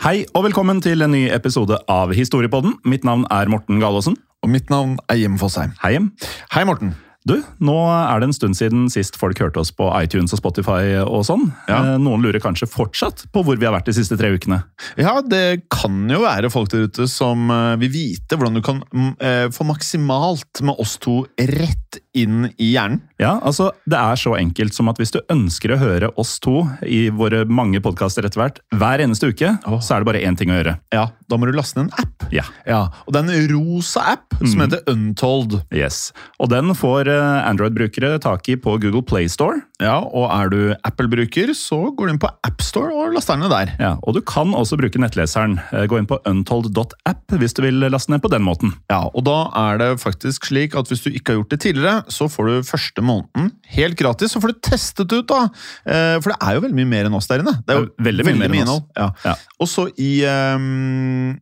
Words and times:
Hei 0.00 0.22
og 0.32 0.46
velkommen 0.46 0.78
til 0.80 1.04
en 1.04 1.12
ny 1.12 1.26
episode 1.28 1.76
av 1.92 2.14
Historiepodden. 2.16 2.78
Mitt 2.88 3.02
navn 3.04 3.26
er 3.28 3.50
Morten 3.52 3.82
Galaasen. 3.82 4.14
Og 4.40 4.48
mitt 4.48 4.72
navn 4.72 4.94
er 5.12 5.18
Jim 5.20 5.34
Fosheim. 5.36 5.74
Hei, 5.82 5.90
Jim. 5.92 6.06
Hei, 6.54 6.62
Morten. 6.64 6.94
Du, 7.28 7.34
nå 7.60 7.74
er 7.92 8.22
det 8.22 8.30
en 8.30 8.32
stund 8.32 8.56
siden 8.56 8.86
sist 8.88 9.18
folk 9.20 9.36
hørte 9.44 9.60
oss 9.60 9.68
på 9.76 9.90
iTunes 9.98 10.32
og 10.32 10.40
Spotify 10.40 11.02
og 11.02 11.26
sånn. 11.28 11.50
Ja. 11.68 11.82
Eh, 11.82 11.98
Noen 12.00 12.24
lurer 12.24 12.40
kanskje 12.40 12.70
fortsatt 12.72 13.26
på 13.28 13.42
hvor 13.44 13.60
vi 13.60 13.68
har 13.68 13.74
vært 13.76 13.90
de 13.90 13.96
siste 13.98 14.16
tre 14.16 14.32
ukene. 14.32 14.62
Ja, 14.96 15.18
det 15.20 15.66
kan 15.68 16.00
jo 16.08 16.22
være 16.24 16.48
folk 16.48 16.72
der 16.72 16.88
ute 16.88 17.04
som 17.12 17.52
eh, 17.52 17.76
vil 17.84 17.92
vite 17.92 18.40
hvordan 18.40 18.56
du 18.56 18.64
kan 18.64 18.80
mm, 18.88 19.12
eh, 19.20 19.46
få 19.52 19.68
maksimalt 19.68 20.64
med 20.64 20.80
oss 20.80 20.96
to 21.04 21.20
rett 21.36 22.00
inn 22.16 22.48
i 22.58 22.72
hjernen. 22.74 23.00
Ja, 23.20 23.36
altså, 23.44 23.70
Det 23.88 23.98
er 23.98 24.16
så 24.18 24.34
enkelt 24.38 24.74
som 24.74 24.88
at 24.90 24.98
hvis 24.98 25.12
du 25.14 25.20
ønsker 25.30 25.74
å 25.74 25.78
høre 25.78 26.10
oss 26.18 26.38
to 26.42 26.64
i 26.82 27.08
våre 27.14 27.44
mange 27.46 27.80
podkaster 27.84 28.26
etter 28.26 28.40
hvert, 28.42 28.60
hver 28.74 29.02
eneste 29.04 29.30
uke, 29.30 29.52
så 29.80 29.94
er 29.94 30.00
det 30.02 30.08
bare 30.10 30.22
én 30.26 30.36
ting 30.38 30.50
å 30.50 30.58
gjøre. 30.58 30.78
Ja, 30.92 31.08
Da 31.30 31.36
må 31.38 31.46
du 31.46 31.54
laste 31.54 31.78
ned 31.78 31.92
en 31.92 32.04
app. 32.04 32.26
Ja. 32.34 32.42
Ja, 32.66 32.88
Og 33.06 33.12
det 33.14 33.22
er 33.22 33.30
en 33.34 33.48
rosa 33.54 34.00
app 34.16 34.34
som 34.42 34.60
heter 34.60 34.82
Untold. 34.90 35.60
Yes. 35.72 36.12
Og 36.40 36.50
den 36.50 36.74
får 36.74 37.08
eh, 37.08 37.48
Android-brukere 37.48 38.18
tak 38.20 38.48
i 38.48 38.56
på 38.56 38.78
Google 38.80 39.02
Play 39.02 39.28
Store. 39.28 39.62
Ja, 39.80 39.96
Og 40.04 40.26
er 40.28 40.50
du 40.52 40.58
Apple-bruker, 40.84 41.52
så 41.56 41.78
går 41.96 42.06
du 42.06 42.12
inn 42.12 42.20
på 42.20 42.28
AppStore 42.46 42.92
og 42.92 43.14
laster 43.16 43.38
ned 43.40 43.50
der. 43.52 43.70
Ja, 43.80 43.92
og 44.04 44.14
du 44.14 44.20
kan 44.26 44.52
også 44.56 44.76
bruke 44.80 45.00
nettleseren. 45.00 45.58
Eh, 45.72 45.86
Gå 45.90 45.98
inn 45.98 46.06
på 46.10 46.18
untold.app 46.28 47.36
hvis 47.40 47.54
du 47.56 47.62
vil 47.64 47.80
laste 47.90 48.12
ned 48.12 48.20
på 48.22 48.30
den 48.32 48.44
måten. 48.44 48.74
Ja, 48.92 49.02
og 49.08 49.24
da 49.26 49.38
er 49.56 49.80
det 49.80 49.90
faktisk 50.02 50.50
slik 50.50 50.76
at 50.78 50.90
hvis 50.92 51.02
du 51.06 51.10
ikke 51.10 51.32
har 51.32 51.40
gjort 51.40 51.54
det 51.56 51.60
tidligere, 51.64 52.04
så 52.12 52.28
får 52.30 52.50
du 52.50 52.68
første 52.68 53.02
måneden 53.04 53.52
helt 53.76 53.96
gratis. 54.00 54.34
Så 54.36 54.42
får 54.44 54.52
du 54.54 54.60
testet 54.70 55.12
ut, 55.16 55.26
da! 55.30 55.46
Eh, 55.88 56.16
For 56.20 56.32
det 56.34 56.38
er 56.44 56.58
jo 56.58 56.64
veldig 56.66 56.78
mye 56.82 56.92
mer 56.94 57.08
enn 57.10 57.16
oss 57.16 57.30
der 57.30 57.40
inne. 57.44 57.56
Det 57.64 57.74
er 57.74 57.80
jo 57.80 57.88
Ja, 57.88 58.04
veldig 58.10 58.26
mye 58.28 58.40
mer 58.42 58.56
enn 58.60 58.74
oss. 58.76 58.84
Ja. 58.98 59.10
Ja. 59.24 59.34
Og 59.60 59.68
så 59.70 59.88
i 59.96 60.12
ehm, 60.28 61.38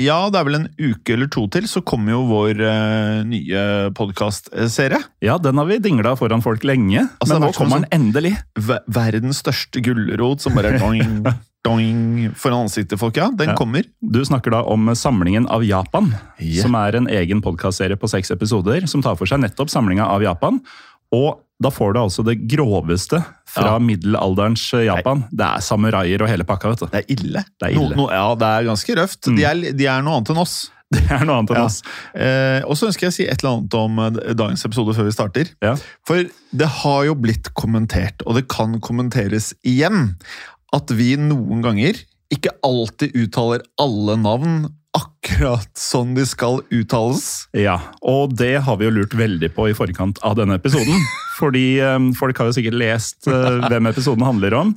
Ja, 0.00 0.24
det 0.32 0.40
er 0.40 0.46
vel 0.48 0.56
en 0.58 0.68
uke 0.74 1.14
eller 1.14 1.28
to 1.30 1.44
til, 1.54 1.68
så 1.70 1.78
kommer 1.86 2.16
jo 2.16 2.24
vår 2.26 2.58
uh, 2.58 3.20
nye 3.30 3.60
podkastserie. 3.94 4.98
Ja, 5.22 5.36
den 5.38 5.60
har 5.60 5.68
vi 5.68 5.78
dingla 5.82 6.16
foran 6.18 6.42
folk 6.42 6.64
lenge, 6.66 7.04
Altså, 7.22 7.36
men 7.36 7.44
nå 7.46 7.50
sånn 7.52 7.58
kommer 7.60 7.84
den 7.84 7.92
endelig. 7.94 8.32
Verdens 8.90 9.44
største 9.44 9.82
gulrot 9.86 10.42
som 10.42 10.58
bare 10.58 10.74
er 10.74 10.82
doing, 10.82 11.22
doing 11.68 12.32
foran 12.34 12.66
ansiktet, 12.66 12.98
folk. 12.98 13.14
Ja, 13.22 13.30
den 13.30 13.52
Ja. 13.54 13.56
kommer. 13.60 13.86
Du 14.02 14.18
snakker 14.26 14.56
da 14.56 14.64
om 14.66 14.90
Samlingen 14.98 15.46
av 15.46 15.62
Japan, 15.62 16.10
yeah. 16.40 16.64
som 16.66 16.74
er 16.74 16.98
en 16.98 17.06
egen 17.06 17.40
podkastserie 17.46 17.94
på 17.94 18.10
seks 18.10 18.34
episoder 18.34 18.90
som 18.90 19.04
tar 19.04 19.14
for 19.14 19.30
seg 19.30 19.46
nettopp 19.46 19.70
samlinga 19.70 20.10
av 20.10 20.26
Japan. 20.26 20.58
Og 21.14 21.38
da 21.62 21.70
får 21.70 21.94
du 21.94 22.00
altså 22.00 22.24
det 22.26 22.38
groveste 22.50 23.20
fra 23.48 23.74
Ja. 23.76 23.78
middelalderens 23.78 24.64
Japan. 24.84 25.24
Det 25.30 25.46
er 25.46 25.60
samuraier 25.62 26.22
og 26.22 26.28
hele 26.28 26.44
pakka, 26.44 26.72
vet 26.74 26.80
du. 26.82 26.86
Det 26.90 27.02
er 27.04 27.12
ille. 27.14 27.44
Det 27.60 27.68
er 27.68 27.76
ille. 27.78 27.94
Mm. 27.94 27.96
No, 27.96 28.06
no, 28.06 28.12
ja, 28.12 28.34
det 28.34 28.48
er 28.50 28.66
ganske 28.70 28.96
røft. 28.98 29.20
De, 29.36 29.44
er, 29.46 29.60
de 29.72 29.86
er 29.86 30.02
noe 30.02 30.16
annet 30.18 30.30
enn 30.34 30.42
oss. 30.42 30.56
Det 30.94 31.00
er 31.10 31.24
noe 31.26 31.38
annet 31.40 31.50
enn 31.54 31.58
Ja. 31.58 31.64
oss. 31.66 31.78
Eh, 32.14 32.60
og 32.68 32.76
så 32.78 32.86
ønsker 32.90 33.06
jeg 33.08 33.12
å 33.12 33.16
si 33.16 33.24
et 33.26 33.40
eller 33.42 33.54
annet 33.56 33.74
om 33.78 33.98
eh, 34.04 34.34
dagens 34.36 34.64
episode 34.68 34.94
før 34.94 35.06
vi 35.08 35.14
starter. 35.16 35.48
Ja. 35.64 35.72
For 36.06 36.26
det 36.54 36.68
har 36.82 37.04
jo 37.08 37.14
blitt 37.18 37.48
kommentert, 37.58 38.22
og 38.26 38.36
det 38.38 38.44
kan 38.52 38.76
kommenteres 38.84 39.52
igjen, 39.66 40.16
at 40.74 40.90
vi 40.94 41.14
noen 41.18 41.62
ganger 41.64 41.98
ikke 42.34 42.50
alltid 42.66 43.14
uttaler 43.14 43.62
alle 43.80 44.16
navn 44.20 44.66
akkurat 44.94 45.70
sånn 45.78 46.14
de 46.16 46.24
skal 46.28 46.60
uttales. 46.74 47.48
Ja, 47.56 47.78
og 48.02 48.36
det 48.38 48.56
har 48.66 48.78
vi 48.78 48.88
jo 48.88 48.94
lurt 48.94 49.16
veldig 49.18 49.50
på 49.56 49.68
i 49.70 49.76
forkant 49.76 50.20
av 50.26 50.36
denne 50.38 50.58
episoden. 50.60 51.00
Fordi 51.40 51.66
um, 51.82 52.12
folk 52.16 52.38
har 52.38 52.50
jo 52.50 52.56
sikkert 52.58 52.78
lest 52.78 53.26
uh, 53.26 53.64
hvem 53.66 53.90
episoden 53.90 54.26
handler 54.26 54.54
om. 54.60 54.74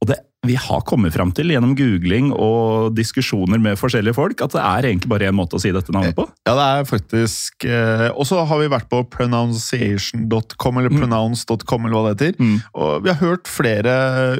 Og 0.00 0.10
det 0.10 0.18
vi 0.46 0.54
har 0.56 0.80
kommet 0.88 1.12
fram 1.12 1.34
til 1.36 1.52
gjennom 1.52 1.74
googling 1.76 2.30
og 2.32 2.94
diskusjoner 2.96 3.60
med 3.60 3.76
forskjellige 3.76 4.16
folk, 4.16 4.40
at 4.40 4.54
det 4.54 4.62
er 4.62 4.88
egentlig 4.88 5.10
bare 5.12 5.28
én 5.28 5.36
måte 5.36 5.58
å 5.58 5.60
si 5.60 5.72
dette 5.74 5.92
navnet 5.92 6.16
på. 6.16 6.24
Ja, 6.48 6.54
det 6.56 6.64
er 6.64 6.88
faktisk 6.88 7.66
eh, 7.68 8.06
Og 8.14 8.24
så 8.28 8.40
har 8.48 8.62
vi 8.62 8.70
vært 8.72 8.88
på 8.88 9.02
pronunciation.com, 9.12 10.80
eller 10.80 10.94
pronounce.com, 10.94 11.84
eller 11.84 11.96
hva 11.96 12.04
det 12.06 12.14
heter. 12.14 12.40
Mm. 12.40 12.56
Og 12.72 13.04
vi 13.04 13.12
har 13.12 13.20
hørt 13.20 13.52
flere 13.52 13.92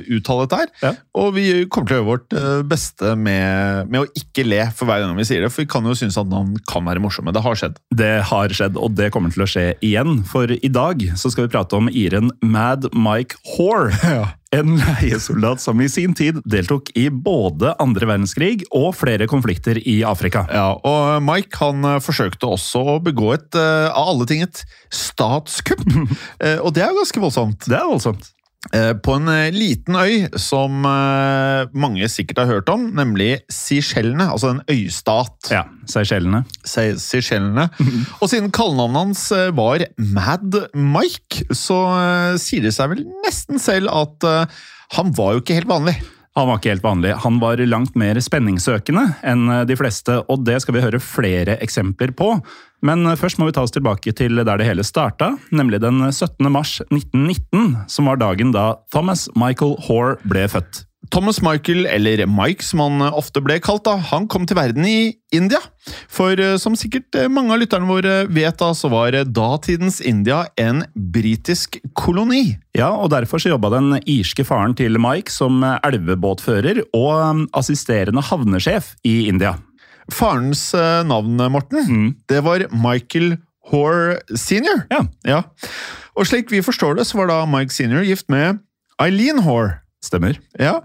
uttale 0.09 0.49
dette 0.49 0.62
her. 0.62 0.72
Ja. 0.87 0.94
Og 1.21 1.34
vi 1.37 1.47
kommer 1.69 1.93
til 1.93 1.99
å 1.99 2.00
gjøre 2.00 2.09
vårt 2.09 2.39
eh, 2.41 2.65
beste 2.72 3.12
med, 3.21 3.93
med 3.93 4.06
å 4.06 4.10
ikke 4.16 4.49
le 4.49 4.65
for 4.72 4.89
hver 4.89 5.05
gang 5.05 5.15
vi 5.21 5.28
sier 5.28 5.44
det. 5.44 5.53
For 5.53 5.66
vi 5.66 5.71
kan 5.77 5.84
jo 5.84 5.99
synes 6.00 6.16
at 6.21 6.33
navn 6.33 6.56
kan 6.71 6.89
være 6.89 7.05
morsomme. 7.05 7.37
Det 7.37 7.44
har 7.44 7.60
skjedd. 7.60 7.81
Det 7.93 8.12
har 8.33 8.56
skjedd, 8.56 8.81
og 8.81 8.97
det 8.97 9.12
kommer 9.12 9.37
til 9.37 9.44
å 9.44 9.53
skje 9.53 9.69
igjen. 9.84 10.22
For 10.33 10.49
i 10.49 10.72
dag 10.72 11.05
så 11.21 11.28
skal 11.28 11.44
vi 11.44 11.55
prate 11.59 11.77
om 11.77 11.93
Iren 11.93 12.33
Mad 12.41 12.89
Mike 12.97 13.37
Hoare. 13.53 14.31
En 14.50 14.72
leiesoldat 14.75 15.61
som 15.62 15.78
i 15.78 15.87
sin 15.87 16.11
tid 16.19 16.41
deltok 16.50 16.88
i 16.99 17.05
både 17.11 17.71
andre 17.78 18.09
verdenskrig 18.11 18.65
og 18.75 18.97
flere 18.99 19.28
konflikter 19.31 19.78
i 19.78 20.00
Afrika. 20.03 20.43
Ja, 20.50 20.72
og 20.75 21.22
Mike 21.22 21.61
han 21.61 21.87
eh, 21.87 22.00
forsøkte 22.03 22.50
også 22.50 22.83
å 22.83 22.99
begå 23.05 23.31
et, 23.37 23.47
eh, 23.55 23.87
av 23.87 24.10
alle 24.10 24.27
ting, 24.27 24.43
et 24.47 24.65
statskupp. 24.91 25.87
Eh, 26.41 26.56
og 26.65 26.72
det 26.72 26.83
er 26.83 26.91
jo 26.93 27.00
ganske 27.03 27.21
voldsomt. 27.21 27.66
Det 27.69 27.77
er 27.77 27.84
voldsomt. 27.84 28.31
Eh, 28.76 28.93
På 29.00 29.15
en 29.16 29.28
eh, 29.32 29.48
liten 29.56 29.97
øy 29.97 30.26
som 30.37 30.84
eh, 30.84 31.71
mange 31.72 32.09
sikkert 32.12 32.43
har 32.43 32.50
hørt 32.50 32.68
om, 32.68 32.83
nemlig 32.95 33.39
Seychellene, 33.48 34.27
altså 34.34 34.51
en 34.53 34.60
øystat. 34.68 35.48
Ja, 35.51 35.62
Seychellene. 35.89 36.42
Se- 36.68 36.98
Seychellene. 37.01 37.71
Og 38.21 38.28
siden 38.28 38.53
kallenavnet 38.53 39.01
hans 39.01 39.24
var 39.57 39.86
Mad 39.97 40.60
Mike, 40.77 41.48
så 41.57 41.80
sier 42.42 42.68
det 42.68 42.74
seg 42.77 42.92
vel 42.92 43.07
nesten 43.24 43.59
selv 43.62 43.89
at 43.97 44.28
han 44.97 45.12
var 45.16 45.33
jo 45.39 45.41
ikke 45.45 45.57
helt 45.62 45.71
vanlig. 45.71 45.97
Han 46.38 46.47
var 46.47 46.60
ikke 46.60 46.71
helt 46.71 46.84
vanlig. 46.84 47.15
Han 47.24 47.41
var 47.42 47.60
langt 47.66 47.97
mer 47.98 48.18
spenningssøkende 48.22 49.06
enn 49.27 49.48
eh, 49.50 49.65
de 49.66 49.77
fleste, 49.78 50.21
og 50.30 50.44
det 50.47 50.60
skal 50.62 50.77
vi 50.77 50.84
høre 50.84 51.03
flere 51.03 51.56
eksempler 51.65 52.15
på. 52.16 52.36
Men 52.86 53.03
eh, 53.06 53.18
først 53.18 53.41
må 53.41 53.48
vi 53.48 53.56
ta 53.56 53.65
oss 53.66 53.74
tilbake 53.74 54.15
til 54.16 54.38
der 54.38 54.60
det 54.60 54.68
hele 54.68 54.86
starta, 54.86 55.32
nemlig 55.50 55.82
den 55.82 56.04
17. 56.12 56.47
mars 56.53 56.78
1919, 56.86 57.74
som 57.91 58.10
var 58.10 58.22
dagen 58.22 58.54
da 58.54 58.72
Thomas 58.94 59.27
Michael 59.34 59.74
Hoare 59.88 60.21
ble 60.22 60.47
født. 60.53 60.84
Thomas 61.10 61.41
Michael, 61.42 61.86
eller 61.91 62.22
Mike 62.30 62.62
som 62.65 62.80
han 62.84 63.03
ofte 63.10 63.41
ble 63.42 63.57
kalt, 63.62 63.83
da, 63.89 63.97
han 64.10 64.28
kom 64.30 64.45
til 64.47 64.57
verden 64.59 64.84
i 64.86 65.16
India. 65.34 65.59
For 66.12 66.39
eh, 66.39 66.54
som 66.62 66.77
sikkert 66.78 67.16
eh, 67.18 67.27
mange 67.33 67.54
av 67.54 67.59
lytterne 67.62 67.89
våre 67.89 68.12
vet, 68.30 68.57
da, 68.60 68.68
så 68.78 68.91
var 68.92 69.16
eh, 69.18 69.24
datidens 69.27 69.98
India 70.07 70.45
en 70.60 70.84
britisk 70.95 71.80
koloni. 71.98 72.57
Ja, 72.78 72.92
og 72.95 73.10
derfor 73.10 73.42
så 73.42 73.51
jobba 73.53 73.72
den 73.74 73.97
irske 74.04 74.47
faren 74.47 74.77
til 74.78 75.01
Mike 75.03 75.34
som 75.34 75.65
elvebåtfører 75.65 76.84
og 76.95 77.47
assisterende 77.59 78.22
havnesjef 78.30 78.95
i 79.07 79.24
India. 79.30 79.57
Farens 80.15 80.68
eh, 80.74 81.03
navn, 81.07 81.36
Morten, 81.51 81.84
Mm. 81.91 82.09
det 82.30 82.45
var 82.47 82.66
Michael 82.71 83.36
Hoare 83.71 84.21
senior. 84.34 84.86
Ja. 85.27 85.42
Og 86.18 86.27
slik 86.27 86.51
vi 86.51 86.62
forstår 86.62 86.97
det, 86.98 87.04
så 87.07 87.18
var 87.21 87.30
da 87.30 87.42
Mike 87.47 87.71
senior 87.74 88.03
gift 88.07 88.27
med 88.30 88.59
Eileen 89.01 89.42
Hoare. 89.47 89.79
Stemmer. 90.00 90.38
Ja, 90.56 90.78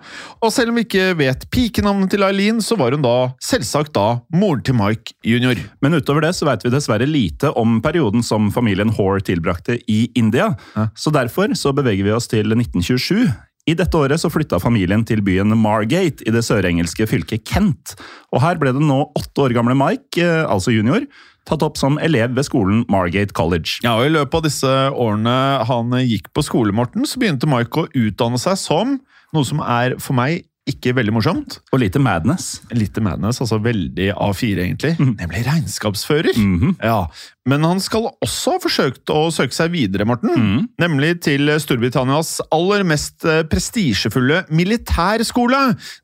Og 0.44 0.51
selv 0.51 0.73
om 0.73 0.75
vi 0.75 0.83
ikke 0.83 1.13
vet 1.15 1.45
pikenavnet 1.53 2.12
til 2.12 2.25
Eileen, 2.27 2.59
så 2.59 2.75
var 2.75 2.91
hun 2.91 3.06
da 3.06 3.31
selvsagt 3.44 3.94
da 3.95 4.19
moren 4.35 4.63
til 4.67 4.75
Mike 4.75 5.15
jr. 5.23 5.62
Men 5.79 5.95
utover 5.95 6.25
det 6.25 6.33
så 6.35 6.47
vet 6.50 6.65
vi 6.65 6.73
dessverre 6.73 7.07
lite 7.07 7.53
om 7.56 7.79
perioden 7.85 8.25
som 8.27 8.51
familien 8.51 8.91
Hoare 8.97 9.23
tilbrakte 9.23 9.79
i 9.88 10.09
India. 10.19 10.51
Så 11.00 11.15
derfor 11.15 11.56
så 11.56 11.71
beveger 11.75 12.03
vi 12.03 12.12
oss 12.15 12.27
til 12.27 12.51
1927. 12.51 13.31
I 13.65 13.73
dette 13.73 13.97
året 13.97 14.21
så 14.21 14.29
flytta 14.29 14.59
familien 14.62 15.01
til 15.07 15.23
byen 15.25 15.56
Margate 15.57 16.21
i 16.27 16.33
det 16.33 16.44
sørengelske 16.45 17.07
fylket 17.09 17.47
Kent. 17.50 17.95
Og 18.35 18.44
her 18.44 18.59
ble 18.62 18.75
den 18.75 18.85
nå 18.91 19.00
åtte 19.17 19.47
år 19.47 19.56
gamle 19.57 19.73
Mike, 19.79 20.21
eh, 20.21 20.44
altså 20.44 20.75
junior, 20.75 21.07
tatt 21.45 21.65
opp 21.65 21.77
som 21.80 22.00
elev 22.01 22.33
ved 22.36 22.47
skolen 22.47 22.83
Margate 22.92 23.36
College. 23.38 23.80
Ja, 23.86 23.95
og 24.00 24.07
I 24.07 24.13
løpet 24.15 24.39
av 24.39 24.45
disse 24.47 24.74
årene 24.92 25.36
han 25.69 25.94
gikk 26.01 26.31
på 26.33 26.44
skole, 26.45 26.75
Morten, 26.75 27.06
så 27.07 27.21
begynte 27.21 27.50
Mike 27.50 27.86
å 27.86 27.89
utdanne 27.94 28.42
seg 28.42 28.57
som 28.62 28.97
noe 29.36 29.47
som 29.47 29.62
er 29.62 29.97
for 30.01 30.18
meg 30.18 30.45
ikke 30.65 30.95
veldig 30.97 31.13
morsomt. 31.13 31.59
Og 31.73 31.79
lite 31.83 32.00
madness. 32.01 32.62
Lite 32.73 33.01
madness, 33.06 33.38
altså 33.44 33.59
veldig 33.62 34.09
A4 34.17 34.63
egentlig. 34.65 34.95
Nemlig 34.97 35.44
regnskapsfører. 35.45 36.33
Mhm. 36.38 36.75
Ja, 36.83 37.06
Men 37.47 37.62
han 37.62 37.77
skal 37.79 38.07
også 38.25 38.56
ha 38.56 38.59
forsøkt 38.63 39.12
å 39.13 39.27
søke 39.29 39.53
seg 39.53 39.69
videre, 39.69 40.01
Morten. 40.09 40.63
Nemlig 40.81 41.19
til 41.21 41.45
Storbritannias 41.62 42.39
aller 42.51 42.81
mest 42.83 43.21
eh, 43.29 43.44
prestisjefulle 43.45 44.39
militærskole. 44.50 45.59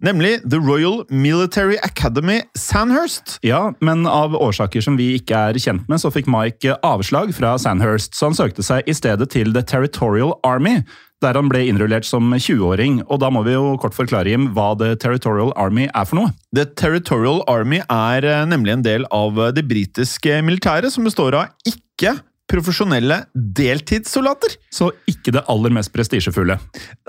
Nemlig 0.05 0.35
The 0.45 0.59
Royal 0.61 1.01
Military 1.09 1.79
Academy 1.81 2.41
Sandhurst. 2.53 3.39
Ja, 3.41 3.71
men 3.81 4.05
av 4.05 4.35
årsaker 4.37 4.85
som 4.85 4.97
vi 5.01 5.15
ikke 5.17 5.47
er 5.49 5.57
kjent 5.57 5.89
med, 5.89 5.97
så 6.03 6.13
fikk 6.13 6.29
Mike 6.29 6.77
avslag 6.85 7.33
fra 7.33 7.55
Sandhurst, 7.57 8.13
så 8.13 8.29
han 8.29 8.37
søkte 8.37 8.61
seg 8.61 8.85
i 8.85 8.93
stedet 8.93 9.31
til 9.33 9.49
The 9.55 9.63
Territorial 9.65 10.35
Army, 10.45 10.83
der 11.21 11.37
han 11.37 11.49
ble 11.51 11.61
innrullert 11.69 12.07
som 12.07 12.31
20-åring. 12.33 13.01
Og 13.07 13.19
da 13.21 13.29
må 13.33 13.43
vi 13.45 13.53
jo 13.53 13.75
kort 13.81 13.95
forklare, 13.97 14.31
Jim, 14.33 14.49
hva 14.55 14.71
The 14.79 14.95
Territorial 15.01 15.53
Army 15.59 15.87
er 15.89 16.07
for 16.09 16.17
noe. 16.21 16.33
The 16.55 16.65
Territorial 16.79 17.43
Army 17.51 17.81
er 17.85 18.25
eh, 18.27 18.43
nemlig 18.49 18.75
en 18.77 18.85
del 18.85 19.07
av 19.13 19.37
eh, 19.37 19.53
det 19.55 19.65
britiske 19.69 20.41
militæret, 20.47 20.93
som 20.93 21.05
består 21.07 21.37
av 21.37 21.69
ikke 21.69 22.17
profesjonelle 22.51 23.21
deltidssoldater. 23.35 24.57
Så 24.73 24.89
ikke 25.07 25.33
det 25.37 25.45
aller 25.51 25.71
mest 25.77 25.93
prestisjefulle. 25.95 26.57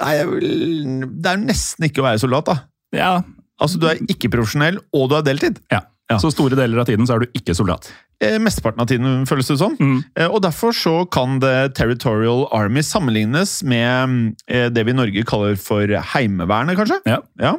Nei, 0.03 0.17
det 0.23 1.32
er 1.32 1.41
nesten 1.43 1.88
ikke 1.88 2.05
å 2.05 2.11
være 2.12 2.23
soldat, 2.23 2.53
da. 2.53 2.61
Ja, 2.94 3.14
Altså, 3.62 3.79
Du 3.79 3.87
er 3.87 4.00
ikke 4.11 4.31
profesjonell, 4.32 4.81
og 4.97 5.11
du 5.11 5.17
er 5.20 5.26
deltid. 5.26 5.61
ja. 5.70 5.85
Så 6.20 6.32
store 6.35 6.59
deler 6.59 6.82
av 6.82 6.88
tiden 6.88 7.06
så 7.09 7.17
er 7.17 7.25
du 7.25 7.38
ikke 7.38 7.55
soldat. 7.56 7.88
Eh, 8.23 8.38
mesteparten 8.43 8.82
av 8.82 8.88
tiden, 8.91 9.25
føles 9.26 9.49
det 9.50 9.59
som. 9.59 9.75
Eh, 10.17 10.29
og 10.29 10.43
Derfor 10.44 10.75
så 10.76 10.94
kan 11.11 11.41
The 11.43 11.69
Territorial 11.75 12.47
Army 12.55 12.85
sammenlignes 12.87 13.61
med 13.67 14.37
eh, 14.47 14.69
det 14.70 14.85
vi 14.87 14.94
i 14.94 14.99
Norge 14.99 15.25
kaller 15.26 15.59
for 15.59 15.91
Heimevernet, 16.14 16.79
kanskje? 16.79 17.00
Ja. 17.09 17.56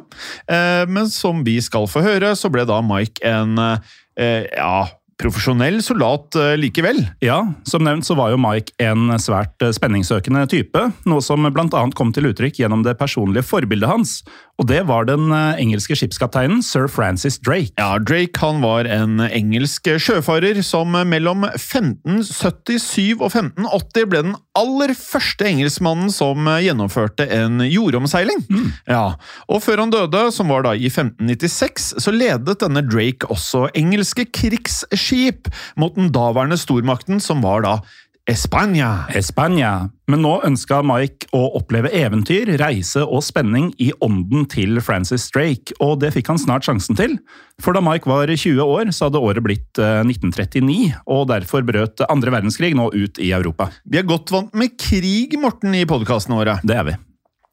Eh, 0.48 0.84
men 0.88 1.10
som 1.12 1.44
vi 1.44 1.58
skal 1.64 1.88
få 1.90 2.04
høre, 2.04 2.32
så 2.36 2.50
ble 2.52 2.64
da 2.68 2.80
Mike 2.84 3.20
en 3.28 3.58
eh, 3.60 4.46
ja, 4.54 4.86
profesjonell 5.20 5.80
soldat 5.84 6.36
eh, 6.38 6.54
likevel. 6.58 7.00
Ja, 7.24 7.40
som 7.68 7.84
nevnt 7.86 8.06
så 8.06 8.16
var 8.18 8.32
jo 8.32 8.40
Mike 8.40 8.74
en 8.82 9.12
svært 9.22 9.62
eh, 9.64 9.72
spenningssøkende 9.74 10.44
type, 10.50 10.86
noe 11.08 11.24
som 11.24 11.46
annet 11.46 11.96
kom 11.98 12.12
til 12.14 12.30
uttrykk 12.30 12.60
gjennom 12.62 12.84
det 12.86 12.96
personlige 13.00 13.46
forbildet 13.46 13.90
hans, 13.90 14.16
og 14.60 14.68
det 14.70 14.82
var 14.90 15.08
den 15.08 15.32
eh, 15.34 15.60
engelske 15.62 15.96
skipskapteinen 15.98 16.62
Sir 16.64 16.88
Francis 16.90 17.38
Drake. 17.42 17.72
Ja, 17.78 17.98
Drake 17.98 18.40
han 18.42 18.62
var 18.64 18.88
en 18.90 19.22
engelsk 19.26 19.88
sjøfarer 20.02 20.60
som 20.66 20.94
mellom 21.08 21.46
1577 21.52 23.20
og 23.20 23.30
1580 23.30 24.10
ble 24.10 24.24
den 24.28 24.36
aller 24.58 24.92
første 24.94 25.46
engelskmannen 25.48 26.12
som 26.14 26.46
gjennomførte 26.62 27.26
en 27.34 27.62
jordomseiling. 27.66 28.44
Ja, 28.86 29.16
og 29.50 29.62
før 29.64 29.84
han 29.84 29.92
døde, 29.94 30.26
som 30.34 30.52
var 30.52 30.66
da 30.66 30.74
i 30.76 30.90
1596, 30.90 31.94
så 32.02 32.14
ledet 32.14 32.60
denne 32.62 32.84
Drake 32.86 33.28
også 33.32 33.66
engelske 33.74 34.26
krigsskip 34.30 35.50
mot 35.80 35.96
den 35.98 36.12
daværende 36.14 36.58
stormakten, 36.60 37.22
som 37.22 37.42
var 37.44 37.66
da 37.66 37.78
Espania. 38.24 39.04
Espania. 39.12 39.90
Men 40.08 40.22
nå 40.24 40.38
ønska 40.46 40.78
Mike 40.86 41.28
å 41.36 41.42
oppleve 41.58 41.90
eventyr, 41.92 42.54
reise 42.60 43.02
og 43.04 43.20
spenning 43.24 43.68
i 43.76 43.90
ånden 44.04 44.46
til 44.48 44.80
Francis 44.84 45.26
Drake, 45.34 45.76
og 45.84 45.98
det 46.00 46.14
fikk 46.16 46.32
han 46.32 46.40
snart 46.40 46.64
sjansen 46.64 46.96
til. 46.96 47.18
For 47.60 47.76
da 47.76 47.84
Mike 47.84 48.08
var 48.08 48.32
20 48.32 48.64
år, 48.64 48.92
så 48.96 49.10
hadde 49.10 49.20
året 49.20 49.44
blitt 49.44 49.80
eh, 49.80 50.00
1939, 50.08 50.94
og 51.04 51.26
derfor 51.34 51.68
brøt 51.68 52.00
andre 52.08 52.32
verdenskrig 52.38 52.72
nå 52.78 52.88
ut 52.96 53.20
i 53.20 53.34
Europa. 53.36 53.68
Vi 53.84 54.00
er 54.00 54.08
godt 54.08 54.32
vant 54.32 54.56
med 54.56 54.78
krig, 54.80 55.36
Morten, 55.40 55.76
i 55.76 55.84
podkastene 55.88 56.40
våre. 56.40 56.62
Det 56.64 56.80
er 56.80 56.88
vi. 56.88 56.96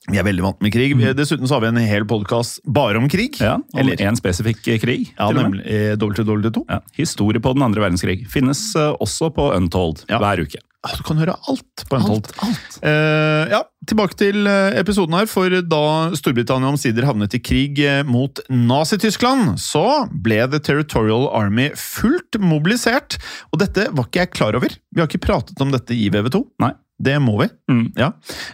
Vi 0.10 0.18
er 0.18 0.26
veldig 0.26 0.42
vant 0.42 0.62
med 0.66 0.74
krig. 0.74 0.96
Vi- 0.98 1.14
Dessuten 1.14 1.46
så 1.48 1.60
har 1.60 1.62
vi 1.62 1.68
en 1.68 1.78
hel 1.78 2.06
podkast 2.10 2.60
bare 2.66 2.98
om 2.98 3.08
krig. 3.08 3.38
Ja, 3.40 3.56
om 3.56 3.80
Eller- 3.80 3.98
én 4.02 4.18
spesifikk 4.18 4.64
krig. 4.82 5.14
Ja, 5.18 5.30
nemlig 5.32 5.62
eh, 5.68 5.96
WW2. 5.96 6.66
Ja, 6.68 6.80
historie 6.98 7.40
på 7.40 7.54
den 7.54 7.62
andre 7.62 7.82
verdenskrig 7.86 8.28
finnes 8.28 8.76
eh, 8.76 8.96
også 9.00 9.30
på 9.34 9.52
Untold 9.56 10.06
Ja. 10.10 10.18
hver 10.18 10.42
uke. 10.42 10.58
Du 10.98 11.04
kan 11.04 11.18
høre 11.18 11.36
alt 11.48 11.84
på 11.88 11.96
Untold. 12.00 12.26
Alt, 12.42 12.42
alt. 12.42 12.80
Eh, 12.82 13.50
ja, 13.54 13.62
tilbake 13.86 14.16
til 14.18 14.48
eh, 14.48 14.80
episoden 14.82 15.14
her, 15.14 15.28
for 15.30 15.48
da 15.62 16.10
Storbritannia 16.18 16.72
omsider 16.74 17.06
havnet 17.06 17.36
i 17.36 17.40
krig 17.40 17.78
eh, 17.86 18.02
mot 18.02 18.40
Nazi-Tyskland, 18.50 19.60
så 19.62 20.10
ble 20.12 20.48
The 20.50 20.58
Territorial 20.60 21.30
Army 21.38 21.70
fullt 21.78 22.40
mobilisert. 22.42 23.20
Og 23.54 23.60
dette 23.62 23.92
var 23.94 24.06
ikke 24.10 24.24
jeg 24.26 24.32
klar 24.34 24.56
over. 24.58 24.70
Vi 24.92 25.00
har 25.00 25.08
ikke 25.08 25.22
pratet 25.22 25.62
om 25.62 25.70
dette 25.70 25.94
i 25.94 26.10
VV2. 26.10 26.48
Nei. 26.66 26.72
Det 27.02 27.18
må 27.24 27.36
vi. 27.42 27.48
Mm. 27.72 27.84
Ja. 27.98 28.12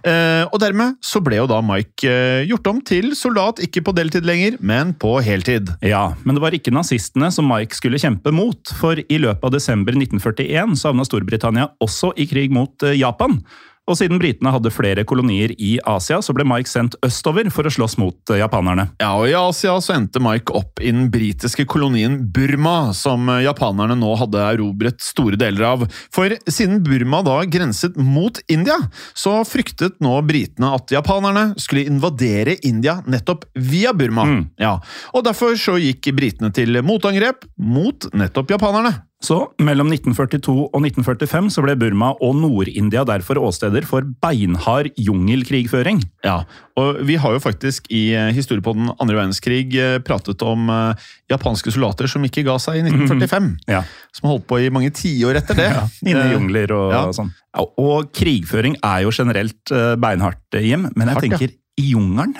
Eh, 0.07 0.43
og 0.47 0.59
dermed 0.63 0.97
så 1.03 1.21
ble 1.23 1.39
jo 1.41 1.47
da 1.49 1.59
Mike 1.65 2.07
eh, 2.07 2.45
gjort 2.47 2.69
om 2.71 2.81
til 2.85 3.11
soldat, 3.17 3.61
ikke 3.63 3.83
på 3.85 3.95
deltid 3.97 4.27
lenger, 4.27 4.57
men 4.59 4.93
på 4.97 5.17
heltid. 5.25 5.73
Ja, 5.85 6.09
men 6.23 6.37
det 6.37 6.43
var 6.43 6.55
ikke 6.55 6.73
nazistene 6.75 7.31
som 7.33 7.49
Mike 7.51 7.77
skulle 7.77 8.01
kjempe 8.01 8.33
mot, 8.35 8.73
for 8.79 8.99
i 8.99 9.21
løpet 9.21 9.43
av 9.43 9.55
desember 9.55 9.97
1941 9.97 10.77
så 10.79 10.91
havna 10.91 11.07
Storbritannia 11.07 11.71
også 11.83 12.13
i 12.17 12.27
krig 12.29 12.53
mot 12.55 12.87
eh, 12.87 12.97
Japan. 12.99 13.41
Og 13.87 13.95
siden 13.95 14.19
britene 14.19 14.51
hadde 14.51 14.71
flere 14.73 15.05
kolonier 15.07 15.53
i 15.63 15.77
Asia, 15.87 16.19
så 16.23 16.33
ble 16.35 16.43
Mike 16.47 16.67
sendt 16.67 16.97
østover 17.05 17.47
for 17.53 17.67
å 17.67 17.71
slåss 17.71 17.95
mot 18.01 18.33
eh, 18.33 18.41
japanerne. 18.41 18.89
Ja, 18.99 19.13
og 19.15 19.29
I 19.29 19.35
Asia 19.39 19.77
så 19.83 19.95
endte 19.95 20.21
Mike 20.23 20.51
opp 20.57 20.81
i 20.83 20.91
den 20.91 21.07
britiske 21.13 21.63
kolonien 21.69 22.19
Burma, 22.35 22.91
som 22.97 23.29
eh, 23.31 23.45
japanerne 23.45 23.95
nå 23.99 24.11
hadde 24.19 24.43
erobret 24.43 24.99
store 25.03 25.39
deler 25.39 25.69
av. 25.69 25.87
For 26.13 26.35
siden 26.51 26.81
Burma 26.83 27.23
da 27.23 27.39
grenset 27.47 27.95
mot 27.95 28.41
India, 28.51 28.75
så 29.15 29.39
fryktet 29.47 30.01
nå 30.03 30.17
britene 30.27 30.73
at 30.75 30.91
japanerne 30.91 31.53
skulle 31.55 31.87
invadere 31.87 32.57
India 32.67 32.99
nettopp 33.07 33.47
via 33.55 33.95
Burma. 33.95 34.27
Mm. 34.27 34.45
Ja, 34.59 34.77
og 35.15 35.23
Derfor 35.27 35.57
så 35.59 35.75
gikk 35.79 36.07
britene 36.15 36.53
til 36.55 36.79
motangrep 36.87 37.43
mot 37.59 38.07
nettopp 38.15 38.55
japanerne. 38.55 39.06
Så 39.23 39.35
mellom 39.65 39.89
1942 39.89 40.53
og 40.67 40.83
1945 40.85 41.47
så 41.55 41.63
ble 41.65 41.73
Burma 41.79 42.11
og 42.21 42.35
Nord-India 42.37 43.01
derfor 43.07 43.39
åsteder 43.41 43.85
for 43.89 44.05
beinhard 44.21 44.91
jungelkrigføring. 44.93 46.03
Ja, 46.25 46.43
og 46.77 47.01
Vi 47.07 47.15
har 47.17 47.33
jo 47.33 47.41
faktisk 47.41 47.89
i 47.89 48.11
eh, 48.13 48.29
historie 48.35 48.61
på 48.61 48.75
den 48.77 48.91
andre 49.01 49.17
verdenskrig 49.17 49.73
eh, 49.73 49.97
pratet 50.05 50.43
om 50.45 50.69
eh, 50.69 51.07
japanske 51.33 51.73
soldater 51.73 52.05
som 52.11 52.27
ikke 52.29 52.45
ga 52.45 52.59
seg 52.61 52.77
i 52.77 52.85
1945. 52.85 53.49
Ja. 53.73 53.81
Som 54.13 54.29
holdt 54.29 54.45
på 54.49 54.61
i 54.61 54.69
mange 54.69 54.93
tiår 54.93 55.41
etter 55.41 55.57
det. 55.57 55.71
Inne 56.09 56.27
i 56.29 56.35
jungler 56.35 56.75
og 56.77 56.93
ja. 56.93 57.03
sånn. 57.17 57.33
Ja, 57.57 57.65
og 57.65 58.13
krigføring 58.13 58.77
er 58.85 59.07
jo 59.07 59.15
generelt 59.17 59.73
beinhardt, 59.97 60.45
Jim, 60.61 60.91
men 60.93 61.09
jeg 61.09 61.17
Hardt, 61.17 61.25
ja. 61.25 61.37
tenker 61.41 61.57
i 61.77 61.89
jungelen 61.95 62.37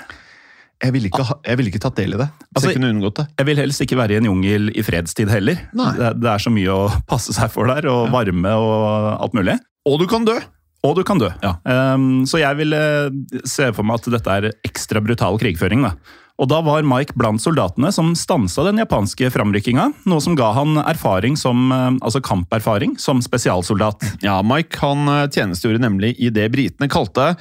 Jeg 0.83 0.93
ville 0.93 1.09
ikke, 1.09 1.23
ha- 1.25 1.39
ikke 1.41 1.81
tatt 1.81 1.97
del 1.97 2.13
i 2.13 2.19
det. 2.19 2.27
Altså, 2.53 2.69
jeg 2.69 2.77
kunne 2.77 2.91
unngått 2.93 3.17
det. 3.21 3.25
Jeg 3.39 3.47
vil 3.49 3.61
helst 3.63 3.81
ikke 3.81 3.97
være 3.97 4.13
i 4.13 4.19
en 4.19 4.27
jungel 4.29 4.69
i 4.77 4.83
fredstid 4.85 5.31
heller. 5.33 5.57
Det, 5.73 6.11
det 6.21 6.29
er 6.29 6.43
så 6.43 6.53
mye 6.53 6.69
å 6.69 6.83
passe 7.09 7.33
seg 7.33 7.49
for 7.53 7.71
der, 7.71 7.87
og 7.89 8.11
varme 8.13 8.53
og 8.53 8.77
alt 9.25 9.37
mulig. 9.37 9.57
Og 9.89 9.97
du 10.03 10.05
kan 10.11 10.27
dø! 10.27 10.37
Og 10.85 10.93
du 10.99 11.01
kan 11.03 11.17
dø. 11.19 11.31
Ja. 11.41 11.55
Um, 11.65 12.21
så 12.29 12.37
jeg 12.39 12.59
vil 12.59 12.75
eh, 12.77 13.09
se 13.49 13.71
for 13.73 13.87
meg 13.87 13.97
at 13.97 14.11
dette 14.13 14.35
er 14.39 14.51
ekstra 14.67 15.01
brutal 15.03 15.39
krigføring. 15.41 15.81
Da. 15.87 15.95
Og 16.37 16.49
da 16.51 16.59
var 16.61 16.85
Mike 16.85 17.15
blant 17.17 17.41
soldatene 17.41 17.89
som 17.93 18.11
stansa 18.17 18.67
den 18.67 18.77
japanske 18.77 19.31
framrykkinga, 19.33 19.87
noe 20.05 20.21
som 20.21 20.37
ga 20.37 20.51
han 20.53 20.77
erfaring 20.85 21.37
som, 21.39 21.71
eh, 21.73 21.89
altså 21.97 22.21
kamperfaring 22.23 22.93
som 23.01 23.23
spesialsoldat. 23.25 24.05
Ja, 24.25 24.37
Mike 24.45 24.77
han 24.83 25.09
eh, 25.09 25.25
tjenestegjorde 25.33 25.81
nemlig 25.81 26.13
i 26.21 26.29
det 26.33 26.45
britene 26.53 26.91
kalte 26.93 27.33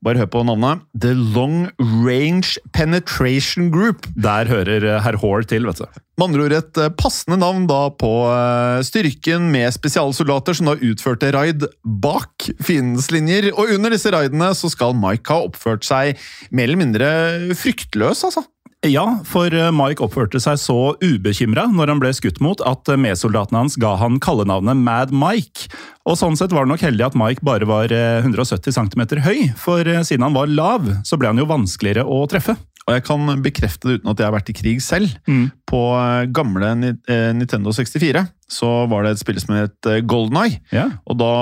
Bare 0.00 0.22
hør 0.22 0.30
på 0.32 0.40
navnet. 0.48 0.80
The 0.96 1.12
Long 1.12 1.66
Range 1.76 2.56
Penetration 2.72 3.68
Group. 3.72 4.06
Der 4.16 4.48
hører 4.48 4.80
eh, 4.80 5.00
herr 5.04 5.18
Hore 5.20 5.44
til, 5.44 5.66
vet 5.68 5.82
du. 5.82 6.00
Med 6.16 6.24
andre 6.30 6.46
ord 6.46 6.54
et 6.56 6.80
eh, 6.80 6.92
passende 6.96 7.36
navn 7.40 7.66
da 7.68 7.82
på 8.00 8.12
eh, 8.32 8.80
styrken 8.88 9.50
med 9.52 9.68
spesialsoldater 9.76 10.56
som 10.56 10.70
da 10.70 10.78
utførte 10.80 11.34
raid 11.36 11.68
bak 11.84 12.48
fiendens 12.64 13.10
linjer. 13.12 13.50
Og 13.52 13.74
under 13.76 13.92
disse 13.92 14.12
raidene 14.14 14.48
så 14.56 14.72
skal 14.72 14.96
Mike 14.96 15.28
ha 15.28 15.44
oppført 15.50 15.84
seg 15.84 16.16
mer 16.48 16.70
eller 16.70 16.80
mindre 16.80 17.12
fryktløs, 17.60 18.24
altså. 18.30 18.46
Ja, 18.88 19.18
for 19.28 19.52
eh, 19.52 19.68
Mike 19.76 20.00
oppførte 20.00 20.40
seg 20.40 20.56
så 20.56 20.94
ubekymra 21.04 21.66
når 21.68 21.90
han 21.92 22.00
ble 22.00 22.14
skutt 22.16 22.38
mot, 22.40 22.62
at 22.64 22.88
eh, 22.88 22.96
medsoldatene 22.96 23.60
hans 23.60 23.76
ga 23.80 23.92
han 24.00 24.16
kallenavnet 24.24 24.80
Mad 24.80 25.12
Mike. 25.12 25.68
Og 26.08 26.16
Sånn 26.16 26.38
sett 26.40 26.54
var 26.56 26.64
det 26.64 26.72
nok 26.72 26.86
heldig 26.86 27.10
at 27.10 27.18
Mike 27.18 27.44
bare 27.44 27.68
var 27.68 27.92
eh, 27.92 28.24
170 28.24 28.72
cm 28.72 29.04
høy, 29.26 29.50
for 29.60 29.84
eh, 29.84 30.00
siden 30.08 30.24
han 30.24 30.36
var 30.36 30.48
lav, 30.48 30.88
så 31.04 31.20
ble 31.20 31.28
han 31.28 31.42
jo 31.42 31.48
vanskeligere 31.50 32.06
å 32.08 32.22
treffe. 32.32 32.56
Og 32.88 32.96
jeg 32.96 33.04
kan 33.06 33.28
bekrefte 33.44 33.86
det 33.86 33.98
uten 34.00 34.10
at 34.10 34.18
jeg 34.22 34.26
har 34.26 34.34
vært 34.34 34.48
i 34.50 34.54
krig 34.56 34.80
selv. 34.82 35.12
Mm. 35.28 35.50
På 35.68 35.82
eh, 36.00 36.24
gamle 36.32 36.70
eh, 36.88 37.30
Nintendo 37.36 37.74
64 37.76 38.24
så 38.50 38.70
var 38.90 39.04
det 39.04 39.12
et 39.14 39.20
spill 39.20 39.38
som 39.38 39.54
het 39.54 39.86
eh, 39.86 40.00
Golden 40.08 40.40
Eye. 40.40 40.56
Ja. 40.74 40.86
Og 41.04 41.20
da, 41.20 41.34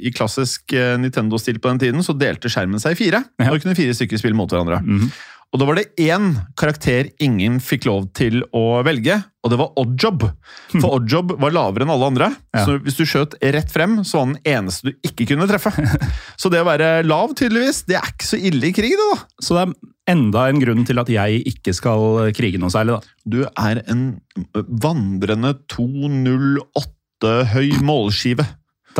i 0.00 0.10
klassisk 0.16 0.72
eh, 0.74 0.96
Nintendo-stil 0.98 1.60
på 1.60 1.70
den 1.70 1.82
tiden, 1.84 2.02
så 2.02 2.16
delte 2.16 2.50
skjermen 2.50 2.80
seg 2.82 2.96
i 2.96 3.00
fire. 3.04 3.20
Ja. 3.36 3.52
Og 3.52 3.60
kunne 3.62 3.76
fire 3.78 3.94
stykker 3.94 4.18
spille 4.18 4.38
mot 4.38 4.50
hverandre. 4.50 4.80
Mhm. 4.80 5.12
Og 5.50 5.58
da 5.58 5.66
var 5.66 5.80
det 5.80 5.88
én 5.98 6.28
karakter 6.54 7.08
ingen 7.18 7.56
fikk 7.58 7.88
lov 7.88 8.04
til 8.14 8.44
å 8.54 8.84
velge, 8.86 9.16
og 9.42 9.50
det 9.50 9.56
var 9.58 9.72
Oddjob. 9.82 10.22
For 10.76 10.86
Oddjob 11.00 11.32
var 11.42 11.50
lavere 11.56 11.82
enn 11.86 11.90
alle 11.90 12.10
andre, 12.12 12.28
Ja. 12.54 12.62
så 12.68 12.76
hvis 12.84 12.98
du 13.00 13.02
skjøt 13.08 13.34
rett 13.42 13.72
frem, 13.74 13.96
så 14.06 14.20
var 14.20 14.26
han 14.28 14.36
den 14.36 14.52
eneste 14.54 14.90
du 14.92 15.08
ikke 15.10 15.26
kunne 15.32 15.48
treffe. 15.50 15.72
Så 16.40 16.52
det 16.54 16.62
å 16.62 16.68
være 16.68 17.02
lav, 17.02 17.34
tydeligvis, 17.34 17.82
det 17.90 17.98
er 17.98 18.06
ikke 18.12 18.28
så 18.30 18.38
ille 18.38 18.70
i 18.70 18.72
krig, 18.76 18.94
det, 18.94 19.08
da. 19.10 19.26
Så 19.42 19.56
det 19.58 19.64
er 19.66 20.14
enda 20.14 20.46
en 20.48 20.62
grunn 20.62 20.86
til 20.88 21.02
at 21.02 21.10
jeg 21.12 21.42
ikke 21.50 21.74
skal 21.76 22.30
krige 22.38 22.58
noe 22.62 22.70
særlig, 22.72 22.96
da. 23.00 23.18
Du 23.26 23.42
er 23.50 23.82
en 23.90 24.06
vandrende 24.86 25.56
208 25.74 27.34
høy 27.52 27.68
målskive. 27.84 28.46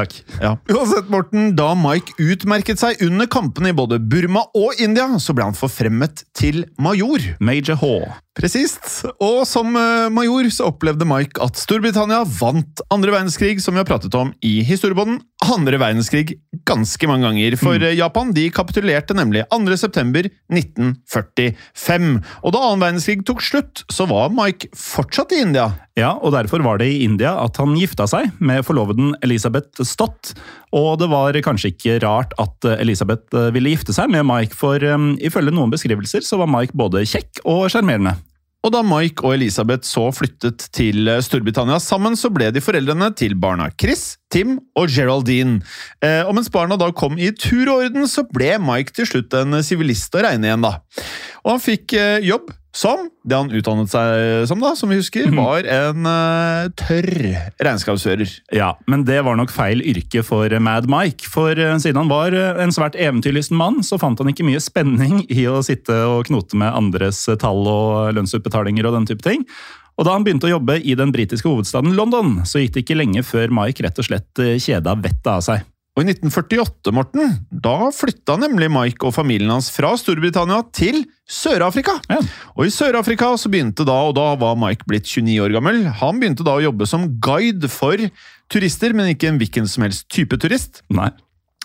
Takk. 0.01 0.17
Ja. 0.41 0.55
Uansett, 0.73 1.11
Morten, 1.13 1.53
da 1.59 1.75
Mike 1.77 2.17
utmerket 2.21 2.81
seg 2.81 3.01
under 3.05 3.29
kampene 3.31 3.75
i 3.75 3.77
både 3.77 4.01
Burma 4.01 4.47
og 4.57 4.81
India, 4.81 5.07
så 5.21 5.37
ble 5.37 5.51
han 5.51 5.59
forfremmet 5.59 6.25
til 6.37 6.65
major. 6.81 7.21
Major 7.45 7.77
H. 7.81 7.93
Presist. 8.39 8.85
Og 9.19 9.43
som 9.49 9.75
eh, 9.75 10.07
major 10.15 10.47
så 10.55 10.69
opplevde 10.71 11.07
Mike 11.09 11.41
at 11.43 11.59
Storbritannia 11.59 12.23
vant 12.39 12.83
andre 12.95 13.11
verdenskrig, 13.17 13.59
som 13.59 13.75
vi 13.75 13.83
har 13.83 13.89
pratet 13.89 14.15
om 14.15 14.31
i 14.47 14.61
historiebånden. 14.67 15.19
Andre 15.51 15.81
verdenskrig 15.81 16.37
ganske 16.69 17.09
mange 17.11 17.27
ganger, 17.27 17.57
for 17.59 17.81
mm. 17.81 17.97
Japan 17.99 18.31
de 18.37 18.47
kapitulerte 18.55 19.17
nemlig 19.17 19.43
2. 19.51 19.77
september 19.81 20.29
1945. 20.53 22.11
Og 22.45 22.55
da 22.55 22.63
annen 22.69 22.85
verdenskrig 22.85 23.25
tok 23.27 23.43
slutt, 23.43 23.83
så 23.91 24.07
var 24.11 24.31
Mike 24.37 24.71
fortsatt 24.79 25.35
i 25.35 25.43
India. 25.49 25.73
Ja, 25.99 26.15
og 26.23 26.37
derfor 26.37 26.63
var 26.63 26.79
det 26.81 26.87
i 26.93 27.03
India 27.05 27.35
at 27.43 27.59
han 27.61 27.75
gifta 27.77 28.07
seg 28.09 28.31
med 28.39 28.63
forloveden 28.65 29.17
Elisabeth 29.27 29.83
Stott. 29.83 30.37
Og 30.77 31.01
det 31.03 31.11
var 31.11 31.35
kanskje 31.43 31.73
ikke 31.75 31.99
rart 32.05 32.35
at 32.39 32.69
eh, 32.69 32.79
Elisabeth 32.85 33.35
eh, 33.35 33.51
ville 33.57 33.75
gifte 33.75 33.97
seg 33.97 34.13
med 34.13 34.29
Mike, 34.29 34.55
for 34.57 34.79
um, 34.87 35.13
ifølge 35.19 35.55
noen 35.57 35.73
beskrivelser 35.73 36.23
så 36.25 36.39
var 36.41 36.53
Mike 36.53 36.79
både 36.79 37.03
kjekk 37.09 37.43
og 37.49 37.67
sjarmerende. 37.73 38.15
Og 38.61 38.75
da 38.75 38.83
Mike 38.85 39.25
og 39.25 39.39
Elisabeth 39.39 39.89
så 39.89 40.11
flyttet 40.13 40.67
til 40.77 41.09
Storbritannia 41.25 41.79
sammen, 41.81 42.17
så 42.19 42.29
ble 42.33 42.51
de 42.53 42.61
foreldrene 42.61 43.09
til 43.17 43.33
barna 43.41 43.71
Chris, 43.73 44.20
Tim 44.31 44.59
og 44.79 44.89
Geraldine. 44.93 45.61
Eh, 46.05 46.23
og 46.23 46.35
mens 46.39 46.51
barna 46.53 46.79
da 46.81 46.91
kom 46.95 47.19
i 47.19 47.33
tur 47.35 47.67
og 47.69 47.85
orden, 47.87 48.07
så 48.11 48.25
ble 48.31 48.55
Mike 48.63 48.95
til 48.97 49.09
slutt 49.09 49.35
en 49.39 49.61
sivilist 49.67 50.15
å 50.15 50.25
regne 50.25 50.51
igjen, 50.51 50.65
da. 50.65 50.79
Og 51.45 51.55
han 51.57 51.63
fikk 51.65 51.99
eh, 51.99 52.19
jobb 52.27 52.53
som 52.71 53.09
det 53.27 53.35
han 53.35 53.51
utdannet 53.51 53.91
seg 53.91 54.45
som, 54.49 54.61
da, 54.63 54.73
som 54.79 54.91
vi 54.93 55.01
husker, 55.01 55.27
var 55.35 55.67
en 55.67 56.07
eh, 56.07 56.69
tørr 56.79 57.11
regnskapsfører. 57.59 58.31
Ja, 58.55 58.73
men 58.91 59.03
det 59.09 59.19
var 59.27 59.39
nok 59.39 59.51
feil 59.53 59.83
yrke 59.83 60.23
for 60.27 60.55
Mad 60.63 60.87
Mike. 60.91 61.27
For 61.31 61.59
eh, 61.59 61.77
siden 61.83 62.05
han 62.05 62.13
var 62.13 62.37
eh, 62.37 62.63
en 62.63 62.75
svært 62.75 62.99
eventyrlysten 62.99 63.59
mann, 63.59 63.83
så 63.87 63.99
fant 64.01 64.23
han 64.23 64.31
ikke 64.31 64.47
mye 64.47 64.63
spenning 64.63 65.25
i 65.27 65.49
å 65.51 65.59
sitte 65.67 65.97
og 66.07 66.31
knote 66.31 66.59
med 66.61 66.71
andres 66.71 67.25
eh, 67.29 67.39
tall 67.41 67.67
og 67.67 68.15
lønnsutbetalinger 68.19 68.87
og 68.87 69.01
den 69.01 69.11
type 69.11 69.27
ting. 69.27 69.45
Og 70.01 70.07
da 70.09 70.15
han 70.17 70.25
begynte 70.25 70.49
å 70.49 70.55
jobbe 70.55 70.79
i 70.81 70.97
den 70.97 71.13
britiske 71.13 71.45
hovedstaden 71.45 71.93
London, 71.93 72.39
så 72.49 72.63
gikk 72.63 72.73
det 72.73 72.87
ikke 72.87 72.97
lenge 72.97 73.25
før 73.27 73.53
Mike 73.53 73.85
rett 73.85 74.01
og 74.01 74.07
slett 74.09 74.41
eh, 74.41 74.57
kjeda 74.57 74.97
vettet 74.97 75.29
av 75.29 75.45
seg. 75.45 75.67
Og 75.99 76.07
i 76.07 76.13
1948, 76.15 76.93
Morten, 76.97 77.33
da 77.51 77.91
flytta 77.93 78.39
nemlig 78.41 78.71
Mike 78.73 79.05
og 79.05 79.13
familien 79.13 79.51
hans 79.53 79.69
fra 79.75 79.91
Storbritannia 80.01 80.63
til 80.73 81.03
Sør-Afrika. 81.29 81.99
Ja. 82.09 82.21
Og 82.55 82.69
i 82.69 82.73
Sør-Afrika 82.73 83.29
så 83.37 83.51
begynte 83.53 83.85
da, 83.85 83.99
og 84.09 84.15
da 84.17 84.31
var 84.41 84.57
Mike 84.57 84.89
blitt 84.89 85.11
29 85.11 85.37
år 85.45 85.53
gammel, 85.59 85.83
han 86.01 86.23
begynte 86.23 86.47
da 86.47 86.55
å 86.57 86.63
jobbe 86.65 86.89
som 86.89 87.09
guide 87.21 87.69
for 87.69 88.01
turister, 88.51 88.95
men 88.97 89.13
ikke 89.13 89.29
en 89.29 89.43
hvilken 89.43 89.69
som 89.69 89.85
helst 89.85 90.07
type 90.15 90.39
turist. 90.41 90.81
Nei. 90.95 91.11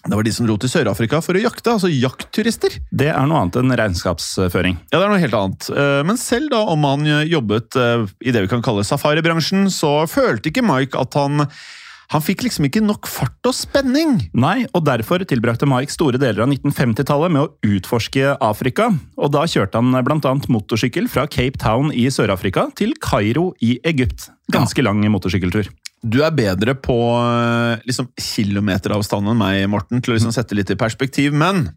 Det 0.05 0.13
var 0.13 0.25
de 0.27 0.33
som 0.35 0.45
dro 0.45 0.57
til 0.61 0.69
Sør-Afrika 0.69 1.21
for 1.25 1.37
å 1.37 1.41
jakte, 1.41 1.71
altså 1.77 1.89
jaktturister. 1.89 2.77
Det 2.93 3.07
er 3.09 3.25
noe 3.25 3.41
annet 3.41 3.57
enn 3.61 3.73
regnskapsføring. 3.73 4.77
Ja, 4.91 4.99
det 4.99 5.05
er 5.07 5.13
noe 5.13 5.23
helt 5.23 5.39
annet. 5.39 5.69
Eh, 5.73 6.01
Men 6.05 6.19
selv 6.21 6.51
da 6.53 6.61
om 6.75 6.85
han 6.85 7.07
jobbet 7.25 7.79
eh, 7.79 8.05
i 8.21 8.35
det 8.35 8.45
vi 8.45 8.51
kan 8.51 8.61
kalle 8.65 8.85
safaribransjen, 8.85 9.65
så 9.73 10.03
følte 10.09 10.51
ikke 10.51 10.65
Mike 10.65 10.99
at 11.01 11.17
han 11.17 11.47
han 12.13 12.21
fikk 12.21 12.43
liksom 12.45 12.67
ikke 12.67 12.83
nok 12.85 13.07
fart 13.09 13.47
og 13.49 13.55
spenning. 13.57 14.19
Nei, 14.37 14.67
og 14.77 14.83
derfor 14.85 15.23
tilbrakte 15.25 15.65
Mike 15.69 15.93
store 15.93 16.19
deler 16.21 16.43
av 16.45 16.51
1950-tallet 16.53 17.33
med 17.33 17.47
å 17.47 17.75
utforske 17.75 18.35
Afrika. 18.45 18.91
Og 19.17 19.33
da 19.33 19.45
kjørte 19.49 19.81
han 19.81 19.89
bl.a. 20.05 20.35
motorsykkel 20.53 21.09
fra 21.11 21.25
Cape 21.31 21.57
Town 21.61 21.89
i 21.89 22.05
Sør-Afrika 22.13 22.67
til 22.77 22.93
Kairo 23.01 23.53
i 23.65 23.79
Egypt. 23.87 24.29
Ganske 24.53 24.85
lang 24.85 25.01
motorsykkeltur. 25.09 25.71
Du 26.05 26.19
er 26.21 26.35
bedre 26.37 26.75
på 26.77 26.93
eh, 27.17 27.79
liksom, 27.87 28.11
kilometeravstand 28.19 29.31
enn 29.31 29.39
meg, 29.39 29.63
Morten, 29.71 30.01
til 30.03 30.11
å 30.13 30.15
liksom, 30.19 30.33
sette 30.35 30.55
litt 30.57 30.73
i 30.73 30.77
perspektiv, 30.79 31.33
men 31.33 31.69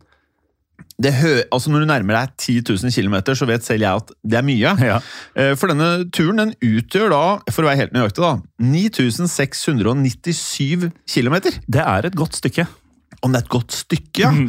altså 0.99 1.71
når 1.71 1.81
du 1.85 1.89
nærmer 1.89 2.15
deg 2.17 2.27
10 2.43 2.63
000 2.85 2.93
km, 2.95 3.17
så 3.39 3.47
vet 3.49 3.67
selv 3.67 3.83
jeg 3.87 3.95
at 4.03 4.09
det 4.27 4.37
er 4.41 4.47
mye. 4.47 4.71
Ja. 4.91 4.99
Eh, 5.39 5.53
For 5.59 5.67
denne 5.71 5.89
turen 6.15 6.41
den 6.43 6.53
utgjør 6.59 7.09
da, 7.15 7.25
for 7.55 7.61
å 7.65 7.69
være 7.71 7.81
helt 7.85 7.97
nøyaktig, 7.97 8.23
da, 8.25 8.33
9697 8.61 10.91
km. 11.09 11.37
Det 11.67 11.83
er 11.85 12.01
et 12.11 12.19
godt 12.19 12.35
stykke. 12.43 12.65
Om 13.25 13.31
det 13.33 13.39
er 13.41 13.45
et 13.47 13.57
godt 13.57 13.73
stykke, 13.75 14.21
ja. 14.23 14.31
Mm. 14.31 14.49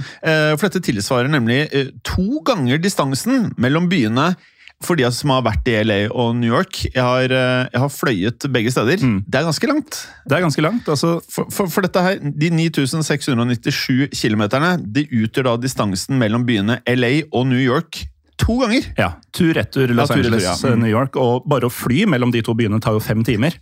For 0.59 0.63
dette 0.67 0.85
tilsvarer 0.85 1.29
nemlig 1.31 1.59
to 2.05 2.27
ganger 2.45 2.77
distansen 2.77 3.49
mellom 3.57 3.89
byene 3.89 4.35
for 4.83 4.95
de 4.99 5.07
som 5.11 5.33
har 5.33 5.43
vært 5.43 5.67
i 5.67 5.75
LA 5.83 5.97
og 6.07 6.37
New 6.39 6.51
York. 6.53 6.85
Jeg 6.87 7.03
har, 7.03 7.31
eh, 7.31 7.67
jeg 7.73 7.81
har 7.83 7.91
fløyet 7.91 8.47
begge 8.51 8.71
steder. 8.71 9.01
Det 9.01 9.39
er 9.39 9.47
ganske 9.47 9.67
langt. 9.67 9.97
Det 10.25 10.37
er 10.37 10.45
ganske 10.45 10.63
langt. 10.63 10.87
altså... 10.87 11.17
For, 11.29 11.49
for, 11.51 11.67
for 11.67 11.85
dette 11.85 12.03
her, 12.03 12.19
De 12.19 12.49
9697 12.53 14.15
kilometerne 14.15 14.77
de 14.79 15.03
utgjør 15.23 15.51
da 15.51 15.57
distansen 15.59 16.19
mellom 16.21 16.45
byene 16.47 16.79
LA 16.87 17.27
og 17.33 17.49
New 17.51 17.59
York 17.59 18.05
to 18.39 18.55
ganger. 18.61 18.87
Ja, 18.97 19.11
Tur-retur 19.35 19.91
Los 19.91 20.09
Ja, 20.09 20.15
tur-retur, 20.15 20.31
Angeles, 20.31 20.47
ja. 20.47 20.55
Mm. 20.71 20.85
New 20.85 20.93
York. 20.93 21.19
Og 21.19 21.43
bare 21.49 21.67
å 21.67 21.73
fly 21.73 22.05
mellom 22.09 22.31
de 22.31 22.41
to 22.45 22.55
byene 22.55 22.79
tar 22.83 22.95
jo 22.95 23.03
fem 23.03 23.23
timer. 23.27 23.59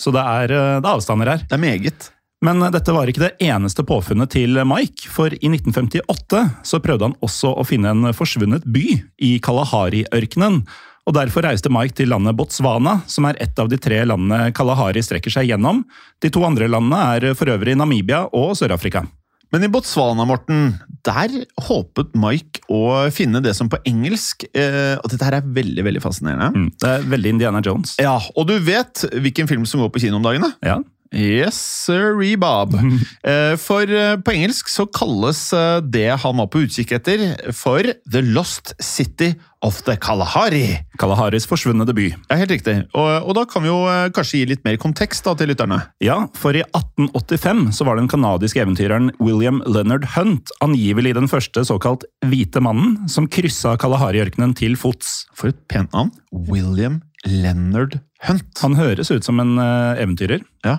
Så 0.00 0.14
det 0.14 0.22
er, 0.22 0.54
eh, 0.54 0.78
det 0.80 0.86
er 0.86 0.94
avstander 0.94 1.34
her. 1.34 1.42
Det 1.44 1.58
er 1.58 1.64
meget. 1.66 2.10
Men 2.44 2.62
eh, 2.64 2.72
dette 2.72 2.94
var 2.96 3.10
ikke 3.10 3.26
det 3.26 3.34
eneste 3.50 3.84
påfunnet 3.86 4.32
til 4.32 4.60
Mike, 4.68 5.08
for 5.12 5.32
i 5.32 5.50
1958 5.52 6.44
så 6.66 6.80
prøvde 6.82 7.10
han 7.10 7.18
også 7.24 7.52
å 7.60 7.66
finne 7.68 7.92
en 7.92 8.14
forsvunnet 8.16 8.64
by 8.64 8.86
i 9.26 9.34
Kalahari-ørkenen. 9.44 10.62
Og 11.08 11.16
Derfor 11.16 11.42
reiste 11.42 11.72
Mike 11.72 11.96
til 11.96 12.10
landet 12.12 12.36
Botswana, 12.38 13.00
som 13.10 13.26
er 13.26 13.38
et 13.42 13.56
av 13.58 13.70
de 13.70 13.78
tre 13.80 14.02
landene 14.06 14.52
Kalahari 14.54 15.02
strekker 15.02 15.32
seg 15.32 15.48
gjennom. 15.50 15.80
De 16.22 16.30
to 16.32 16.44
andre 16.46 16.68
landene 16.70 17.00
er 17.16 17.32
for 17.38 17.50
øvrig 17.50 17.74
Namibia 17.78 18.26
og 18.36 18.52
Sør-Afrika. 18.58 19.02
Men 19.50 19.64
i 19.66 19.70
Botswana, 19.72 20.22
Morten, 20.28 20.76
der 21.02 21.32
håpet 21.66 22.12
Mike 22.14 22.62
å 22.70 23.08
finne 23.10 23.40
det 23.42 23.56
som 23.58 23.66
på 23.72 23.80
engelsk 23.88 24.44
eh, 24.52 24.94
Og 25.00 25.08
dette 25.10 25.26
her 25.26 25.40
er 25.40 25.48
veldig 25.56 25.82
veldig 25.88 26.02
fascinerende. 26.04 26.52
Mm. 26.54 26.68
Det 26.78 26.92
er 26.92 27.08
veldig 27.16 27.32
Indiana 27.34 27.62
Jones. 27.64 27.96
Ja, 27.98 28.14
Og 28.38 28.46
du 28.46 28.54
vet 28.62 29.02
hvilken 29.10 29.50
film 29.50 29.66
som 29.66 29.82
går 29.82 29.90
på 29.90 30.04
kino 30.04 30.20
om 30.20 30.26
dagene? 30.28 30.52
Ja. 30.62 30.78
Yes, 31.12 31.56
sir, 31.86 32.14
Bob. 32.38 32.74
Eh, 33.20 33.56
For 33.60 33.84
eh, 33.90 34.16
på 34.22 34.32
engelsk 34.32 34.70
så 34.70 34.86
kalles 34.88 35.52
eh, 35.52 35.80
det 35.82 36.08
han 36.22 36.38
var 36.38 36.48
på 36.50 36.62
utkikk 36.64 36.94
etter, 36.96 37.22
for 37.52 37.84
The 38.08 38.22
Lost 38.22 38.72
City 38.80 39.34
of 39.60 39.82
the 39.84 39.96
Kalahari. 40.00 40.80
Kalaharis 40.98 41.44
forsvunne 41.50 41.84
by. 41.84 42.06
Ja, 42.30 42.38
Helt 42.40 42.54
riktig. 42.54 42.76
Og, 42.96 43.10
og 43.28 43.34
da 43.36 43.44
kan 43.50 43.64
vi 43.64 43.68
jo 43.68 43.80
kanskje 44.16 44.40
gi 44.40 44.48
litt 44.54 44.64
mer 44.64 44.78
kontekst 44.80 45.26
da 45.26 45.34
til 45.36 45.50
lytterne. 45.52 45.82
Ja, 46.00 46.16
for 46.38 46.56
i 46.56 46.62
1885 46.64 47.66
så 47.76 47.84
var 47.84 48.00
den 48.00 48.08
kanadiske 48.08 48.62
eventyreren 48.62 49.10
William 49.20 49.60
Leonard 49.68 50.08
Hunt 50.16 50.52
angivelig 50.64 51.12
den 51.18 51.28
første 51.30 51.66
såkalt 51.68 52.06
hvite 52.24 52.62
mannen 52.64 53.10
som 53.12 53.28
kryssa 53.28 53.76
Kalahari-ørkenen 53.80 54.56
til 54.56 54.78
fots. 54.80 55.26
For 55.36 55.52
et 55.52 55.60
pent 55.68 55.92
navn. 55.92 56.14
William 56.32 57.02
Leonard 57.28 57.98
Hunt. 58.24 58.54
Han 58.64 58.80
høres 58.80 59.12
ut 59.12 59.26
som 59.28 59.42
en 59.44 59.58
eventyrer. 59.60 60.40
Ja. 60.64 60.78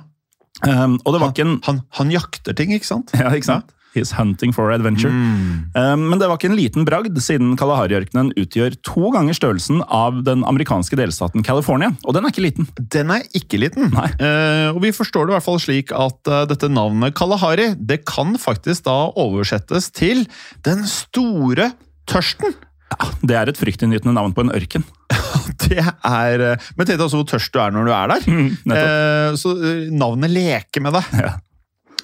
Um, 0.67 0.99
og 1.05 1.15
det 1.15 1.21
var 1.21 1.31
ikke 1.31 1.45
en 1.47 1.59
Han, 1.65 1.79
han 1.97 2.11
jakter 2.13 2.53
ting, 2.57 2.73
ikke 2.75 2.89
sant? 2.89 3.13
Ja, 3.17 3.31
ikke 3.33 3.47
sant? 3.47 3.71
He's 3.91 4.13
hunting 4.15 4.53
for 4.55 4.71
adventure. 4.71 5.11
Mm. 5.11 5.65
Um, 5.75 6.03
Men 6.11 6.19
det 6.19 6.29
var 6.29 6.37
ikke 6.39 6.47
en 6.47 6.55
liten 6.55 6.85
bragd, 6.87 7.17
siden 7.19 7.57
Kalahari-ørkenen 7.59 8.29
utgjør 8.39 8.77
to 8.87 9.11
ganger 9.11 9.35
størrelsen 9.35 9.81
av 9.83 10.21
den 10.23 10.45
amerikanske 10.47 10.95
delstaten 10.95 11.43
California. 11.43 11.91
Og 12.07 12.15
den 12.15 12.23
er 12.23 12.31
ikke 12.31 12.45
liten. 12.45 12.69
Den 12.79 13.11
er 13.11 13.25
ikke 13.35 13.59
liten. 13.59 13.91
Eh, 13.91 14.69
og 14.71 14.79
vi 14.85 14.93
forstår 14.95 15.27
det 15.27 15.33
i 15.33 15.35
hvert 15.35 15.47
fall 15.47 15.59
slik 15.59 15.91
at 15.91 16.31
uh, 16.31 16.45
dette 16.47 16.71
navnet 16.71 17.15
Kalahari 17.19 17.73
det 17.75 18.05
kan 18.07 18.37
faktisk 18.39 18.87
da 18.87 18.97
oversettes 19.19 19.91
til 19.91 20.23
Den 20.63 20.85
store 20.87 21.73
tørsten. 22.07 22.55
Ja, 22.91 23.11
Det 23.19 23.35
er 23.35 23.51
et 23.51 23.59
fryktinngytende 23.59 24.15
navn 24.15 24.31
på 24.35 24.47
en 24.47 24.55
ørken. 24.55 24.87
Det 25.65 25.79
er 25.81 26.45
eh, 26.47 26.67
Men 26.77 26.87
tenk 26.87 26.97
deg 26.97 27.05
også 27.07 27.21
hvor 27.21 27.29
tørst 27.33 27.53
du 27.53 27.61
er 27.63 27.75
når 27.75 27.87
du 27.87 27.93
er 27.95 28.11
der. 28.15 28.27
Mm, 28.31 28.51
eh, 28.73 29.37
så 29.39 29.53
eh, 29.57 29.87
navnet 29.93 30.31
leker 30.33 30.83
med 30.83 30.95
deg. 30.95 31.15
Ja. 31.19 31.37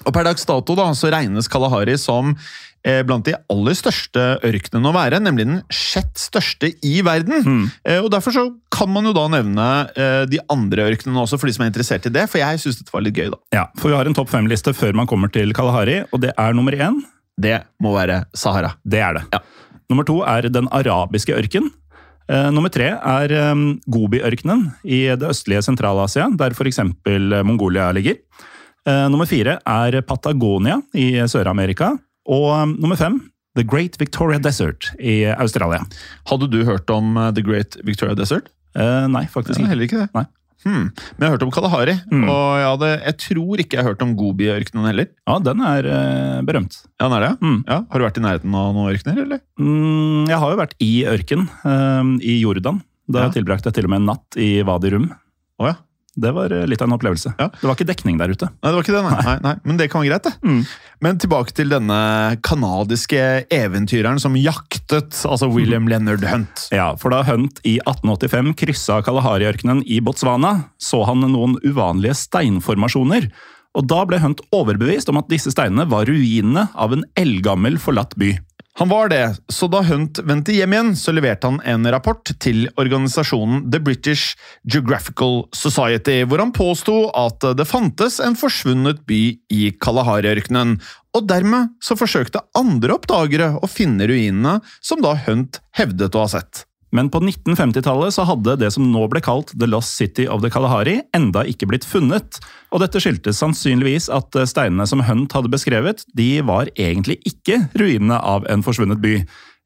Og 0.06 0.14
per 0.14 0.26
dags 0.26 0.46
dato 0.46 0.76
da, 0.78 0.88
så 0.96 1.10
regnes 1.12 1.48
Kalahari 1.50 1.96
som 2.00 2.34
eh, 2.86 3.00
blant 3.06 3.26
de 3.26 3.34
aller 3.50 3.76
største 3.76 4.24
ørkenene 4.46 4.90
å 4.90 4.94
være, 4.94 5.20
nemlig 5.22 5.46
den 5.48 5.60
sjett 5.74 6.14
største 6.20 6.70
i 6.86 6.98
verden. 7.06 7.42
Mm. 7.44 7.66
Eh, 7.82 8.00
og 8.02 8.10
Derfor 8.14 8.34
så 8.34 8.44
kan 8.74 8.90
man 8.92 9.08
jo 9.08 9.14
da 9.16 9.26
nevne 9.32 9.68
eh, 9.98 10.22
de 10.30 10.40
andre 10.52 10.88
ørkenene 10.92 11.24
også, 11.24 11.40
for 11.40 11.50
de 11.50 11.56
som 11.56 11.66
er 11.66 11.72
interessert 11.72 12.08
i 12.08 12.14
det. 12.14 12.26
For 12.30 12.42
jeg 12.42 12.62
syns 12.62 12.80
dette 12.80 12.94
var 12.94 13.04
litt 13.04 13.18
gøy, 13.18 13.30
da. 13.34 13.40
Ja, 13.56 13.66
for 13.80 13.92
vi 13.92 13.98
har 13.98 14.08
en 14.08 14.16
topp 14.16 14.32
fem-liste 14.32 14.74
før 14.76 14.96
man 14.98 15.10
kommer 15.10 15.32
til 15.34 15.54
Kalahari, 15.56 16.02
og 16.12 16.22
det 16.24 16.34
er 16.36 16.56
nummer 16.56 16.76
én. 16.76 17.02
Det 17.38 17.60
må 17.82 17.94
være 17.94 18.24
Sahara. 18.36 18.74
Det 18.82 19.02
er 19.04 19.20
det. 19.20 19.26
Ja. 19.34 19.42
Nummer 19.88 20.04
to 20.04 20.20
er 20.26 20.48
den 20.52 20.68
arabiske 20.74 21.36
ørken. 21.36 21.70
Eh, 22.28 22.50
nummer 22.52 22.72
tre 22.72 22.90
er 22.92 23.32
eh, 23.32 23.64
Gobi-ørkenen 23.88 24.68
i 24.84 25.06
det 25.16 25.30
østlige 25.30 25.62
Sentral-Asia, 25.64 26.28
der 26.36 26.56
f.eks. 26.56 26.82
Mongolia 27.46 27.88
ligger. 27.96 28.20
Eh, 28.88 29.06
nummer 29.12 29.28
fire 29.28 29.58
er 29.64 30.00
Patagonia 30.04 30.80
i 30.96 31.10
Sør-Amerika. 31.28 31.94
Og 32.28 32.48
eh, 32.52 32.70
nummer 32.76 33.00
fem 33.00 33.20
The 33.58 33.64
Great 33.66 33.96
Victoria 33.98 34.38
Desert 34.38 34.92
i 35.00 35.24
Australia. 35.32 35.82
Hadde 36.30 36.50
du 36.52 36.60
hørt 36.68 36.90
om 36.94 37.16
eh, 37.16 37.32
The 37.34 37.44
Great 37.44 37.78
Victoria 37.84 38.14
Desert? 38.18 38.52
Eh, 38.76 39.06
nei, 39.10 39.24
faktisk 39.32 39.58
ikke. 39.58 39.70
heller 39.72 39.88
ikke 39.88 40.02
det. 40.04 40.10
Nei. 40.14 40.26
Hmm. 40.66 40.88
Men 40.90 41.22
jeg 41.22 41.28
har 41.28 41.34
hørt 41.36 41.42
om 41.46 41.50
Kalahari, 41.54 41.94
Mm. 42.10 42.24
og 42.28 42.46
jeg, 42.58 42.66
hadde, 42.68 42.88
jeg 43.04 43.16
tror 43.22 43.60
ikke 43.62 43.76
jeg 43.76 43.84
har 43.84 43.90
hørt 43.92 44.02
om 44.02 44.16
Gobi-ørkenen 44.18 44.86
heller. 44.90 45.06
Ja, 45.28 45.38
den 45.38 45.60
er 45.62 45.86
eh, 45.86 46.40
berømt. 46.42 46.80
Ja, 46.98 47.08
den 47.08 47.16
er 47.18 47.26
det? 47.28 47.32
Mm. 47.40 47.58
Ja. 47.68 47.78
Har 47.90 47.98
du 47.98 48.04
vært 48.08 48.18
i 48.18 48.24
nærheten 48.26 48.54
av 48.58 48.74
noen 48.74 48.90
ørkener, 48.92 49.22
eller? 49.22 49.40
Mm, 49.60 50.26
jeg 50.28 50.38
har 50.42 50.50
jo 50.50 50.58
vært 50.58 50.74
i 50.82 50.92
ørken, 51.06 51.48
eh, 51.64 52.12
i 52.26 52.40
Jordan. 52.42 52.82
Da 53.08 53.26
Ja. 53.26 53.30
tilbrakte 53.30 53.70
jeg 53.70 53.74
til 53.78 53.84
og 53.84 53.90
med 53.90 54.00
en 54.02 54.06
natt 54.10 54.36
i 54.36 54.62
Wadi 54.62 54.90
Rum. 54.92 55.06
Oh, 55.60 55.66
ja. 55.70 55.74
Det 56.18 56.32
var 56.34 56.52
eh, 56.54 56.66
litt 56.68 56.82
av 56.82 56.88
en 56.90 56.96
opplevelse. 56.96 57.32
Ja. 57.38 57.48
Det 57.54 57.66
var 57.68 57.76
ikke 57.76 57.88
dekning 57.88 58.18
der 58.20 58.32
ute. 58.32 58.50
Nei, 58.50 58.70
det 58.70 58.76
var 58.76 58.86
ikke 58.86 58.96
det, 58.96 59.02
nei. 59.06 59.18
nei, 59.26 59.36
nei. 59.44 59.54
Men 59.68 59.80
det 59.80 59.88
kan 59.92 60.02
være 60.02 60.12
greit, 60.12 60.28
det. 60.28 60.34
Mm. 60.48 60.62
Men 61.04 61.20
tilbake 61.22 61.54
til 61.54 61.70
denne 61.70 61.98
kanadiske 62.46 63.22
eventyreren 63.54 64.18
som 64.22 64.36
jaktet, 64.38 65.20
altså 65.28 65.50
William 65.52 65.86
Leonard 65.90 66.26
Hunt. 66.26 66.66
Ja, 66.74 66.90
for 66.98 67.14
da 67.14 67.22
Hunt 67.28 67.62
i 67.62 67.76
1885 67.84 68.56
kryssa 68.58 68.98
Kalahari-ørkenen 69.06 69.84
i 69.86 70.00
Botswana, 70.04 70.72
så 70.82 71.04
han 71.08 71.22
noen 71.26 71.58
uvanlige 71.62 72.18
steinformasjoner. 72.18 73.30
Og 73.78 73.86
da 73.86 74.02
ble 74.08 74.18
Hunt 74.22 74.42
overbevist 74.54 75.10
om 75.12 75.20
at 75.20 75.30
disse 75.30 75.52
steinene 75.54 75.86
var 75.90 76.08
ruinene 76.10 76.66
av 76.74 76.96
en 76.96 77.06
eldgammel, 77.20 77.78
forlatt 77.82 78.16
by. 78.18 78.34
Han 78.78 78.88
var 78.88 79.08
det, 79.08 79.36
så 79.48 79.66
da 79.66 79.80
Hunt 79.82 80.20
vendte 80.22 80.54
hjem 80.54 80.74
igjen, 80.76 80.92
så 80.94 81.10
leverte 81.10 81.48
han 81.48 81.56
en 81.66 81.88
rapport 81.90 82.30
til 82.38 82.68
organisasjonen 82.78 83.64
The 83.72 83.80
British 83.82 84.36
Geographical 84.62 85.48
Society, 85.50 86.20
hvor 86.22 86.38
han 86.38 86.54
påsto 86.54 87.08
at 87.10 87.42
det 87.58 87.66
fantes 87.66 88.20
en 88.22 88.38
forsvunnet 88.38 89.02
by 89.10 89.18
i 89.50 89.72
Kalahari-ørkenen, 89.82 90.76
og 91.10 91.26
dermed 91.26 91.74
så 91.82 91.98
forsøkte 91.98 92.44
andre 92.54 92.94
oppdagere 93.00 93.56
å 93.58 93.66
finne 93.66 94.06
ruinene 94.06 94.60
som 94.78 95.02
da 95.02 95.16
Hunt 95.26 95.58
hevdet 95.74 96.14
å 96.14 96.22
ha 96.22 96.30
sett. 96.38 96.67
Men 96.94 97.10
på 97.12 97.20
1950-tallet 97.20 98.14
så 98.16 98.24
hadde 98.28 98.56
det 98.62 98.70
som 98.72 98.86
nå 98.88 99.02
ble 99.12 99.20
kalt 99.24 99.52
The 99.58 99.68
Lost 99.68 99.98
City 99.98 100.24
of 100.30 100.40
the 100.44 100.50
Kalahari, 100.52 100.98
enda 101.16 101.44
ikke 101.44 101.68
blitt 101.68 101.84
funnet. 101.88 102.40
Og 102.72 102.80
dette 102.80 103.02
skyldtes 103.02 103.40
sannsynligvis 103.42 104.08
at 104.14 104.38
steinene 104.48 104.86
som 104.88 105.04
Hunt 105.04 105.36
hadde 105.36 105.52
beskrevet, 105.52 106.06
de 106.16 106.30
var 106.48 106.72
egentlig 106.76 107.18
ikke 107.28 107.66
ruinene 107.78 108.16
av 108.16 108.48
en 108.48 108.64
forsvunnet 108.64 109.02
by. 109.04 109.18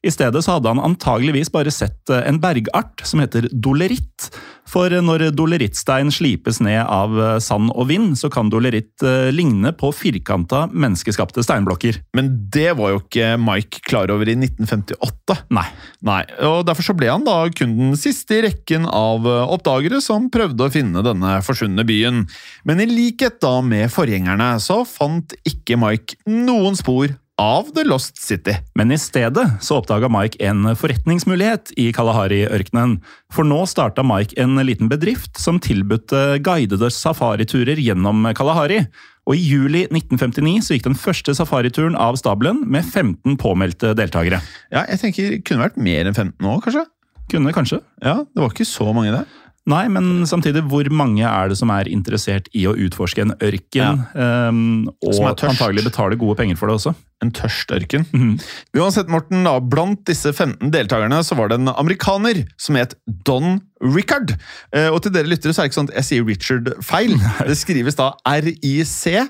I 0.02 0.10
stedet 0.10 0.42
så 0.44 0.56
hadde 0.56 0.72
han 0.72 0.82
antageligvis 0.82 1.52
bare 1.54 1.72
sett 1.74 2.10
eh, 2.10 2.24
en 2.28 2.40
bergart 2.42 3.04
som 3.06 3.22
heter 3.22 3.48
doleritt. 3.52 4.32
For 4.72 4.92
når 5.04 5.26
dolerittstein 5.34 6.12
slipes 6.14 6.60
ned 6.64 6.80
av 6.86 7.16
eh, 7.18 7.38
sand 7.42 7.72
og 7.74 7.88
vind, 7.90 8.14
så 8.18 8.30
kan 8.32 8.50
doleritt 8.52 9.04
eh, 9.04 9.28
ligne 9.34 9.74
på 9.76 9.90
firkanta 9.94 10.64
menneskeskapte 10.72 11.44
steinblokker. 11.44 11.98
Men 12.16 12.30
det 12.52 12.70
var 12.78 12.94
jo 12.94 13.02
ikke 13.02 13.34
Mike 13.42 13.82
klar 13.88 14.12
over 14.14 14.30
i 14.30 14.36
1958. 14.38 15.38
Nei. 15.52 15.66
Nei, 16.06 16.22
og 16.46 16.62
Derfor 16.66 16.86
så 16.86 16.96
ble 16.96 17.10
han 17.10 17.26
da 17.26 17.36
kun 17.52 17.74
den 17.78 17.96
siste 18.00 18.38
i 18.38 18.44
rekken 18.46 18.86
av 18.88 19.26
eh, 19.28 19.54
oppdagere 19.54 20.00
som 20.04 20.30
prøvde 20.32 20.66
å 20.68 20.72
finne 20.72 21.04
denne 21.04 21.38
forsvunne 21.44 21.84
byen. 21.88 22.24
Men 22.68 22.82
i 22.82 22.88
likhet 22.88 23.42
da 23.44 23.58
med 23.66 23.92
forgjengerne 23.92 24.54
så 24.62 24.82
fant 24.88 25.34
ikke 25.48 25.78
Mike 25.80 26.22
noen 26.30 26.78
spor 26.78 27.12
av 27.42 27.72
The 27.74 27.82
Lost 27.84 28.16
City. 28.22 28.54
Men 28.74 28.92
i 28.92 28.98
stedet 28.98 29.44
så 29.60 29.80
oppdaga 29.80 30.06
Mike 30.12 30.38
en 30.46 30.68
forretningsmulighet 30.78 31.72
i 31.80 31.88
Kalahari-ørkenen. 31.94 33.00
For 33.34 33.46
nå 33.48 33.64
starta 33.66 34.04
Mike 34.06 34.36
en 34.40 34.60
liten 34.62 34.90
bedrift 34.92 35.40
som 35.42 35.58
tilbudte 35.62 36.38
guidede 36.46 36.90
safariturer 36.94 37.80
gjennom 37.82 38.28
Kalahari. 38.38 38.84
Og 39.26 39.38
i 39.38 39.42
juli 39.42 39.84
1959 39.88 40.68
så 40.68 40.76
gikk 40.76 40.86
den 40.86 40.98
første 40.98 41.34
safarituren 41.38 41.98
av 41.98 42.18
stabelen 42.20 42.62
med 42.70 42.86
15 42.86 43.34
påmeldte 43.42 43.94
deltakere. 43.98 44.38
Ja, 44.70 44.86
jeg 44.90 45.02
tenker 45.02 45.38
Kunne 45.46 45.66
vært 45.66 45.82
mer 45.82 46.06
enn 46.06 46.14
15 46.18 46.46
år, 46.46 46.62
kanskje? 46.62 46.86
Kunne 47.32 47.54
kanskje. 47.54 47.80
Ja, 48.02 48.20
Det 48.22 48.42
var 48.44 48.54
ikke 48.54 48.68
så 48.68 48.86
mange 48.94 49.14
der. 49.14 49.26
Nei, 49.70 49.84
men 49.94 50.26
samtidig, 50.26 50.64
hvor 50.66 50.88
mange 50.90 51.22
er 51.22 51.52
det 51.52 51.56
som 51.60 51.70
er 51.70 51.86
interessert 51.90 52.48
i 52.56 52.64
å 52.66 52.74
utforske 52.74 53.22
en 53.22 53.34
ørken? 53.38 53.78
Ja. 53.78 53.92
Er 54.18 54.50
og 55.06 55.22
antagelig 55.46 55.84
betaler 55.86 56.18
gode 56.18 56.34
penger 56.40 56.58
for 56.58 56.66
det 56.66 56.74
også. 56.80 56.92
En 57.22 57.30
tørst 57.30 57.70
ørken. 57.70 58.02
Uansett, 58.74 59.06
Morten, 59.12 59.44
da, 59.46 59.60
blant 59.62 60.02
disse 60.08 60.32
15 60.34 60.72
deltakerne 60.74 61.22
så 61.22 61.38
var 61.38 61.46
det 61.52 61.60
en 61.60 61.70
amerikaner 61.76 62.42
som 62.58 62.74
het 62.80 62.96
Don 63.06 63.60
Rickard. 63.78 64.34
Eh, 64.74 64.90
og 64.90 65.02
til 65.04 65.14
dere 65.14 65.30
lyttere 65.30 65.54
så 65.54 65.62
er 65.62 65.64
det 65.66 65.70
ikke 65.70 65.80
sånn 65.80 65.92
at 65.92 65.98
jeg 66.00 66.08
sier 66.10 66.26
Richard 66.26 66.66
feil. 66.82 67.14
Det 67.52 67.58
skrives 67.60 67.94
da 67.98 68.06
R-I-C-K-A-R-D. 68.26 69.20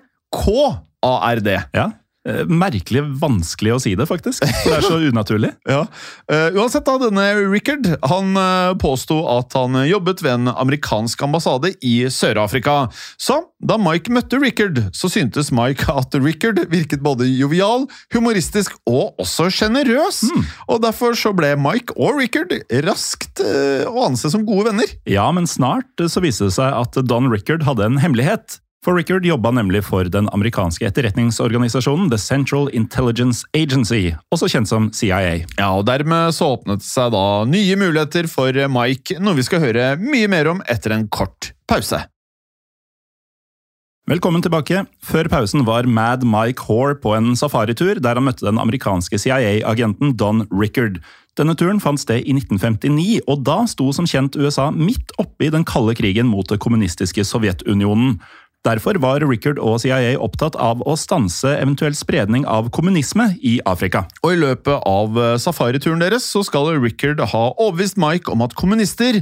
Ja, 1.77 1.87
Merkelig 2.22 3.02
vanskelig 3.18 3.72
å 3.74 3.80
si 3.82 3.94
det, 3.98 4.06
faktisk. 4.06 4.44
For 4.62 4.70
det 4.70 4.76
er 4.78 4.87
så 4.87 5.00
unaturlig. 5.02 5.52
Ja. 5.72 5.87
uh, 6.28 6.48
uansett, 6.58 6.85
da, 6.85 6.98
denne 7.00 7.22
Rickard 7.48 7.87
han 8.11 8.37
uh, 8.37 8.74
påsto 8.78 9.22
at 9.30 9.54
han 9.56 9.78
jobbet 9.88 10.20
ved 10.24 10.35
en 10.35 10.50
amerikansk 10.52 11.22
ambassade 11.24 11.72
i 11.87 11.94
Sør-Afrika. 12.12 12.90
Så 13.20 13.38
da 13.62 13.78
Mike 13.80 14.12
møtte 14.12 14.40
Rickard, 14.42 14.80
så 14.96 15.08
syntes 15.12 15.52
Mike 15.54 15.87
at 15.92 16.14
Rickard 16.18 16.61
virket 16.72 17.02
både 17.04 17.28
jovial, 17.30 17.87
humoristisk 18.14 18.74
og 18.90 19.18
også 19.22 19.48
sjenerøs. 19.54 20.24
Og 20.68 20.82
derfor 20.82 21.16
så 21.18 21.32
ble 21.37 21.54
Mike 21.61 21.94
og 21.96 22.18
Rickard 22.20 22.54
raskt 22.87 23.42
uh, 23.42 23.87
å 23.88 24.08
anse 24.08 24.30
som 24.32 24.46
gode 24.48 24.70
venner. 24.70 24.90
Ja, 25.08 25.28
men 25.35 25.48
snart 25.50 26.02
eh, 26.02 26.11
så 26.11 26.22
viste 26.24 26.48
det 26.48 26.56
seg 26.56 26.74
at 26.74 26.98
Don 27.08 27.30
Rickard 27.32 27.64
hadde 27.66 27.87
en 27.87 28.00
hemmelighet. 28.02 28.58
For 28.83 28.97
Rickard 28.99 29.23
jobba 29.23 29.53
nemlig 29.55 29.85
for 29.87 30.09
den 30.11 30.27
amerikanske 30.35 30.88
etterretningsorganisasjonen 30.88 32.09
The 32.11 32.18
Central 32.18 32.66
Intelligence 32.75 33.47
Agency, 33.55 34.16
også 34.35 34.49
kjent 34.51 34.71
som 34.73 34.88
CIA. 34.90 35.45
Ja, 35.55 35.68
og 35.77 35.87
Dermed 35.87 36.35
så 36.35 36.49
åpnet 36.57 36.83
seg 36.83 37.12
da 37.14 37.45
nye 37.47 37.77
muligheter 37.79 38.27
for 38.27 38.59
Mike, 38.75 39.21
noe 39.23 39.38
vi 39.38 39.47
skal 39.47 39.62
høre 39.62 39.92
mye 40.03 40.27
mer 40.27 40.51
om 40.51 40.64
etter 40.66 40.97
en 40.97 41.07
kort 41.14 41.53
pause. 41.71 42.03
Velkommen 44.11 44.42
tilbake. 44.42 44.83
Før 44.99 45.31
pausen 45.31 45.62
var 45.62 45.87
Mad 45.87 46.27
Mike 46.27 46.66
Hoare 46.66 46.97
på 46.99 47.14
en 47.14 47.37
safaritur 47.38 48.01
der 48.03 48.18
han 48.18 48.27
møtte 48.27 48.49
den 48.49 48.59
amerikanske 48.59 49.14
CIA-agenten 49.23 50.16
Don 50.18 50.42
Rickard. 50.51 50.99
Denne 51.38 51.55
turen 51.55 51.79
fant 51.81 52.03
sted 52.03 52.27
i 52.27 52.35
1959, 52.35 53.23
og 53.31 53.47
da 53.47 53.62
sto 53.71 53.87
som 53.95 54.11
kjent 54.11 54.35
USA 54.37 54.73
midt 54.75 55.14
oppe 55.23 55.47
i 55.47 55.53
den 55.55 55.62
kalde 55.64 55.95
krigen 55.97 56.27
mot 56.29 56.51
det 56.51 56.59
kommunistiske 56.61 57.23
Sovjetunionen. 57.25 58.18
Derfor 58.62 58.94
var 59.03 59.25
Rickard 59.27 59.59
og 59.59 59.81
CIA 59.83 60.14
opptatt 60.22 60.55
av 60.55 60.85
å 60.87 60.94
stanse 60.98 61.51
eventuell 61.57 61.96
spredning 61.98 62.44
av 62.46 62.68
kommunisme 62.75 63.33
i 63.42 63.57
Afrika. 63.66 64.05
Og 64.22 64.37
i 64.37 64.38
løpet 64.38 64.87
av 64.87 65.18
eh, 65.18 65.35
safarituren 65.42 66.03
deres 66.03 66.29
så 66.31 66.44
skal 66.46 66.70
Rickard 66.79 67.18
ha 67.33 67.42
overbevist 67.57 67.98
Mike 67.98 68.31
om 68.31 68.46
at 68.46 68.55
kommunister 68.59 69.18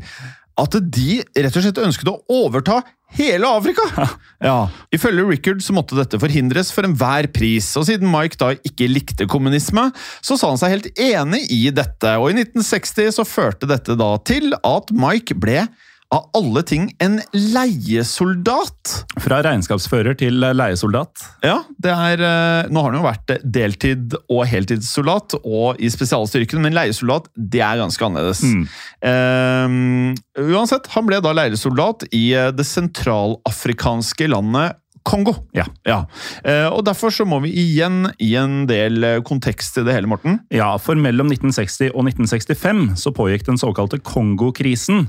at 0.61 0.77
de 0.93 1.21
rett 1.25 1.57
og 1.57 1.65
slett 1.65 1.81
ønsket 1.81 2.11
å 2.13 2.19
overta 2.43 2.83
hele 3.17 3.49
Afrika! 3.49 3.87
Ja, 4.41 4.71
Ifølge 4.93 5.27
Rickard 5.29 5.65
så 5.65 5.75
måtte 5.77 5.97
dette 5.99 6.21
forhindres 6.21 6.71
for 6.73 6.87
enhver 6.89 7.27
pris, 7.33 7.67
og 7.77 7.85
siden 7.89 8.09
Mike 8.13 8.39
da 8.41 8.55
ikke 8.57 8.89
likte 8.89 9.27
kommunisme, 9.29 9.91
så 10.25 10.37
sa 10.41 10.53
han 10.53 10.61
seg 10.61 10.73
helt 10.73 10.89
enig 11.01 11.43
i 11.53 11.67
dette, 11.77 12.15
og 12.17 12.31
i 12.31 12.39
1960 12.39 13.17
så 13.19 13.27
førte 13.29 13.69
dette 13.69 13.97
da 14.01 14.15
til 14.25 14.53
at 14.57 14.93
Mike 14.97 15.37
ble 15.41 15.67
av 16.11 16.27
alle 16.35 16.63
ting 16.67 16.89
en 17.03 17.19
leiesoldat. 17.35 18.95
Fra 19.23 19.41
regnskapsfører 19.47 20.17
til 20.19 20.43
leiesoldat. 20.43 21.23
Ja, 21.47 21.61
det 21.79 21.93
er 21.95 22.25
eh, 22.27 22.71
Nå 22.71 22.83
har 22.83 22.91
han 22.91 22.99
jo 22.99 23.07
vært 23.07 23.35
deltid- 23.45 24.17
og 24.27 24.43
heltidssoldat 24.51 25.39
og 25.41 25.79
i 25.79 25.91
spesialstyrken, 25.93 26.63
men 26.65 26.75
leiesoldat 26.77 27.31
det 27.35 27.63
er 27.63 27.81
ganske 27.81 28.07
annerledes. 28.07 28.43
Mm. 28.43 28.67
Um, 29.07 30.51
uansett, 30.51 30.91
han 30.97 31.07
ble 31.07 31.23
da 31.23 31.35
leiesoldat 31.37 32.09
i 32.11 32.31
eh, 32.35 32.51
det 32.55 32.67
sentralafrikanske 32.67 34.31
landet 34.35 34.81
Kongo. 35.07 35.33
Ja. 35.57 35.65
Eh, 36.45 36.69
og 36.69 36.85
Derfor 36.85 37.13
så 37.15 37.25
må 37.29 37.41
vi 37.45 37.53
igjen 37.57 38.11
i 38.21 38.35
en 38.39 38.67
del 38.69 39.05
eh, 39.07 39.19
kontekst 39.25 39.79
til 39.79 39.87
det 39.89 39.97
hele, 39.97 40.11
Morten. 40.11 40.43
Ja, 40.53 40.75
for 40.83 40.99
mellom 40.99 41.31
1960 41.33 41.95
og 41.95 42.05
1965 42.11 43.01
så 43.01 43.13
pågikk 43.17 43.47
den 43.49 43.61
såkalte 43.61 44.01
Kongo-krisen. 44.05 45.07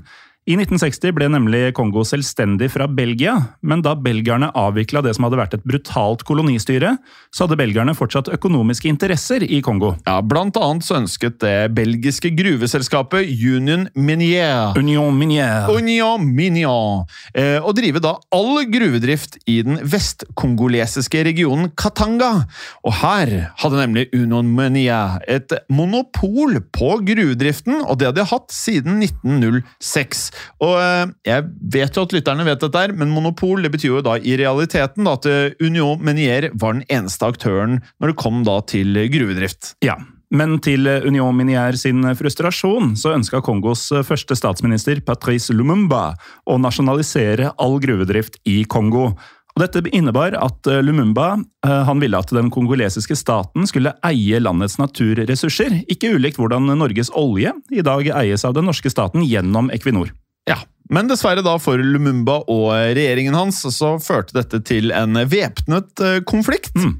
I 0.49 0.55
1960 0.57 1.11
ble 1.13 1.27
nemlig 1.29 1.67
Kongo 1.77 2.01
selvstendig 2.01 2.71
fra 2.73 2.87
Belgia, 2.89 3.35
men 3.61 3.83
da 3.85 3.91
belgierne 3.93 4.47
avvikla 4.57 5.03
det 5.05 5.11
som 5.13 5.27
hadde 5.27 5.37
vært 5.37 5.51
et 5.53 5.65
brutalt 5.69 6.23
kolonistyre, 6.25 6.95
så 7.29 7.45
hadde 7.45 7.59
belgierne 7.59 7.93
fortsatt 7.93 8.31
økonomiske 8.33 8.89
interesser 8.89 9.45
i 9.45 9.59
Kongo. 9.61 9.91
Ja, 10.07 10.15
Blant 10.25 10.57
annet 10.57 10.87
så 10.87 10.97
ønsket 10.97 11.37
det 11.43 11.69
belgiske 11.77 12.31
gruveselskapet 12.33 13.29
Union 13.29 13.85
Minier 13.93 14.73
Union 14.81 15.13
Minier, 15.19 15.69
Union 15.69 16.25
Minier 16.25 17.05
eh, 17.37 17.61
å 17.61 17.75
drive 17.77 18.01
da 18.01 18.15
all 18.33 18.63
gruvedrift 18.65 19.37
i 19.45 19.59
den 19.67 19.77
vestkongolesiske 19.93 21.21
regionen 21.29 21.69
Katanga. 21.77 22.47
Og 22.81 22.97
her 23.03 23.35
hadde 23.61 23.83
nemlig 23.83 24.07
Union 24.17 24.49
Minier 24.57 25.21
et 25.29 25.53
monopol 25.69 26.63
på 26.73 26.97
gruvedriften, 27.05 27.83
og 27.85 28.01
det 28.01 28.09
hadde 28.09 28.23
de 28.23 28.29
hatt 28.33 28.49
siden 28.57 29.05
1906. 29.05 30.30
Og 30.63 30.77
eh, 30.79 31.11
Jeg 31.27 31.49
vet 31.73 31.97
jo 31.97 32.05
at 32.07 32.15
lytterne 32.15 32.47
vet 32.47 32.63
dette, 32.63 32.85
men 32.97 33.13
monopol 33.13 33.65
det 33.65 33.73
betyr 33.73 33.97
jo 33.97 34.05
da 34.05 34.17
i 34.17 34.37
realiteten 34.39 35.07
da, 35.07 35.17
at 35.19 35.27
eh, 35.29 35.57
Union 35.63 36.01
Minier 36.03 36.51
var 36.53 36.77
den 36.77 36.87
eneste 36.89 37.27
aktøren 37.27 37.81
når 37.99 38.13
det 38.13 38.19
kom 38.21 38.41
da 38.47 38.59
til 38.67 38.97
gruvedrift. 39.13 39.75
Ja, 39.85 39.97
men 40.31 40.59
til 40.63 40.87
Union 40.87 41.35
Minière 41.35 41.75
sin 41.79 42.05
frustrasjon 42.15 42.95
så 42.99 43.11
ønska 43.17 43.41
Kongos 43.43 43.89
første 44.07 44.37
statsminister 44.39 45.01
Patrice 45.03 45.51
Lumumba 45.51 46.13
å 46.47 46.55
nasjonalisere 46.61 47.51
all 47.59 47.79
gruvedrift 47.83 48.39
i 48.47 48.61
Kongo. 48.63 49.11
Og 49.51 49.63
dette 49.65 49.83
innebar 49.91 50.37
at 50.39 50.67
Lumumba 50.85 51.33
eh, 51.67 51.91
ville 51.99 52.19
at 52.19 52.31
den 52.31 52.51
kongolesiske 52.53 53.17
staten 53.19 53.67
skulle 53.67 53.93
eie 54.07 54.39
landets 54.39 54.77
naturressurser, 54.79 55.81
ikke 55.91 56.15
ulikt 56.15 56.39
hvordan 56.39 56.71
Norges 56.79 57.11
olje 57.11 57.51
i 57.71 57.83
dag 57.83 58.07
eies 58.23 58.47
av 58.47 58.55
den 58.55 58.69
norske 58.71 58.91
staten 58.93 59.25
gjennom 59.27 59.71
Equinor. 59.75 60.13
Ja, 60.49 60.57
Men 60.91 61.07
dessverre 61.07 61.43
da 61.45 61.53
for 61.61 61.79
Lumumba 61.79 62.41
og 62.51 62.73
regjeringen 62.97 63.37
hans 63.37 63.61
så 63.75 63.93
førte 64.03 64.35
dette 64.41 64.59
til 64.67 64.91
en 64.91 65.15
væpnet 65.29 66.03
eh, 66.03 66.19
konflikt. 66.27 66.75
Mm. 66.75 66.97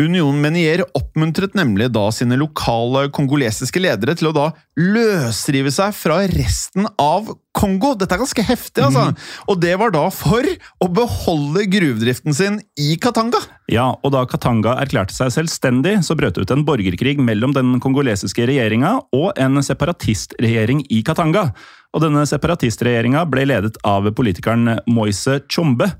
Union 0.00 0.38
Menier 0.40 0.82
oppmuntret 0.96 1.54
nemlig 1.56 1.90
da 1.92 2.06
sine 2.14 2.38
lokale 2.40 3.06
kongolesiske 3.14 3.80
ledere 3.82 4.14
til 4.18 4.30
å 4.30 4.34
da 4.34 4.46
løsrive 4.78 5.72
seg 5.74 5.92
fra 5.94 6.22
resten 6.32 6.88
av 7.00 7.28
Kongo. 7.56 7.92
Dette 7.98 8.16
er 8.16 8.22
ganske 8.22 8.44
heftig, 8.48 8.84
altså! 8.86 9.10
Og 9.52 9.60
det 9.60 9.74
var 9.80 9.92
da 9.94 10.06
for 10.14 10.46
å 10.82 10.88
beholde 10.92 11.66
gruvedriften 11.70 12.36
sin 12.36 12.58
i 12.80 12.96
Katanga. 13.00 13.42
Ja, 13.70 13.90
og 14.00 14.14
da 14.14 14.24
Katanga 14.28 14.78
erklærte 14.80 15.14
seg 15.16 15.34
selvstendig, 15.34 15.98
så 16.06 16.16
brøt 16.18 16.38
det 16.38 16.46
ut 16.46 16.56
en 16.56 16.64
borgerkrig 16.66 17.18
mellom 17.20 17.54
den 17.56 17.76
kongolesiske 17.84 18.48
regjeringa 18.48 18.96
og 19.12 19.30
en 19.40 19.60
separatistregjering 19.64 20.86
i 20.88 21.02
Katanga. 21.06 21.50
Og 21.92 22.04
denne 22.04 22.24
separatistregjeringa 22.28 23.24
ble 23.28 23.46
ledet 23.50 23.78
av 23.84 24.08
politikeren 24.16 24.78
Moise 24.90 25.40
Tjombe. 25.48 25.90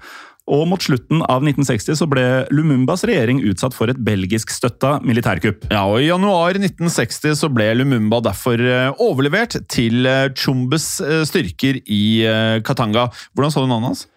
Og 0.51 0.65
mot 0.67 0.83
slutten 0.83 1.21
av 1.31 1.45
1960 1.45 1.99
så 2.01 2.07
ble 2.11 2.25
Lumumbas 2.51 3.05
regjering 3.07 3.45
utsatt 3.47 3.77
for 3.77 3.93
et 3.93 4.01
belgiskstøtta 4.03 4.97
militærkupp. 5.07 5.69
Ja, 5.71 5.85
og 5.87 6.03
I 6.03 6.09
januar 6.09 6.59
1960 6.59 7.37
så 7.39 7.51
ble 7.53 7.69
Lumumba 7.79 8.19
derfor 8.27 8.59
eh, 8.59 8.91
overlevert 9.05 9.61
til 9.71 10.09
Chumbes 10.35 10.97
eh, 11.05 11.23
styrker 11.29 11.79
i 11.87 12.03
eh, 12.27 12.59
Katanga. 12.67 13.07
Hvordan 13.37 13.55
sa 13.55 13.63
du 13.63 13.71
navnet 13.71 13.93
hans? 13.93 14.09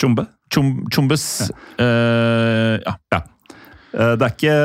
Chumbe. 0.00 0.24
Chom, 0.50 0.88
ja. 0.90 1.48
Uh, 1.78 2.80
Ja. 2.82 2.98
Ja. 3.12 3.22
Eh, 3.94 4.14
Det 4.20 4.26
er, 4.26 4.34
ikke, 4.34 4.56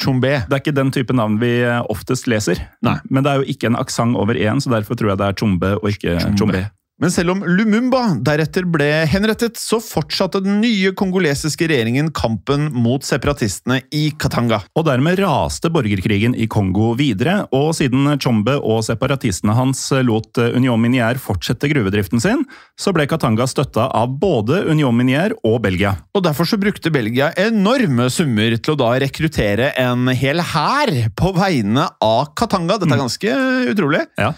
Chombe. 0.00 0.34
det 0.48 0.52
er 0.52 0.60
ikke 0.62 0.74
den 0.76 0.90
type 0.94 1.14
navn 1.16 1.38
vi 1.40 1.62
eh, 1.62 1.80
oftest 1.90 2.28
leser. 2.30 2.60
Nei. 2.82 2.98
Men 3.10 3.24
det 3.24 3.32
er 3.32 3.42
jo 3.42 3.48
ikke 3.54 3.66
en 3.72 3.76
aksent 3.76 4.16
over 4.16 4.34
én, 4.38 4.60
så 4.62 4.70
derfor 4.70 4.94
tror 4.98 5.12
jeg 5.14 5.18
det 5.18 5.26
er 5.26 5.32
Tshombe 5.40 5.72
og 5.82 5.88
ikke 5.90 6.18
Tshombe. 6.36 6.64
Men 7.00 7.10
selv 7.10 7.32
om 7.32 7.40
Lumumba 7.48 8.02
deretter 8.22 8.66
ble 8.68 8.88
henrettet, 9.10 9.56
så 9.58 9.80
fortsatte 9.82 10.42
den 10.44 10.60
nye 10.62 10.92
kongolesiske 10.94 11.66
regjeringen 11.70 12.12
kampen 12.14 12.68
mot 12.74 13.02
separatistene 13.06 13.80
i 13.96 14.04
Katanga. 14.20 14.60
Og 14.78 14.86
dermed 14.86 15.18
raste 15.22 15.70
borgerkrigen 15.72 16.36
i 16.38 16.46
Kongo 16.52 16.92
videre, 16.98 17.40
og 17.50 17.72
siden 17.78 18.06
Chombe 18.22 18.54
og 18.60 18.84
separatistene 18.86 19.56
hans 19.56 19.86
lot 20.04 20.38
Union 20.52 20.78
Minière 20.82 21.18
fortsette 21.22 21.70
gruvedriften 21.72 22.22
sin, 22.22 22.44
så 22.78 22.94
ble 22.94 23.08
Katanga 23.10 23.48
støtta 23.50 23.88
av 23.96 24.14
både 24.22 24.62
Union 24.70 24.94
Minière 24.94 25.38
og 25.42 25.58
Belgia. 25.64 25.96
Og 26.14 26.22
Derfor 26.22 26.46
så 26.46 26.60
brukte 26.60 26.92
Belgia 26.94 27.32
enorme 27.40 28.06
summer 28.14 28.54
til 28.60 28.76
å 28.76 28.78
da 28.78 28.92
rekruttere 29.02 29.72
en 29.80 30.06
hel 30.14 30.44
hær 30.52 30.94
på 31.18 31.34
vegne 31.34 31.88
av 32.04 32.30
Katanga. 32.38 32.78
Dette 32.78 32.94
er 32.94 33.02
ganske 33.02 33.36
utrolig. 33.72 34.06
Ja. 34.20 34.30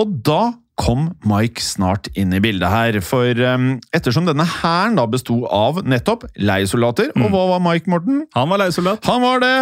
Og 0.00 0.16
da 0.24 0.40
kom 0.80 1.10
Mike 1.28 1.62
snart 1.62 2.08
inn 2.18 2.32
i 2.32 2.40
bildet 2.42 2.70
her. 2.72 2.98
For 3.04 3.36
um, 3.44 3.72
ettersom 3.96 4.28
denne 4.28 4.46
hæren 4.48 4.96
da 4.98 5.06
besto 5.10 5.42
av 5.52 5.82
nettopp 5.84 6.26
leiesoldater 6.40 7.10
Og 7.16 7.32
hva 7.32 7.42
var 7.52 7.62
Mike, 7.64 7.90
Morten? 7.90 8.22
Han 8.36 8.50
var 8.52 8.62
leiesoldat. 8.62 9.04
Han 9.08 9.22
var 9.24 9.42
det! 9.42 9.54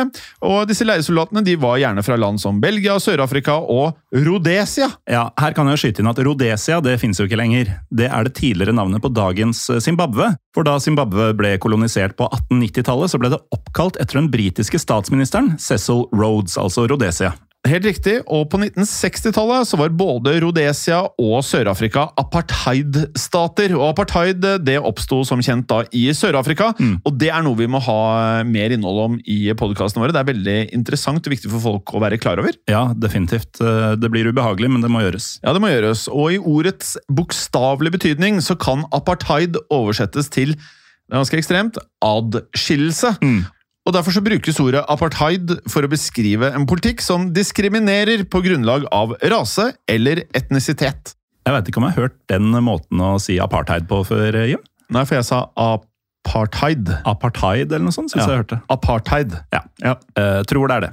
Og 0.47 0.69
disse 0.71 0.87
leiesoldatene 0.87 1.43
de 1.47 1.57
var 1.61 1.79
gjerne 1.83 2.05
fra 2.07 2.19
land 2.21 2.43
som 2.43 2.61
Belgia, 2.63 2.99
Sør-Afrika 3.03 3.59
og 3.59 3.99
Rhodesia. 4.15 4.91
Ja, 5.11 5.29
her 5.41 5.57
kan 5.57 5.71
jeg 5.73 5.83
skyte 5.83 6.05
inn 6.05 6.11
at 6.11 6.21
Rhodesia 6.23 6.81
det 6.85 6.99
finnes 7.03 7.21
jo 7.21 7.27
ikke 7.29 7.41
lenger. 7.41 7.75
Det 7.91 8.09
er 8.11 8.29
det 8.29 8.37
tidligere 8.39 8.77
navnet 8.77 9.03
på 9.05 9.13
dagens 9.13 9.67
Zimbabwe. 9.85 10.33
For 10.57 10.67
da 10.67 10.79
Zimbabwe 10.83 11.33
ble 11.39 11.57
kolonisert 11.63 12.17
på 12.19 12.29
1890-tallet, 12.31 13.13
så 13.13 13.21
ble 13.21 13.35
det 13.35 13.43
oppkalt 13.55 13.99
etter 14.01 14.21
den 14.21 14.31
britiske 14.33 14.81
statsministeren 14.83 15.57
Cecil 15.63 16.07
Rhodes, 16.15 16.57
altså 16.61 16.87
Rhodesia. 16.89 17.35
Helt 17.67 17.85
riktig, 17.85 18.21
og 18.31 18.45
på 18.53 18.61
1960-tallet 18.63 19.67
så 19.67 19.77
var 19.81 19.91
både 19.99 20.37
Rhodesia 20.41 21.01
og 21.19 21.41
Sør-Afrika 21.45 22.05
apartheid-stater. 22.17 23.75
Og 23.77 23.83
apartheid 23.91 24.39
det 24.65 24.77
oppsto 24.79 25.19
som 25.27 25.43
kjent 25.45 25.67
da 25.69 25.81
i 25.91 26.05
Sør-Afrika, 26.15 26.71
og 26.79 27.19
det 27.19 27.33
er 27.35 27.43
noe 27.45 27.59
vi 27.59 27.67
må 27.69 27.81
ha 27.83 28.45
mer 28.47 28.71
innhold 28.77 29.01
om 29.09 29.19
i 29.27 29.41
podkastene 29.59 30.05
våre. 30.05 30.15
Det 30.15 30.23
er 30.23 30.31
veldig 30.31 30.57
interessant 30.79 31.27
og 31.27 31.35
viktig 31.35 31.51
for 31.51 31.65
folk 31.67 31.93
å 31.99 32.03
være 32.07 32.21
klar 32.23 32.39
over. 32.41 32.55
Ja, 32.71 32.87
definitivt. 32.95 33.61
Eh, 33.61 33.97
Det 33.99 34.11
blir 34.15 34.31
ubehagelig, 34.31 34.71
men 34.71 34.81
det 34.81 34.91
må 34.95 35.03
gjøres. 35.03 35.41
Ja, 35.43 35.53
det 35.53 35.61
må 35.61 35.69
gjøres, 35.75 36.07
og 36.09 36.33
i 36.33 36.39
ordets 36.39 36.95
bokstavelige 37.11 37.99
betydning 37.99 38.39
så 38.41 38.55
kan 38.57 38.87
apartheid 38.95 39.59
oversettes 39.69 40.31
til 40.31 40.55
det 40.55 41.17
er 41.17 41.23
ganske 41.23 41.39
ekstremt 41.41 41.79
adskillelse. 42.05 43.15
Og 43.89 43.95
Derfor 43.97 44.13
så 44.13 44.21
brukes 44.21 44.59
ordet 44.61 44.83
apartheid 44.93 45.55
for 45.73 45.87
å 45.87 45.89
beskrive 45.89 46.51
en 46.53 46.67
politikk 46.69 47.01
som 47.01 47.31
diskriminerer 47.33 48.27
på 48.29 48.43
grunnlag 48.45 48.85
av 48.93 49.15
rase 49.33 49.71
eller 49.89 50.27
etnisitet. 50.37 51.15
Jeg 51.49 51.55
veit 51.57 51.71
ikke 51.71 51.81
om 51.81 51.87
jeg 51.89 51.97
har 51.97 52.05
hørt 52.11 52.19
den 52.29 52.51
måten 52.67 53.01
å 53.01 53.15
si 53.23 53.39
apartheid 53.41 53.89
på 53.89 54.03
før, 54.05 54.37
Jim? 54.45 54.61
Nei, 54.93 55.07
for 55.09 55.17
jeg 55.17 55.25
sa 55.25 55.39
apartheid. 55.57 56.91
Apartheid 57.09 57.73
eller 57.73 57.87
noe 57.87 57.97
sånt, 57.97 58.13
syns 58.13 58.27
Ja. 58.27 58.29
jeg 58.29 58.43
hørte. 58.43 58.61
Apartheid. 58.69 59.39
Ja, 59.57 59.63
Ja. 59.81 59.95
Uh, 60.19 60.43
tror 60.45 60.69
det 60.69 60.77
er 60.77 60.81
det. 60.81 60.93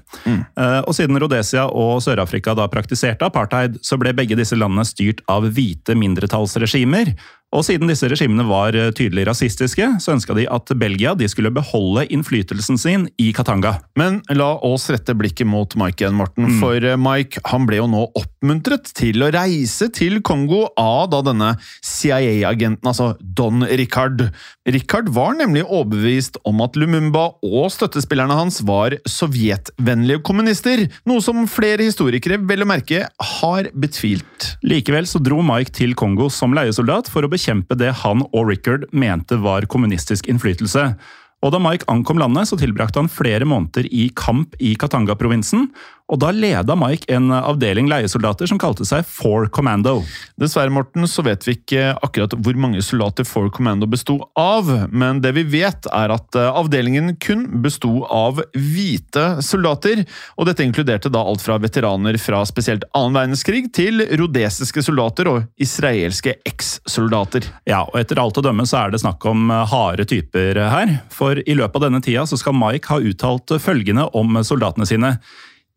Eh, 0.55 0.81
og 0.87 0.93
siden 0.95 1.19
Rhodesia 1.19 1.65
og 1.65 1.99
Sør-Afrika 2.05 2.55
da 2.55 2.67
praktiserte 2.71 3.25
apartheid, 3.27 3.79
så 3.81 3.97
ble 3.99 4.13
begge 4.13 4.37
disse 4.37 4.55
landene 4.55 4.85
styrt 4.87 5.19
av 5.27 5.43
hvite 5.43 5.97
mindretallsregimer. 5.97 7.15
Og 7.55 7.63
siden 7.63 7.87
disse 7.87 8.07
regimene 8.11 8.43
var 8.47 8.75
eh, 8.75 8.91
tydelig 8.95 9.25
rasistiske, 9.29 9.87
så 10.03 10.13
ønska 10.15 10.35
de 10.35 10.47
at 10.51 10.71
Belgia 10.79 11.13
de 11.15 11.27
skulle 11.31 11.53
beholde 11.55 12.03
innflytelsen 12.11 12.79
sin 12.79 13.05
i 13.21 13.29
Katanga. 13.35 13.77
Men 13.99 14.19
la 14.35 14.49
oss 14.65 14.89
rette 14.91 15.15
blikket 15.15 15.47
mot 15.47 15.71
Mike 15.79 16.03
igjen, 16.03 16.17
Morten. 16.19 16.49
For 16.59 16.83
eh, 16.83 16.99
Mike 16.99 17.43
han 17.47 17.67
ble 17.69 17.79
jo 17.79 17.87
nå 17.91 18.03
oppmuntret 18.19 18.91
til 18.97 19.23
å 19.23 19.31
reise 19.33 19.87
til 19.95 20.19
Kongo 20.25 20.65
av 20.79 21.07
da 21.13 21.21
denne 21.25 21.53
CIA-agenten, 21.85 22.83
altså 22.91 23.13
Don 23.21 23.63
Richard. 23.63 24.27
Richard 24.67 25.11
var 25.15 25.37
nemlig 25.39 25.63
overbevist 25.63 26.41
om 26.47 26.59
at 26.65 26.75
Lumumba 26.79 27.29
og 27.45 27.69
støttespillerne 27.71 28.35
hans 28.35 28.59
var 28.67 28.97
sovjetvennlige 29.07 30.23
kommunister, 30.27 30.85
noe 31.07 31.23
som 31.23 31.45
flere 31.47 31.87
historikere 31.87 32.41
vel 32.43 32.65
å 32.65 32.69
merke 32.69 33.05
har 33.39 33.71
betvilt. 33.79 34.51
Likevel 34.65 35.07
så 35.07 35.21
dro 35.23 35.39
Mike 35.45 35.71
til 35.75 35.95
Kongo 35.97 36.27
som 36.33 36.55
leiesoldat 36.55 37.07
for 37.13 37.23
å 37.23 37.31
bekjempe 37.31 37.44
det 37.79 37.91
han 38.01 38.23
og 38.31 38.49
Rickard 38.49 38.87
mente 38.91 39.37
var 39.41 39.67
kommunistisk 39.69 40.27
innflytelse. 40.27 40.95
Og 41.43 41.51
Da 41.53 41.59
Mike 41.61 41.85
ankom 41.91 42.17
landet, 42.21 42.49
så 42.49 42.57
tilbrakte 42.57 43.01
han 43.01 43.11
flere 43.11 43.45
måneder 43.45 43.85
i 43.91 44.07
kamp 44.15 44.55
i 44.59 44.75
Katanga-provinsen. 44.79 45.69
Og 46.05 46.19
Da 46.21 46.29
leda 46.29 46.75
Mike 46.77 47.09
en 47.09 47.31
avdeling 47.33 47.87
leiesoldater 47.89 48.49
som 48.49 48.59
kalte 48.61 48.85
seg 48.85 49.05
Four 49.09 49.47
Commando. 49.53 50.03
Dessverre, 50.37 50.69
Morten, 50.73 51.07
så 51.09 51.23
vet 51.25 51.45
vi 51.47 51.55
ikke 51.57 51.95
akkurat 52.05 52.35
hvor 52.45 52.57
mange 52.61 52.83
soldater 52.85 53.25
Four 53.25 53.49
Commando 53.53 53.89
besto 53.89 54.19
av, 54.37 54.69
men 54.93 55.21
det 55.23 55.33
vi 55.37 55.45
vet 55.55 55.89
er 55.89 56.13
at 56.13 56.37
eh, 56.37 56.59
avdelingen 56.61 57.15
kun 57.21 57.47
besto 57.63 58.03
av 58.05 58.43
hvite 58.53 59.25
soldater, 59.45 60.03
og 60.37 60.49
dette 60.49 60.65
inkluderte 60.65 61.09
da 61.09 61.23
alt 61.25 61.41
fra 61.41 61.57
veteraner 61.61 62.19
fra 62.21 62.43
spesielt 62.45 62.85
annen 62.93 63.17
verdenskrig 63.17 63.71
til 63.73 64.05
rodesiske 64.19 64.85
soldater 64.85 65.31
og 65.31 65.49
israelske 65.61 66.37
eks-soldater. 66.45 67.49
Ja, 67.65 67.81
og 67.87 67.97
etter 68.01 68.21
alt 68.21 68.37
å 68.37 68.45
dømme 68.45 68.67
så 68.69 68.83
er 68.83 68.93
det 68.93 69.01
snakk 69.01 69.25
om 69.31 69.49
eh, 69.49 69.65
harde 69.73 70.05
typer 70.13 70.61
her, 70.69 70.99
for 71.09 71.34
i 71.43 71.57
løpet 71.57 71.81
av 71.81 71.87
denne 71.89 72.03
tida 72.05 72.23
så 72.29 72.39
skal 72.39 72.55
Mike 72.57 72.91
ha 72.91 73.01
uttalt 73.03 73.57
følgende 73.61 74.07
om 74.15 74.39
soldatene 74.45 74.87
sine. 74.89 75.15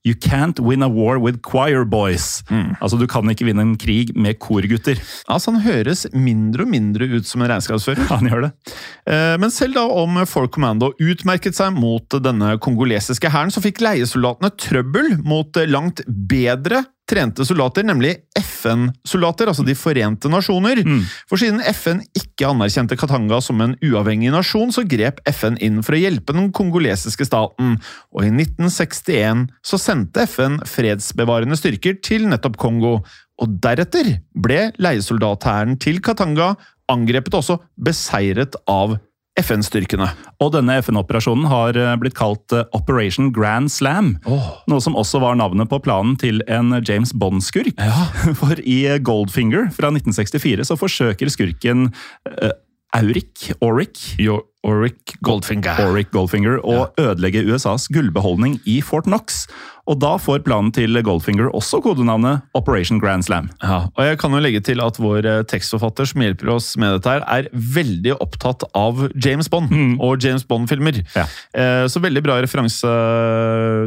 You 0.06 0.14
can't 0.14 0.60
win 0.60 0.82
a 0.82 0.88
war 0.88 1.18
with 1.18 1.42
choir 1.42 1.84
boys. 1.84 2.42
Mm. 2.48 2.76
Altså, 2.80 2.96
Du 2.96 3.06
kan 3.06 3.28
ikke 3.28 3.44
vinne 3.48 3.64
en 3.64 3.76
krig 3.76 4.14
med 4.16 4.38
korgutter. 4.38 5.00
Altså, 5.28 5.50
Han 5.50 5.60
høres 5.60 6.06
mindre 6.14 6.64
og 6.64 6.70
mindre 6.70 7.08
ut 7.10 7.26
som 7.26 7.42
en 7.42 7.50
regnskapsfører. 7.50 8.06
Han 8.08 8.30
gjør 8.30 8.46
det. 8.46 8.52
Eh, 9.10 9.34
men 9.42 9.50
selv 9.50 9.74
da 9.74 9.84
om 9.90 10.22
Folk 10.26 10.54
Commando 10.54 10.92
utmerket 11.02 11.58
seg 11.58 11.74
mot 11.76 12.06
denne 12.22 12.54
kongolesiske 12.62 13.28
hæren, 13.34 13.52
så 13.52 13.62
fikk 13.64 13.82
leiesoldatene 13.84 14.54
trøbbel 14.56 15.18
mot 15.26 15.58
langt 15.66 16.04
bedre 16.06 16.84
trente 17.08 17.44
soldater, 17.46 17.86
nemlig 17.88 18.14
FN-soldater, 18.38 19.50
altså 19.50 19.64
De 19.66 19.74
forente 19.78 20.30
nasjoner. 20.30 20.82
Mm. 20.84 21.02
For 21.30 21.40
siden 21.40 21.62
FN 21.72 22.02
ikke 22.16 22.50
anerkjente 22.50 22.98
Katanga 23.00 23.40
som 23.44 23.60
en 23.64 23.76
uavhengig 23.84 24.32
nasjon, 24.34 24.72
så 24.74 24.84
grep 24.88 25.22
FN 25.32 25.58
inn 25.64 25.80
for 25.84 25.96
å 25.96 26.02
hjelpe 26.02 26.36
den 26.36 26.52
kongolesiske 26.54 27.26
staten, 27.28 27.78
og 28.12 28.26
i 28.26 28.32
1961 28.32 29.48
så 29.64 29.80
sendte 29.80 30.26
FN 30.28 30.60
fredsbevarende 30.68 31.58
styrker 31.58 31.98
til 32.04 32.28
nettopp 32.30 32.60
Kongo. 32.60 32.98
Og 33.38 33.58
deretter 33.62 34.16
ble 34.34 34.68
leiesoldathæren 34.82 35.78
til 35.80 36.02
Katanga 36.04 36.56
angrepet 36.90 37.34
og 37.34 37.42
også 37.42 37.58
beseiret 37.84 38.56
av 38.70 38.96
FN-styrkene. 39.38 40.08
Og 40.42 40.52
denne 40.54 40.78
FN-operasjonen 40.82 41.48
har 41.50 41.78
eh, 41.78 41.94
blitt 42.00 42.16
kalt 42.18 42.54
eh, 42.54 42.66
Operation 42.76 43.32
Grand 43.34 43.70
Slam. 43.72 44.16
Oh. 44.28 44.52
Noe 44.70 44.82
som 44.84 44.98
også 44.98 45.22
var 45.22 45.38
navnet 45.38 45.70
på 45.70 45.80
planen 45.84 46.16
til 46.20 46.42
en 46.50 46.76
James 46.82 47.14
Bond-skurk. 47.14 47.74
Ja. 47.78 48.08
For 48.40 48.60
i 48.62 48.80
Goldfinger 49.04 49.70
fra 49.74 49.92
1964 49.94 50.68
så 50.68 50.78
forsøker 50.78 51.30
skurken 51.32 51.90
uh, 52.28 52.54
Auric 52.96 53.50
Auric 53.60 54.16
Auric 54.64 55.16
Goldfinger. 55.24 55.78
Auric 55.84 56.10
Goldfinger 56.12 56.58
å 56.64 56.74
ja. 56.74 56.86
ødelegge 57.10 57.44
USAs 57.46 57.86
gullbeholdning 57.92 58.58
i 58.68 58.80
Fort 58.84 59.06
Knox. 59.08 59.44
Og 59.88 59.98
da 60.02 60.14
får 60.20 60.42
planen 60.46 60.70
til 60.74 60.98
Goldfinger 61.04 61.48
også 61.56 61.80
kodenavnet 61.84 62.44
Operation 62.58 63.00
Grand 63.00 63.24
Slam. 63.24 63.48
Ja, 63.62 63.86
og 63.88 64.04
jeg 64.04 64.18
kan 64.20 64.34
jo 64.34 64.42
legge 64.44 64.60
til 64.64 64.82
at 64.84 64.98
vår 65.00 65.26
eh, 65.28 65.44
tekstforfatter 65.48 66.08
som 66.10 66.24
hjelper 66.24 66.52
oss 66.52 66.74
med 66.80 66.98
dette, 66.98 67.14
her, 67.14 67.24
er 67.24 67.48
veldig 67.52 68.18
opptatt 68.20 68.66
av 68.76 69.06
James 69.16 69.48
Bond 69.52 69.72
mm. 69.72 69.94
og 70.04 70.20
James 70.24 70.44
Bond-filmer. 70.48 71.00
Ja. 71.16 71.24
Eh, 71.56 71.84
så 71.88 72.02
veldig 72.04 72.24
bra 72.26 72.38
referanse, 72.44 72.92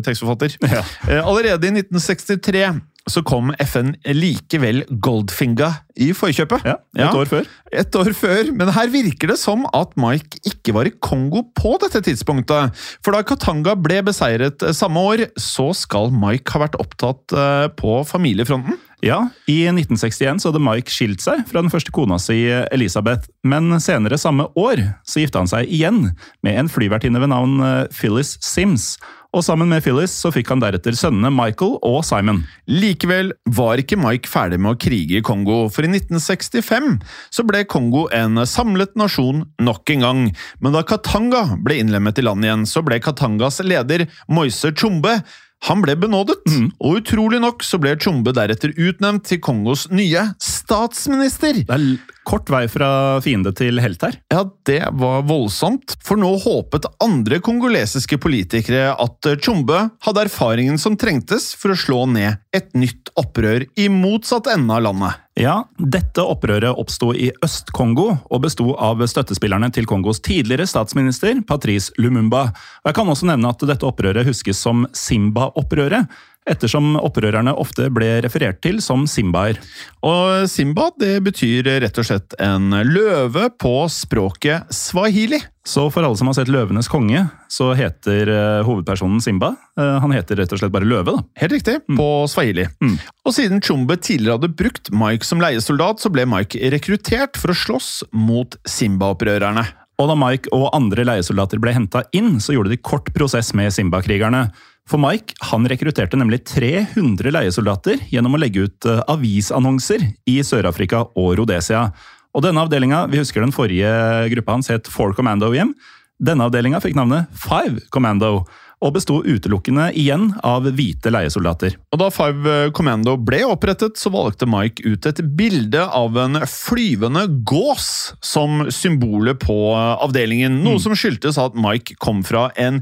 tekstforfatter. 0.08 0.58
Ja. 0.72 0.84
Allerede 1.22 1.70
i 1.70 1.76
1963 1.84 2.66
så 3.10 3.24
kom 3.26 3.50
FN 3.58 3.96
likevel 4.14 4.84
Goldfinga 5.02 5.72
i 6.02 6.12
forkjøpet. 6.16 6.66
Ja, 6.68 6.78
Et 6.94 7.02
ja, 7.02 7.10
år 7.18 7.30
før. 7.30 7.48
Et 7.72 7.96
år 7.98 8.12
før, 8.16 8.52
Men 8.56 8.72
her 8.76 8.92
virker 8.94 9.32
det 9.32 9.40
som 9.42 9.66
at 9.74 9.96
Mike 10.00 10.40
ikke 10.48 10.76
var 10.76 10.88
i 10.88 10.94
Kongo 11.02 11.44
på 11.58 11.78
dette 11.82 12.04
tidspunktet. 12.06 12.78
For 13.04 13.16
da 13.16 13.24
Katanga 13.26 13.76
ble 13.76 14.02
beseiret 14.06 14.64
samme 14.78 15.02
år, 15.02 15.26
så 15.40 15.72
skal 15.78 16.14
Mike 16.14 16.54
ha 16.54 16.64
vært 16.66 16.78
opptatt 16.82 17.34
eh, 17.34 17.68
på 17.76 18.02
familiefronten? 18.08 18.78
Ja, 19.02 19.32
i 19.50 19.64
1961 19.66 20.44
så 20.44 20.52
hadde 20.52 20.62
Mike 20.62 20.94
skilt 20.94 21.24
seg 21.24 21.42
fra 21.50 21.64
den 21.64 21.72
første 21.74 21.94
kona 21.96 22.20
si, 22.22 22.44
Elisabeth. 22.70 23.32
Men 23.42 23.74
senere 23.82 24.20
samme 24.22 24.46
år 24.54 24.84
så 25.02 25.24
gifta 25.24 25.42
han 25.42 25.50
seg 25.50 25.72
igjen 25.74 26.12
med 26.46 26.60
en 26.60 26.70
flyvertinne 26.70 27.22
ved 27.24 27.34
navn 27.34 27.58
eh, 27.66 27.88
Phyllis 27.90 28.36
Sims 28.46 28.94
og 29.32 29.44
sammen 29.46 29.70
med 29.72 29.84
Phyllis 29.86 30.12
så 30.12 30.32
fikk 30.34 30.50
han 30.52 30.62
deretter 30.64 30.96
sønnene 30.98 31.32
Michael 31.32 31.78
og 31.88 32.02
Simon. 32.04 32.42
Likevel 32.68 33.32
var 33.56 33.80
ikke 33.80 34.00
Mike 34.00 34.28
ferdig 34.28 34.60
med 34.60 34.74
å 34.74 34.80
krige 34.80 35.22
i 35.22 35.26
Kongo, 35.26 35.64
for 35.72 35.88
i 35.88 35.92
1965 35.92 36.98
så 37.32 37.46
ble 37.48 37.64
Kongo 37.72 38.08
en 38.16 38.44
samlet 38.50 38.92
nasjon 39.00 39.46
nok 39.64 39.94
en 39.96 40.04
gang. 40.04 40.26
Men 40.60 40.76
da 40.76 40.84
Katanga 40.88 41.46
ble 41.64 41.80
innlemmet 41.80 42.20
i 42.20 42.28
landet 42.28 42.50
igjen, 42.50 42.68
så 42.68 42.84
ble 42.84 43.00
Katangas 43.04 43.62
leder 43.64 44.08
Moise 44.28 44.74
Chumbe 44.76 45.22
han 45.68 45.82
ble 45.84 45.94
benådet, 46.00 46.40
mm. 46.50 46.70
og 46.82 47.02
utrolig 47.02 47.42
nok 47.44 47.62
så 47.66 47.78
ble 47.82 47.94
Tjombe 48.02 48.34
deretter 48.34 48.74
utnevnt 48.82 49.28
til 49.30 49.42
Kongos 49.44 49.86
nye 49.94 50.32
statsminister. 50.42 51.62
Det 51.68 51.76
er 51.76 52.18
kort 52.28 52.50
vei 52.54 52.64
fra 52.72 53.20
fiende 53.22 53.54
til 53.58 53.82
helt 53.84 54.02
her. 54.06 54.18
Ja, 54.34 54.46
det 54.68 54.80
var 54.98 55.26
voldsomt, 55.30 55.98
for 56.02 56.22
nå 56.22 56.32
håpet 56.42 56.90
andre 57.04 57.42
kongolesiske 57.46 58.18
politikere 58.22 58.96
at 58.96 59.32
Tjombe 59.42 59.84
hadde 60.06 60.26
erfaringen 60.26 60.82
som 60.82 60.98
trengtes 61.00 61.52
for 61.58 61.74
å 61.74 61.80
slå 61.80 62.06
ned 62.10 62.42
et 62.56 62.74
nytt 62.78 63.14
opprør 63.20 63.68
i 63.78 63.90
motsatt 63.94 64.50
ende 64.54 64.78
av 64.78 64.88
landet. 64.90 65.22
Ja, 65.40 65.62
Dette 65.80 66.26
opprøret 66.28 66.76
oppsto 66.76 67.14
i 67.16 67.30
Øst-Kongo 67.46 68.10
og 68.28 68.42
besto 68.44 68.74
av 68.76 69.00
støttespillerne 69.08 69.70
til 69.72 69.88
Kongos 69.88 70.20
tidligere 70.20 70.68
statsminister 70.68 71.40
Patrice 71.48 71.94
Lumumba. 71.98 72.50
Jeg 72.84 72.98
kan 72.98 73.08
også 73.08 73.30
nevne 73.30 73.54
at 73.54 73.64
dette 73.70 73.88
opprøret 73.88 74.28
huskes 74.28 74.60
som 74.60 74.84
Simba-opprøret 74.92 76.12
ettersom 76.50 76.96
opprørerne 76.98 77.54
ofte 77.60 77.90
ble 77.94 78.16
referert 78.26 78.62
til 78.64 78.82
som 78.84 79.06
simbaer. 79.10 79.60
Og 80.06 80.48
Simba 80.50 80.90
det 81.00 81.20
betyr 81.26 81.70
rett 81.84 82.02
og 82.02 82.08
slett 82.08 82.36
en 82.42 82.74
løve 82.88 83.50
på 83.62 83.76
språket 83.92 84.72
swahili. 84.74 85.42
Så 85.68 85.86
for 85.94 86.02
alle 86.02 86.18
som 86.18 86.26
har 86.26 86.34
sett 86.34 86.50
'Løvenes 86.50 86.90
konge', 86.90 87.28
så 87.46 87.70
heter 87.78 88.30
uh, 88.34 88.64
hovedpersonen 88.66 89.22
Simba. 89.22 89.54
Uh, 89.78 90.00
han 90.02 90.16
heter 90.16 90.40
rett 90.42 90.54
og 90.56 90.58
slett 90.58 90.74
bare 90.74 90.90
Løve. 90.90 91.14
da. 91.14 91.22
Helt 91.38 91.54
riktig, 91.54 91.76
mm. 91.86 92.00
på 92.00 92.08
swahili. 92.28 92.66
Mm. 92.82 92.98
Og 93.26 93.36
siden 93.38 93.62
Chumbe 93.62 93.96
tidligere 94.02 94.40
hadde 94.40 94.56
brukt 94.58 94.90
Mike 94.90 95.28
som 95.28 95.44
leiesoldat, 95.44 96.02
så 96.02 96.10
ble 96.10 96.26
Mike 96.26 96.58
rekruttert 96.74 97.38
for 97.38 97.54
å 97.54 97.58
slåss 97.58 97.92
mot 98.12 98.58
Simba-opprørerne. 98.66 99.68
Og 100.02 100.10
da 100.10 100.18
Mike 100.18 100.50
og 100.56 100.72
andre 100.74 101.06
leiesoldater 101.06 101.62
ble 101.62 101.76
henta 101.76 102.02
inn, 102.18 102.40
så 102.42 102.56
gjorde 102.56 102.74
de 102.74 102.82
kort 102.82 103.12
prosess 103.14 103.54
med 103.58 103.70
Simba-krigerne. 103.76 104.48
For 104.90 105.02
Mike 105.02 105.38
han 105.52 105.68
rekrutterte 105.70 106.20
nemlig 106.20 106.44
300 106.50 107.32
leiesoldater 107.36 108.02
gjennom 108.12 108.36
å 108.36 108.42
legge 108.42 108.66
ut 108.68 108.88
eh, 108.90 109.04
avisannonser 109.12 110.04
i 110.30 110.40
Sør-Afrika 110.46 111.06
og 111.16 111.36
Rhodesia. 111.40 111.90
Og 112.36 112.46
denne 112.46 112.64
avdelinga, 112.64 113.06
vi 113.12 113.22
husker 113.22 113.44
den 113.44 113.56
forrige 113.56 113.92
gruppa 114.34 114.58
hans 114.58 114.72
het 114.72 114.90
Four 114.92 115.16
Commando 115.18 115.52
hjem. 115.56 115.76
Denne 116.22 116.48
avdelinga 116.48 116.82
fikk 116.84 116.98
navnet 116.98 117.32
Five 117.38 117.88
Commando, 117.94 118.44
og 118.82 118.96
besto 118.96 119.20
utelukkende 119.22 119.92
igjen 119.98 120.32
av 120.46 120.66
hvite 120.74 121.12
leiesoldater. 121.14 121.76
Og 121.94 122.02
Da 122.02 122.08
Five 122.14 122.72
Commando 122.78 123.14
ble 123.22 123.44
opprettet, 123.46 124.00
så 124.02 124.10
valgte 124.14 124.50
Mike 124.50 124.82
ut 124.86 125.06
et 125.06 125.22
bilde 125.38 125.84
av 125.86 126.18
en 126.18 126.42
flyvende 126.50 127.28
gås 127.46 128.16
som 128.26 128.66
symbolet 128.74 129.42
på 129.44 129.60
avdelingen, 129.78 130.64
noe 130.66 130.80
mm. 130.80 130.84
som 130.88 130.98
skyldtes 130.98 131.38
at 131.42 131.58
Mike 131.58 132.00
kom 132.02 132.26
fra 132.26 132.50
en 132.58 132.82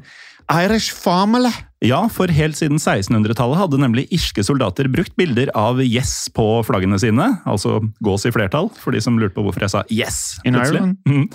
Irish 0.49 0.93
family. 0.95 1.51
Ja, 1.85 2.01
for 2.11 2.27
helt 2.33 2.57
siden 2.59 2.79
1600-tallet 2.81 3.59
hadde 3.61 3.79
nemlig 3.79 4.07
irske 4.11 4.43
soldater 4.43 4.89
brukt 4.91 5.13
bilder 5.19 5.51
av 5.55 5.79
yes 5.83 6.27
på 6.35 6.43
flaggene 6.67 6.99
sine. 6.99 7.29
Altså 7.47 7.77
gås 8.03 8.25
i 8.27 8.33
flertall, 8.35 8.67
for 8.81 8.95
de 8.95 8.99
som 9.03 9.19
lurte 9.21 9.37
på 9.37 9.45
hvorfor 9.45 9.63
jeg 9.63 9.73
sa 9.75 9.85
yes. 9.93 10.39
In 10.43 10.57
Ireland. 10.59 10.97
Mm. 11.07 11.29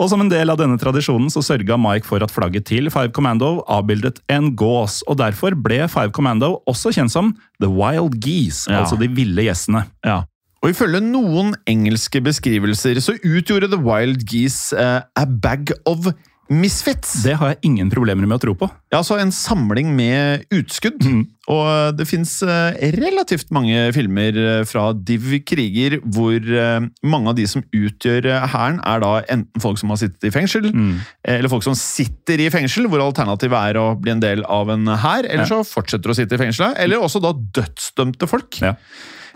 Og 0.00 0.10
som 0.10 0.24
en 0.24 0.32
del 0.32 0.50
av 0.50 0.58
denne 0.58 0.80
tradisjonen 0.80 1.30
så 1.30 1.44
sørga 1.46 1.78
Mike 1.78 2.08
for 2.08 2.24
at 2.24 2.34
flagget 2.34 2.66
til 2.72 2.90
Five 2.90 3.14
Commando 3.14 3.60
avbildet 3.70 4.18
en 4.32 4.50
gås, 4.58 5.02
og 5.06 5.20
derfor 5.22 5.54
ble 5.54 5.84
Five 5.92 6.10
Commando 6.16 6.56
også 6.70 6.90
kjent 6.96 7.14
som 7.14 7.34
The 7.62 7.70
Wild 7.70 8.18
Geese, 8.24 8.66
ja. 8.66 8.82
altså 8.82 8.98
de 8.98 9.12
ville 9.14 9.46
gjessene. 9.46 9.86
Ja. 10.02 10.24
Og 10.64 10.72
Ifølge 10.72 11.02
noen 11.04 11.52
engelske 11.68 12.22
beskrivelser 12.24 12.98
så 13.04 13.14
utgjorde 13.20 13.68
The 13.70 13.78
Wild 13.84 14.24
Geese 14.26 14.72
uh, 14.74 15.04
a 15.14 15.26
bag 15.28 15.70
of 15.84 16.08
Misfits. 16.52 17.22
Det 17.24 17.38
har 17.40 17.54
jeg 17.54 17.70
ingen 17.70 17.88
problemer 17.92 18.28
med 18.28 18.36
å 18.36 18.42
tro 18.42 18.52
på. 18.58 18.68
Ja, 18.92 18.98
altså 19.00 19.16
En 19.20 19.32
samling 19.32 19.94
med 19.96 20.44
utskudd. 20.52 21.00
Mm. 21.00 21.22
Og 21.52 21.96
det 21.96 22.06
fins 22.08 22.36
eh, 22.44 22.76
relativt 22.96 23.50
mange 23.52 23.88
filmer 23.96 24.36
eh, 24.40 24.60
fra 24.68 24.86
Div 24.96 25.26
kriger 25.48 25.98
hvor 26.04 26.36
eh, 26.36 26.86
mange 27.04 27.32
av 27.32 27.38
de 27.38 27.46
som 27.48 27.64
utgjør 27.64 28.28
hæren, 28.52 28.78
er 28.84 29.02
da 29.04 29.12
enten 29.32 29.64
folk 29.64 29.80
som 29.80 29.92
har 29.92 30.00
sittet 30.00 30.28
i 30.28 30.32
fengsel, 30.32 30.70
mm. 30.72 30.94
eller 31.36 31.52
folk 31.52 31.64
som 31.66 31.76
sitter 31.78 32.40
i 32.44 32.50
fengsel, 32.52 32.88
hvor 32.92 33.04
alternativet 33.04 33.72
er 33.72 33.80
å 33.80 33.90
bli 34.00 34.14
en 34.14 34.24
del 34.24 34.44
av 34.48 34.72
en 34.72 34.88
hær, 34.88 35.24
eller 35.24 35.44
ja. 35.44 35.50
så 35.50 35.60
fortsetter 35.68 36.12
å 36.12 36.16
sitte 36.16 36.36
i 36.36 36.40
fengselet, 36.40 36.80
eller 36.80 37.04
også 37.04 37.20
da 37.24 37.34
dødsdømte 37.60 38.30
folk. 38.30 38.60
Ja. 38.64 38.76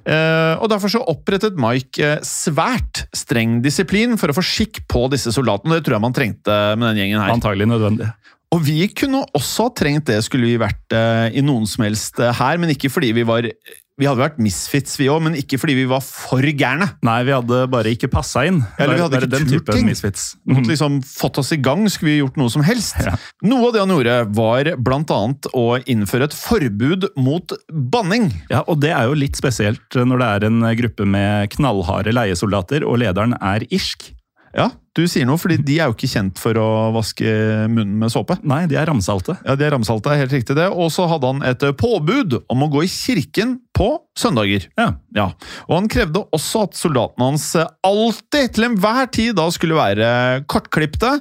Eh, 0.07 0.55
og 0.61 0.69
Derfor 0.71 0.93
så 0.93 1.03
opprettet 1.11 1.59
Mike 1.61 2.05
eh, 2.05 2.23
svært 2.27 3.05
streng 3.17 3.59
disiplin 3.65 4.17
for 4.21 4.31
å 4.31 4.37
få 4.37 4.45
skikk 4.45 4.85
på 4.91 5.07
disse 5.13 5.33
soldatene. 5.35 5.79
Det 5.79 5.89
tror 5.89 5.99
jeg 5.99 6.07
man 6.07 6.17
trengte 6.17 6.59
med 6.79 6.91
den 6.91 7.03
gjengen 7.03 7.23
her. 7.23 7.35
Antagelig 7.35 7.69
nødvendig. 7.71 8.11
Og 8.55 8.63
vi 8.65 8.87
kunne 8.97 9.27
også 9.37 9.69
trengt 9.77 10.09
det, 10.09 10.23
skulle 10.25 10.49
vi 10.49 10.61
vært 10.61 10.97
eh, 10.97 11.37
i 11.37 11.45
noen 11.45 11.69
som 11.69 11.85
helst 11.85 12.21
her, 12.21 12.61
men 12.61 12.73
ikke 12.73 12.93
fordi 12.93 13.13
vi 13.19 13.27
var 13.29 13.51
Vi 13.99 14.07
hadde 14.07 14.23
vært 14.23 14.37
misfits, 14.43 14.95
vi 15.01 15.09
òg, 15.11 15.25
men 15.27 15.35
ikke 15.39 15.59
fordi 15.59 15.75
vi 15.81 15.87
var 15.91 16.03
for 16.07 16.45
gærne. 16.47 16.87
Nei, 17.07 17.17
vi 17.27 17.35
hadde 17.35 17.65
bare 17.73 17.91
ikke 17.91 18.11
passa 18.13 18.45
inn. 18.47 18.61
Eller 18.79 18.95
vi 18.95 19.03
hadde 19.03 19.19
ikke 19.19 19.31
den 19.33 19.49
turt 19.51 19.73
ting. 19.75 19.89
misfits. 19.89 20.29
Måtte 20.47 20.71
liksom 20.71 21.01
fått 21.03 21.41
oss 21.43 21.51
i 21.57 21.59
gang, 21.59 21.83
skulle 21.91 22.13
vi 22.13 22.21
gjort 22.21 22.39
noe 22.39 22.53
som 22.53 22.63
helst. 22.67 23.01
Ja. 23.03 23.17
Noe 23.49 23.69
av 23.69 23.75
det 23.75 23.83
han 23.83 23.95
gjorde, 23.95 24.19
var 24.39 24.71
annet 25.19 25.49
å 25.57 25.65
innføre 25.83 26.29
et 26.29 26.37
forbud 26.37 27.09
mot 27.19 27.55
banning. 27.69 28.31
Ja, 28.53 28.63
og 28.71 28.83
det 28.85 28.93
er 28.95 29.11
jo 29.11 29.19
litt 29.19 29.39
spesielt 29.39 29.99
når 29.99 30.23
det 30.23 30.29
er 30.29 30.47
en 30.51 30.61
gruppe 30.79 31.09
med 31.09 31.51
knallharde 31.57 32.15
leiesoldater, 32.15 32.87
og 32.87 33.01
lederen 33.03 33.35
er 33.41 33.67
irsk. 33.67 34.13
Ja, 34.57 34.71
du 34.97 35.05
sier 35.07 35.27
noe, 35.29 35.39
fordi 35.39 35.59
de 35.63 35.77
er 35.79 35.91
jo 35.91 35.95
ikke 35.95 36.09
kjent 36.11 36.41
for 36.43 36.57
å 36.59 36.67
vaske 36.95 37.29
munnen 37.71 37.99
med 38.01 38.11
såpe. 38.11 38.35
Nei, 38.49 38.65
de 38.67 38.75
er 38.81 38.89
ramsalte. 38.89 39.37
Ja, 39.47 39.55
de 39.55 39.67
er 39.67 39.71
ramsalte, 39.77 40.11
helt 40.19 40.33
riktig 40.35 40.57
det. 40.59 40.65
Og 40.73 40.89
så 40.91 41.05
hadde 41.07 41.29
han 41.31 41.45
et 41.47 41.63
påbud 41.79 42.35
om 42.51 42.65
å 42.65 42.69
gå 42.73 42.83
i 42.83 42.91
kirken 42.91 43.59
på 43.79 43.87
søndager. 44.19 44.65
Ja. 44.81 44.89
Ja, 45.15 45.29
Og 45.69 45.75
han 45.77 45.87
krevde 45.93 46.25
også 46.35 46.65
at 46.67 46.75
soldatene 46.81 47.29
hans 47.31 47.45
alltid, 47.87 48.51
til 48.57 48.67
enhver 48.73 49.07
tid, 49.15 49.37
da 49.39 49.47
skulle 49.55 49.79
være 49.79 50.09
kortklipte. 50.51 51.13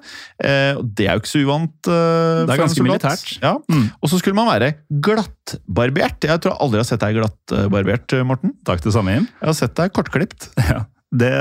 Eh, 0.42 0.80
det 0.82 1.06
er 1.06 1.14
jo 1.20 1.22
ikke 1.22 1.34
så 1.36 1.44
uvant. 1.46 1.78
Eh, 1.86 2.42
Det 2.48 2.56
er 2.56 2.64
ganske 2.64 2.88
militært. 2.88 3.38
Ja. 3.44 3.54
Mm. 3.70 3.92
Og 4.02 4.10
så 4.10 4.18
skulle 4.24 4.40
man 4.40 4.50
være 4.50 4.74
glattbarbert. 5.06 6.26
Jeg 6.26 6.42
tror 6.42 6.54
jeg 6.56 6.62
aldri 6.66 6.82
har 6.82 6.90
sett 6.90 7.04
deg 7.06 7.18
glattbarbert, 7.22 8.18
Morten. 8.26 8.58
Takk 8.66 8.82
det 8.84 8.94
samme, 8.96 9.14
Jim. 9.20 9.28
Jeg 9.42 9.52
har 9.52 9.58
sett 9.62 9.76
deg 9.78 9.94
kortklipt. 9.94 10.50
Ja, 10.68 10.82
det 11.16 11.34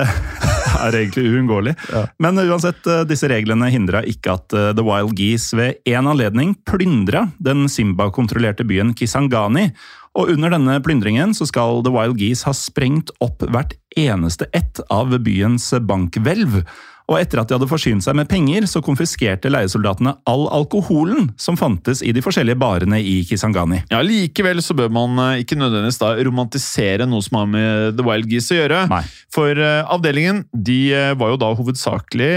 er 0.85 0.95
egentlig 0.95 1.27
uunngåelig. 1.33 1.75
Men 2.23 2.39
uansett, 2.39 2.87
eh, 2.87 3.05
disse 3.09 3.29
reglene 3.31 3.71
hindra 3.73 4.05
ikke 4.07 4.37
at 4.37 4.57
eh, 4.57 4.73
The 4.77 4.85
Wild 4.87 5.17
Geese 5.19 5.59
ved 5.59 5.81
en 5.91 6.11
anledning 6.13 6.55
plyndra 6.69 7.27
den 7.43 7.67
Simba-kontrollerte 7.73 8.67
byen 8.69 8.95
Kisangani. 8.97 9.71
Og 10.17 10.33
under 10.33 10.55
denne 10.55 10.79
plyndringen 10.85 11.35
så 11.37 11.49
skal 11.49 11.83
The 11.85 11.93
Wild 11.93 12.21
Geese 12.21 12.49
ha 12.49 12.55
sprengt 12.57 13.13
opp 13.25 13.45
hvert 13.53 13.75
eneste 13.97 14.49
ett 14.57 14.81
av 14.93 15.13
byens 15.25 15.73
bankhvelv. 15.89 16.63
Og 17.07 17.21
etter 17.21 17.39
at 17.39 17.51
de 17.51 17.55
hadde 17.55 17.69
forsynt 17.71 18.03
seg 18.03 18.17
med 18.19 18.29
penger, 18.31 18.67
så 18.67 18.83
konfiskerte 18.85 19.51
leiesoldatene 19.53 20.17
all 20.27 20.47
alkoholen 20.55 21.31
som 21.39 21.59
fantes 21.59 22.03
i 22.03 22.13
de 22.15 22.23
forskjellige 22.25 22.59
barene 22.59 22.99
i 22.99 23.21
Kisangani. 23.29 23.83
Ja, 23.93 24.01
Likevel 24.03 24.63
så 24.65 24.75
bør 24.79 24.91
man 24.95 25.21
eh, 25.23 25.43
ikke 25.45 25.59
nødvendigvis 25.59 26.01
da 26.03 26.13
romantisere 26.27 27.07
noe 27.07 27.23
som 27.23 27.39
har 27.41 27.51
med 27.53 27.99
The 27.99 28.07
Wild 28.07 28.31
Geese 28.31 28.57
å 28.57 28.59
gjøre. 28.59 28.81
Nei. 28.91 29.03
For 29.35 29.55
eh, 29.55 29.93
avdelingen 29.95 30.43
de 30.51 30.81
eh, 30.97 31.13
var 31.19 31.33
jo 31.33 31.41
da 31.45 31.53
hovedsakelig 31.59 32.33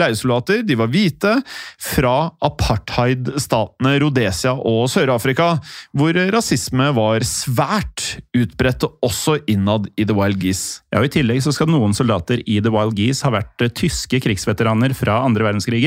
leiesoldater. 0.00 0.60
De 0.68 0.76
var 0.78 0.92
hvite 0.92 1.34
fra 1.80 2.16
apartheid-statene 2.44 3.96
Rhodesia 4.02 4.54
og 4.58 4.84
Sør-Afrika, 4.92 5.54
hvor 5.96 6.20
rasisme 6.34 6.90
var 6.96 7.24
svært 7.26 8.18
utbredt 8.36 8.84
også 9.04 9.38
innad 9.50 9.88
i 9.96 10.04
The 10.04 10.16
Wild 10.16 10.42
Geese. 10.42 10.82
Ja, 10.92 11.00
og 11.00 11.08
I 11.08 11.14
tillegg 11.16 11.40
så 11.44 11.52
skal 11.54 11.70
noen 11.72 11.94
soldater 11.96 12.42
i 12.44 12.58
The 12.60 12.72
Wild 12.72 12.98
Geese 12.98 13.24
ha 13.26 13.32
vært 13.38 13.64
eh, 13.64 13.72
tyske 14.02 14.22
krigsveteraner 14.26 14.94
fra 14.94 15.22
andre 15.24 15.46
verdenskrig. 15.46 15.86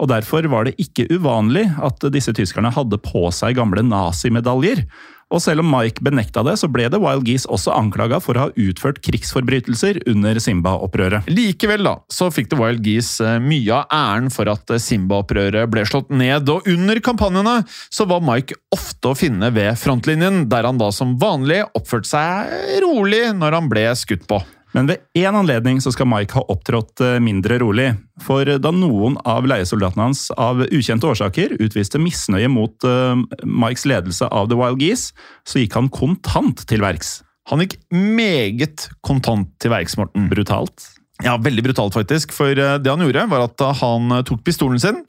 Og 0.00 0.08
Derfor 0.08 0.46
var 0.48 0.64
det 0.64 0.78
ikke 0.80 1.08
uvanlig 1.12 1.66
at 1.82 2.00
disse 2.12 2.32
tyskerne 2.32 2.72
hadde 2.72 2.98
på 3.02 3.28
seg 3.34 3.58
gamle 3.58 3.82
nazimedaljer. 3.84 4.86
Og 5.30 5.38
selv 5.38 5.62
om 5.62 5.68
Mike 5.70 6.02
benekta 6.02 6.42
det, 6.42 6.56
så 6.58 6.66
ble 6.66 6.88
The 6.90 6.98
Wild 6.98 7.28
Geese 7.28 7.46
også 7.46 7.70
anklaga 7.76 8.18
for 8.18 8.34
å 8.34 8.48
ha 8.48 8.54
utført 8.58 8.98
krigsforbrytelser 9.04 10.00
under 10.10 10.40
Simba-opprøret. 10.42 11.28
Likevel 11.30 11.86
da, 11.86 11.92
så 12.10 12.32
fikk 12.34 12.50
The 12.50 12.58
Wild 12.58 12.82
Geese 12.82 13.36
eh, 13.36 13.38
mye 13.38 13.76
av 13.76 13.94
æren 13.94 14.32
for 14.34 14.50
at 14.50 14.74
eh, 14.74 14.82
Simba-opprøret 14.82 15.70
ble 15.70 15.86
slått 15.86 16.10
ned, 16.10 16.50
og 16.50 16.66
under 16.66 16.98
kampanjene 16.98 17.60
så 17.70 18.08
var 18.10 18.26
Mike 18.26 18.58
ofte 18.74 19.12
å 19.12 19.18
finne 19.18 19.52
ved 19.54 19.78
frontlinjen, 19.78 20.48
der 20.50 20.66
han 20.66 20.82
da 20.82 20.90
som 20.90 21.14
vanlig 21.22 21.62
oppførte 21.78 22.10
seg 22.10 22.82
rolig 22.82 23.28
når 23.38 23.60
han 23.60 23.70
ble 23.70 23.86
skutt 24.02 24.26
på. 24.26 24.42
Men 24.76 24.86
ved 24.86 25.02
én 25.18 25.34
anledning 25.34 25.80
så 25.82 25.92
skal 25.94 26.08
Mike 26.10 26.36
ha 26.38 26.44
opptrådt 26.52 27.02
eh, 27.02 27.18
mindre 27.22 27.58
rolig. 27.62 27.88
For 28.22 28.46
da 28.62 28.72
noen 28.74 29.16
av 29.28 29.48
leiesoldatene 29.50 30.10
hans 30.10 30.28
av 30.38 30.62
ukjente 30.68 31.08
årsaker 31.10 31.56
utviste 31.58 31.98
misnøye 32.02 32.50
mot 32.52 32.86
uh, 32.86 33.16
Mikes 33.42 33.86
ledelse 33.88 34.28
av 34.28 34.50
The 34.50 34.58
Wild 34.60 34.82
Geese, 34.84 35.16
så 35.48 35.62
gikk 35.62 35.78
han 35.78 35.90
kontant 35.94 36.62
til 36.70 36.84
verks. 36.84 37.18
Han 37.50 37.64
gikk 37.64 37.80
meget 37.90 38.90
kontant 39.06 39.50
til 39.62 39.72
verks, 39.72 39.96
Morten. 39.98 40.28
Brutalt. 40.30 40.90
Ja, 41.24 41.36
veldig 41.40 41.64
brutalt 41.68 41.96
faktisk, 41.96 42.32
for 42.34 42.50
eh, 42.56 42.76
det 42.80 42.90
han 42.90 43.02
gjorde 43.04 43.26
var 43.30 43.44
at 43.46 43.62
eh, 43.64 43.76
han 43.82 44.16
eh, 44.16 44.24
tok 44.26 44.42
pistolen 44.46 44.80
sin, 44.82 45.00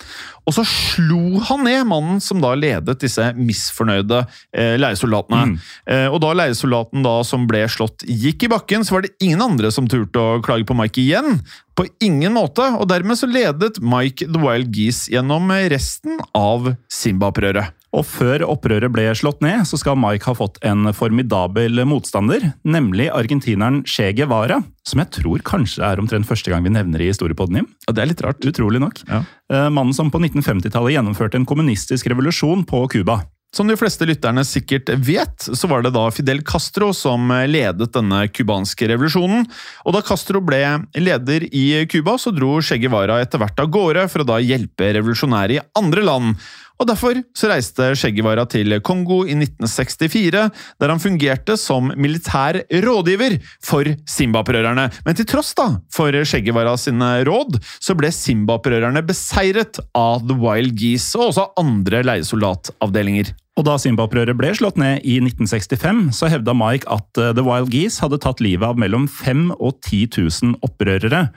og 0.45 0.55
så 0.55 0.65
slo 0.67 1.39
han 1.47 1.65
ned 1.67 1.87
mannen 1.89 2.21
som 2.23 2.41
da 2.43 2.53
ledet 2.57 2.99
disse 3.03 3.29
misfornøyde 3.37 4.23
eh, 4.51 4.75
leiesoldatene. 4.81 5.57
Eh, 5.85 6.07
og 6.09 6.19
da 6.23 6.33
leiesoldaten 6.41 7.05
da 7.05 7.17
som 7.27 7.45
ble 7.49 7.63
slått 7.71 8.05
gikk 8.07 8.47
i 8.47 8.51
bakken, 8.51 8.85
så 8.87 8.97
var 8.97 9.05
det 9.05 9.15
ingen 9.23 9.43
andre 9.45 9.71
som 9.73 9.89
turte 9.91 10.19
å 10.21 10.39
klage 10.43 10.67
på 10.67 10.77
Mike 10.77 11.03
igjen. 11.03 11.41
På 11.77 11.85
ingen 12.03 12.35
måte, 12.35 12.65
og 12.77 12.89
dermed 12.91 13.19
så 13.19 13.29
ledet 13.29 13.79
Mike 13.79 14.27
The 14.27 14.41
Wild 14.41 14.73
Geese 14.75 15.13
gjennom 15.13 15.53
resten 15.71 16.19
av 16.37 16.73
Simba-opprøret. 16.91 17.80
Og 17.91 18.05
før 18.07 18.45
opprøret 18.47 18.91
ble 18.93 19.09
slått 19.17 19.41
ned, 19.43 19.65
så 19.67 19.79
skal 19.79 19.97
Mike 19.99 20.29
ha 20.29 20.35
fått 20.37 20.61
en 20.67 20.87
formidabel 20.95 21.83
motstander, 21.87 22.53
nemlig 22.63 23.09
argentineren 23.11 23.81
Che 23.83 24.13
Guevara, 24.15 24.61
som 24.87 25.03
jeg 25.03 25.11
tror 25.19 25.43
kanskje 25.47 25.83
er 25.83 25.99
omtrent 25.99 26.29
første 26.29 26.53
gang 26.53 26.63
vi 26.63 26.71
nevner 26.71 27.03
i 27.03 27.11
historiepodden, 27.11 27.61
Jim. 27.61 27.69
Ja, 27.87 27.97
det 27.97 28.05
er 28.05 28.11
litt 28.13 28.23
rart. 28.23 28.47
Utrolig 28.47 28.79
nok. 28.83 29.03
Ja. 29.09 29.25
Eh, 29.51 29.67
Mannen 29.67 29.95
som 29.97 30.11
på 30.13 30.23
1950-tallet 30.23 30.95
gjennomførte 30.95 31.39
en 31.41 31.49
kommunistisk 31.49 32.07
revolusjon 32.11 32.63
på 32.69 32.85
Cuba. 32.95 33.21
Som 33.51 33.67
de 33.67 33.75
fleste 33.75 34.05
lytterne 34.07 34.45
sikkert 34.47 34.87
vet, 35.03 35.43
så 35.43 35.67
var 35.67 35.83
det 35.83 35.91
da 35.91 36.05
Fidel 36.15 36.39
Castro 36.47 36.93
som 36.95 37.27
ledet 37.51 37.89
denne 37.91 38.21
cubanske 38.31 38.87
revolusjonen. 38.87 39.43
Og 39.83 39.95
da 39.97 39.99
Castro 40.07 40.39
ble 40.39 40.61
leder 40.95 41.43
i 41.51 41.83
Cuba, 41.91 42.15
så 42.15 42.31
dro 42.31 42.61
Che 42.63 42.79
Guevara 42.79 43.19
etter 43.19 43.41
hvert 43.41 43.59
av 43.59 43.67
gårde 43.75 44.05
for 44.07 44.23
å 44.23 44.29
da 44.29 44.39
hjelpe 44.39 44.93
revolusjonære 44.95 45.57
i 45.57 45.63
andre 45.75 46.05
land. 46.07 46.39
Og 46.81 46.87
Derfor 46.89 47.19
så 47.37 47.49
reiste 47.51 47.91
Skjeggevara 47.99 48.47
til 48.49 48.73
Kongo 48.81 49.21
i 49.29 49.35
1964, 49.37 50.47
der 50.81 50.89
han 50.91 51.01
fungerte 51.01 51.53
som 51.59 51.91
militær 51.93 52.57
rådgiver 52.83 53.37
for 53.63 53.85
Simba-opprørerne. 54.09 54.87
Men 55.05 55.17
til 55.19 55.29
tross 55.29 55.53
da 55.57 55.67
for 55.93 56.15
Skjeggevara 56.25 56.73
sine 56.81 57.11
råd, 57.27 57.59
så 57.77 57.93
ble 57.97 58.09
Simba-opprørerne 58.15 59.05
beseiret 59.05 59.77
av 59.97 60.25
The 60.25 60.39
Wild 60.41 60.73
Geese 60.81 61.21
og 61.21 61.29
også 61.29 61.47
andre 61.61 62.01
leiesoldatavdelinger. 62.09 63.35
Og 63.59 63.67
da 63.67 63.77
Simba-opprøret 63.77 64.37
ble 64.39 64.49
slått 64.57 64.79
ned 64.81 65.05
i 65.05 65.19
1965, 65.21 66.05
så 66.17 66.31
hevda 66.33 66.55
Mike 66.57 66.89
at 66.89 67.19
eh, 67.19 67.33
The 67.37 67.45
Wild 67.45 67.69
Geese 67.73 68.01
hadde 68.01 68.21
tatt 68.23 68.41
livet 68.41 68.65
av 68.65 68.79
mellom 68.81 69.05
5000 69.11 69.51
og 69.59 69.75
10 69.85 70.07
000 70.17 70.61
opprørere. 70.65 71.27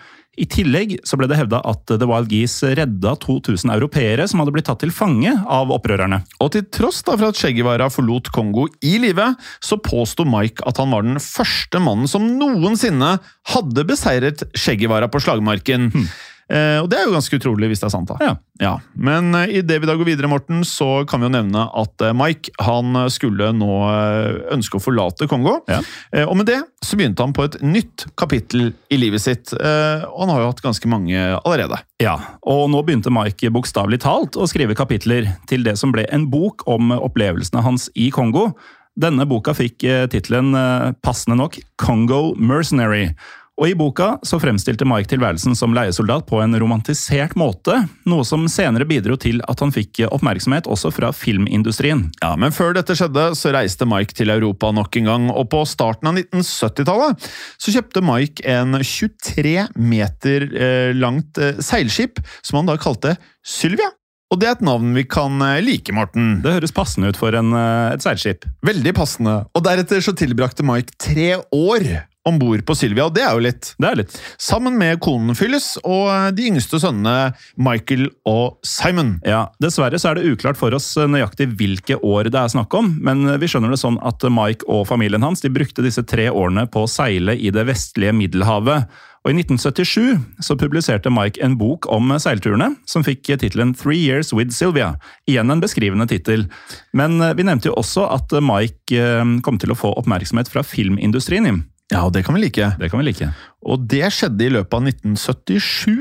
I 0.40 0.46
tillegg 0.50 0.96
så 1.06 1.18
ble 1.18 1.28
det 1.30 1.38
hevda 1.38 1.60
at 1.66 1.86
The 1.88 2.08
Wild 2.08 2.32
Geese 2.32 2.74
redda 2.78 3.14
2000 3.22 3.70
europeere 3.74 4.26
som 4.30 4.42
hadde 4.42 4.54
blitt 4.56 4.68
tatt 4.68 4.82
til 4.82 4.92
fange 4.94 5.30
av 5.30 5.72
opprørerne. 5.74 6.22
Og 6.42 6.52
til 6.54 6.66
tross 6.74 7.02
da 7.06 7.16
for 7.16 7.30
at 7.30 7.38
Che 7.38 7.52
Guevara 7.54 7.88
forlot 7.92 8.32
Kongo 8.34 8.66
i 8.82 8.96
live, 9.02 9.30
så 9.62 9.78
påsto 9.78 10.26
Mike 10.28 10.64
at 10.68 10.80
han 10.82 10.94
var 10.94 11.06
den 11.06 11.22
første 11.22 11.82
mannen 11.82 12.10
som 12.10 12.26
noensinne 12.38 13.16
hadde 13.54 13.88
beseiret 13.88 14.46
Che 14.54 14.78
Guevara 14.80 15.10
på 15.12 15.22
slagmarken. 15.22 15.90
Eh, 15.94 16.22
og 16.82 16.90
det 16.90 16.98
er 16.98 17.06
jo 17.08 17.14
ganske 17.14 17.38
utrolig 17.40 17.70
hvis 17.70 17.80
det 17.80 17.88
er 17.88 17.94
sant, 17.94 18.10
da. 18.10 18.34
Ja. 18.60 18.74
Men 18.94 19.34
eh, 19.34 19.58
idet 19.58 19.80
vi 19.82 19.88
da 19.88 19.96
går 19.98 20.06
videre, 20.06 20.30
Morten, 20.30 20.62
så 20.66 21.02
kan 21.08 21.22
vi 21.22 21.28
jo 21.28 21.34
nevne 21.34 21.66
at 21.74 22.04
eh, 22.04 22.14
Mike 22.16 22.52
han 22.62 22.94
skulle 23.10 23.50
nå 23.56 23.70
eh, 23.90 24.44
ønske 24.54 24.78
å 24.78 24.82
forlate 24.82 25.28
Kongo. 25.30 25.56
Ja. 25.70 25.80
Eh, 26.14 26.26
og 26.28 26.36
med 26.38 26.48
det 26.50 26.60
så 26.84 26.98
begynte 27.00 27.24
han 27.24 27.34
på 27.34 27.46
et 27.48 27.58
nytt 27.64 28.06
kapittel 28.20 28.72
i 28.92 29.00
livet 29.00 29.24
sitt. 29.24 29.54
Eh, 29.56 30.06
og 30.06 30.24
han 30.24 30.34
har 30.34 30.44
jo 30.44 30.52
hatt 30.52 30.64
ganske 30.64 30.90
mange 30.90 31.18
allerede. 31.40 31.80
Ja, 32.02 32.18
og 32.46 32.68
nå 32.72 32.84
begynte 32.86 33.12
Mike 33.14 33.50
bokstavelig 33.54 34.02
talt 34.04 34.38
å 34.38 34.48
skrive 34.50 34.76
kapitler 34.78 35.32
til 35.50 35.66
det 35.66 35.78
som 35.80 35.94
ble 35.94 36.06
en 36.14 36.28
bok 36.30 36.66
om 36.70 36.94
opplevelsene 36.94 37.64
hans 37.64 37.88
i 37.98 38.10
Kongo. 38.14 38.50
Denne 38.94 39.26
boka 39.26 39.56
fikk 39.58 39.82
eh, 39.88 40.04
tittelen, 40.10 40.54
eh, 40.54 40.92
passende 41.02 41.40
nok, 41.40 41.58
Congo 41.80 42.28
Mercenary. 42.38 43.08
Og 43.54 43.70
I 43.70 43.74
boka 43.78 44.16
så 44.26 44.40
fremstilte 44.42 44.86
Mike 44.88 45.06
tilværelsen 45.12 45.54
som 45.54 45.74
leiesoldat 45.76 46.26
på 46.26 46.40
en 46.42 46.56
romantisert 46.58 47.36
måte, 47.38 47.76
noe 48.10 48.26
som 48.26 48.48
senere 48.50 48.86
bidro 48.88 49.14
til 49.20 49.38
at 49.46 49.60
han 49.62 49.70
fikk 49.74 50.02
oppmerksomhet 50.08 50.66
også 50.66 50.90
fra 50.94 51.12
filmindustrien. 51.14 52.08
Ja, 52.18 52.32
Men 52.34 52.54
før 52.54 52.74
dette 52.74 52.96
skjedde, 52.98 53.28
så 53.38 53.52
reiste 53.54 53.86
Mike 53.86 54.16
til 54.18 54.32
Europa 54.34 54.72
nok 54.74 54.98
en 54.98 55.10
gang, 55.10 55.28
og 55.30 55.46
på 55.52 55.62
starten 55.70 56.10
av 56.10 56.18
1970-tallet 56.18 57.28
så 57.62 57.74
kjøpte 57.76 58.02
Mike 58.02 58.42
en 58.50 58.74
23 58.82 59.68
meter 59.78 60.48
eh, 60.50 60.90
langt 60.98 61.38
eh, 61.38 61.60
seilskip 61.62 62.18
som 62.42 62.58
han 62.58 62.72
da 62.72 62.74
kalte 62.80 63.14
Sylvia. 63.46 63.92
Og 64.34 64.40
det 64.40 64.48
er 64.48 64.56
et 64.56 64.64
navn 64.66 64.96
vi 64.96 65.04
kan 65.06 65.38
eh, 65.46 65.60
like, 65.62 65.94
Morten. 65.94 66.40
Det 66.42 66.56
høres 66.56 66.74
passende 66.74 67.12
ut 67.14 67.20
for 67.20 67.38
en, 67.38 67.54
et 67.94 68.02
seilskip. 68.02 68.48
Veldig 68.66 68.96
passende. 68.98 69.36
Og 69.54 69.62
deretter 69.62 70.02
så 70.02 70.16
tilbrakte 70.18 70.66
Mike 70.66 70.98
tre 70.98 71.36
år 71.54 71.86
om 72.28 72.38
bord 72.40 72.64
på 72.66 72.76
Sylvia, 72.78 73.06
og 73.08 73.14
det 73.16 73.24
er 73.26 73.36
jo 73.36 73.44
litt. 73.44 73.72
Det 73.80 73.88
er 73.90 74.00
litt. 74.00 74.18
Sammen 74.40 74.78
med 74.80 75.00
konen 75.04 75.36
Phyllis 75.36 75.74
og 75.82 76.08
eh, 76.12 76.28
de 76.36 76.48
yngste 76.50 76.80
sønnene 76.82 77.34
Michael 77.60 78.08
og 78.28 78.58
Simon. 78.66 79.16
Ja, 79.28 79.46
Dessverre 79.62 80.00
så 80.00 80.12
er 80.12 80.20
det 80.20 80.28
uklart 80.32 80.60
for 80.60 80.74
oss 80.76 80.92
nøyaktig 80.96 81.50
hvilke 81.58 81.98
år 82.00 82.30
det 82.32 82.40
er 82.40 82.52
snakk 82.54 82.74
om, 82.78 82.94
men 83.04 83.26
vi 83.40 83.50
skjønner 83.50 83.74
det 83.74 83.80
sånn 83.82 84.00
at 84.04 84.24
Mike 84.32 84.68
og 84.70 84.86
familien 84.88 85.24
hans 85.24 85.44
de 85.44 85.52
brukte 85.52 85.84
disse 85.84 86.04
tre 86.08 86.30
årene 86.32 86.66
på 86.70 86.84
å 86.84 86.90
seile 86.90 87.36
i 87.36 87.52
det 87.54 87.66
vestlige 87.68 88.14
Middelhavet. 88.16 88.88
Og 89.24 89.32
I 89.32 89.38
1977 89.40 90.42
så 90.44 90.56
publiserte 90.60 91.12
Mike 91.12 91.40
en 91.44 91.56
bok 91.56 91.88
om 91.92 92.12
seilturene, 92.20 92.74
som 92.84 93.04
fikk 93.06 93.30
tittelen 93.40 93.72
Three 93.72 94.02
Years 94.02 94.34
with 94.36 94.52
Sylvia. 94.52 94.98
Igjen 95.24 95.52
en 95.52 95.62
beskrivende 95.64 96.06
tittel. 96.10 96.44
Men 96.92 97.16
eh, 97.24 97.32
vi 97.36 97.46
nevnte 97.48 97.70
jo 97.70 97.78
også 97.80 98.04
at 98.12 98.36
Mike 98.44 98.92
eh, 98.92 99.24
kom 99.46 99.60
til 99.60 99.72
å 99.72 99.78
få 99.80 99.94
oppmerksomhet 99.96 100.52
fra 100.52 100.64
filmindustrien. 100.66 101.64
Ja, 101.92 102.00
og 102.06 102.14
det 102.14 102.24
kan 102.24 102.36
vi 102.36 102.46
like. 102.46 102.70
Det 102.80 102.88
kan 102.90 103.00
vi 103.02 103.06
like. 103.10 103.28
Og 103.64 103.84
det 103.92 104.06
skjedde 104.16 104.46
i 104.46 104.52
løpet 104.54 104.76
av 104.78 104.86
1977. 104.88 105.92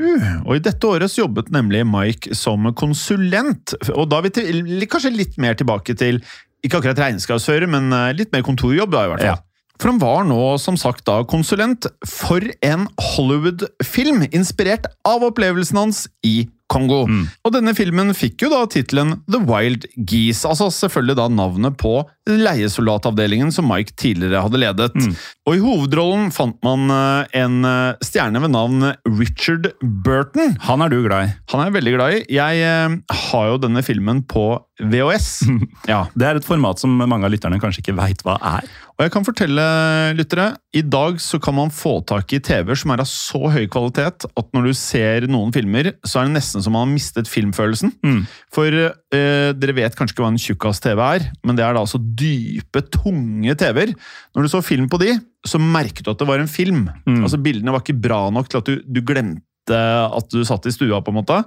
Og 0.46 0.56
i 0.56 0.62
dette 0.64 0.88
året 0.88 1.18
jobbet 1.18 1.52
nemlig 1.52 1.84
Mike 1.88 2.36
som 2.38 2.66
konsulent. 2.76 3.76
Og 3.92 4.08
da 4.08 4.20
er 4.20 4.28
vi 4.28 4.34
til, 4.40 4.86
kanskje 4.90 5.12
litt 5.12 5.36
mer 5.40 5.58
tilbake 5.60 5.96
til 6.00 6.22
ikke 6.64 6.80
akkurat 6.80 7.02
regnskapsfører, 7.02 7.68
men 7.68 7.92
eh, 7.92 8.14
litt 8.16 8.32
mer 8.32 8.44
kontorjobb, 8.46 8.94
da 8.94 9.04
i 9.04 9.12
hvert 9.12 9.26
fall. 9.26 9.36
Ja. 9.36 9.74
For 9.74 9.90
han 9.90 10.00
var 10.00 10.22
nå 10.28 10.40
som 10.62 10.78
sagt 10.78 11.02
da 11.08 11.18
konsulent 11.28 11.88
for 12.06 12.44
en 12.64 12.86
Hollywood-film 13.14 14.22
inspirert 14.30 14.86
av 15.04 15.26
opplevelsen 15.26 15.80
hans 15.80 16.04
i 16.24 16.46
Kongo. 16.72 17.04
Mm. 17.06 17.24
Og 17.44 17.52
denne 17.54 17.74
filmen 17.76 18.14
fikk 18.16 18.46
jo 18.46 18.50
da 18.52 18.62
tittelen 18.70 19.18
The 19.28 19.40
Wild 19.44 19.84
Geese, 19.94 20.48
altså 20.48 20.70
selvfølgelig 20.72 21.18
da 21.20 21.28
navnet 21.32 21.76
på 21.80 21.98
leiesoldatavdelingen 22.30 23.52
som 23.52 23.68
Mike 23.68 23.92
tidligere 24.00 24.40
hadde 24.46 24.60
ledet. 24.62 24.96
Mm. 24.96 25.12
Og 25.44 25.58
i 25.58 25.62
hovedrollen 25.62 26.30
fant 26.32 26.56
man 26.64 26.88
eh, 26.94 27.40
en 27.42 27.58
eh, 27.68 28.04
stjerne 28.04 28.40
ved 28.40 28.54
navn 28.54 28.88
Richard 29.18 29.68
Burton. 30.06 30.56
Han 30.64 30.84
er 30.84 30.92
du 30.92 31.02
glad 31.04 31.28
i. 31.28 31.34
Han 31.52 31.60
er 31.60 31.68
jeg 31.68 31.76
veldig 31.76 31.94
glad 31.98 32.16
i. 32.16 32.22
Jeg 32.38 32.64
eh, 32.64 32.96
har 33.28 33.50
jo 33.52 33.60
denne 33.66 33.84
filmen 33.84 34.24
på 34.24 34.48
VHS. 34.80 35.30
Ja. 35.84 36.06
Det 36.16 36.24
er 36.26 36.38
et 36.38 36.46
format 36.46 36.80
som 36.80 36.94
mange 36.96 37.26
av 37.26 37.32
lytterne 37.34 37.58
kanskje 37.60 37.82
ikke 37.82 37.96
veit 37.98 38.22
hva 38.24 38.38
er. 38.56 38.64
Og 38.94 39.02
jeg 39.02 39.10
kan 39.10 39.24
fortelle 39.26 39.62
lyttere, 40.14 40.52
i 40.70 40.82
dag 40.86 41.16
så 41.22 41.40
kan 41.42 41.56
man 41.56 41.72
få 41.74 41.96
tak 42.06 42.30
i 42.36 42.38
TV-er 42.38 42.78
som 42.78 42.92
er 42.94 43.02
av 43.02 43.08
så 43.10 43.40
høy 43.50 43.64
kvalitet 43.70 44.26
at 44.28 44.52
når 44.54 44.68
du 44.68 44.74
ser 44.78 45.26
noen 45.30 45.50
filmer, 45.54 45.90
så 46.06 46.20
er 46.20 46.28
det 46.28 46.36
nesten 46.36 46.62
som 46.62 46.76
man 46.76 46.86
har 46.86 46.92
mistet 46.92 47.30
filmfølelsen. 47.30 47.90
Mm. 48.06 48.20
For 48.54 48.70
eh, 48.70 49.50
dere 49.58 49.74
vet 49.74 49.98
kanskje 49.98 50.14
ikke 50.14 50.26
hva 50.26 50.30
en 50.30 50.38
tjukkas-TV 50.44 51.02
er, 51.08 51.26
men 51.42 51.58
det 51.58 51.66
er 51.66 51.74
da 51.74 51.82
altså 51.82 51.98
dype, 51.98 52.84
tunge 52.94 53.56
TV-er. 53.58 53.96
Når 54.34 54.46
du 54.46 54.52
så 54.52 54.62
film 54.62 54.86
på 54.92 55.02
de, 55.02 55.16
så 55.44 55.58
merket 55.58 56.06
du 56.06 56.12
at 56.14 56.22
det 56.22 56.30
var 56.30 56.42
en 56.42 56.50
film. 56.50 56.86
Mm. 57.02 57.24
Altså 57.24 57.42
Bildene 57.42 57.74
var 57.74 57.82
ikke 57.82 57.98
bra 57.98 58.28
nok 58.34 58.52
til 58.52 58.62
at 58.62 58.70
du, 58.70 58.78
du 58.86 59.02
glemte 59.02 59.42
at 59.74 60.28
du 60.30 60.42
satt 60.46 60.66
i 60.68 60.74
stua, 60.74 61.00
på 61.02 61.10
en 61.10 61.18
måte. 61.18 61.40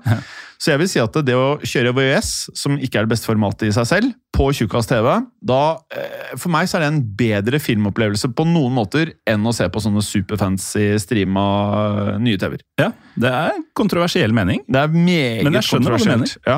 Så 0.58 0.72
jeg 0.74 0.82
vil 0.82 0.90
si 0.90 1.00
at 1.02 1.18
det 1.28 1.36
å 1.38 1.58
kjøre 1.62 1.94
VØS, 1.98 2.32
som 2.58 2.78
ikke 2.82 3.00
er 3.02 3.06
det 3.08 3.14
beste 3.16 3.30
formatet 3.30 3.68
i 3.70 3.76
seg 3.76 3.86
selv, 3.90 4.16
på 4.38 4.52
tjukkas 4.54 4.86
TV, 4.86 5.08
da 5.50 5.60
eh, 5.98 6.34
For 6.38 6.52
meg 6.54 6.68
så 6.70 6.78
er 6.78 6.84
det 6.84 6.90
en 6.92 7.00
bedre 7.18 7.58
filmopplevelse 7.64 8.30
på 8.38 8.44
noen 8.46 8.76
måter 8.76 9.10
enn 9.26 9.46
å 9.50 9.54
se 9.56 9.66
på 9.74 9.82
sånne 9.82 10.04
superfancy 10.06 10.92
streama 11.02 11.46
eh, 12.14 12.18
nye 12.22 12.38
TV-er. 12.42 12.62
Ja, 12.78 12.92
Det 13.18 13.32
er 13.34 13.56
kontroversiell 13.78 14.34
mening. 14.36 14.62
Det 14.70 14.82
er 14.84 14.92
meget 14.94 15.46
Men 15.48 15.58
jeg 15.58 15.66
skjønner 15.70 15.96
hva 15.96 16.02
du 16.04 16.10
mener. 16.12 16.34
Ja. 16.46 16.58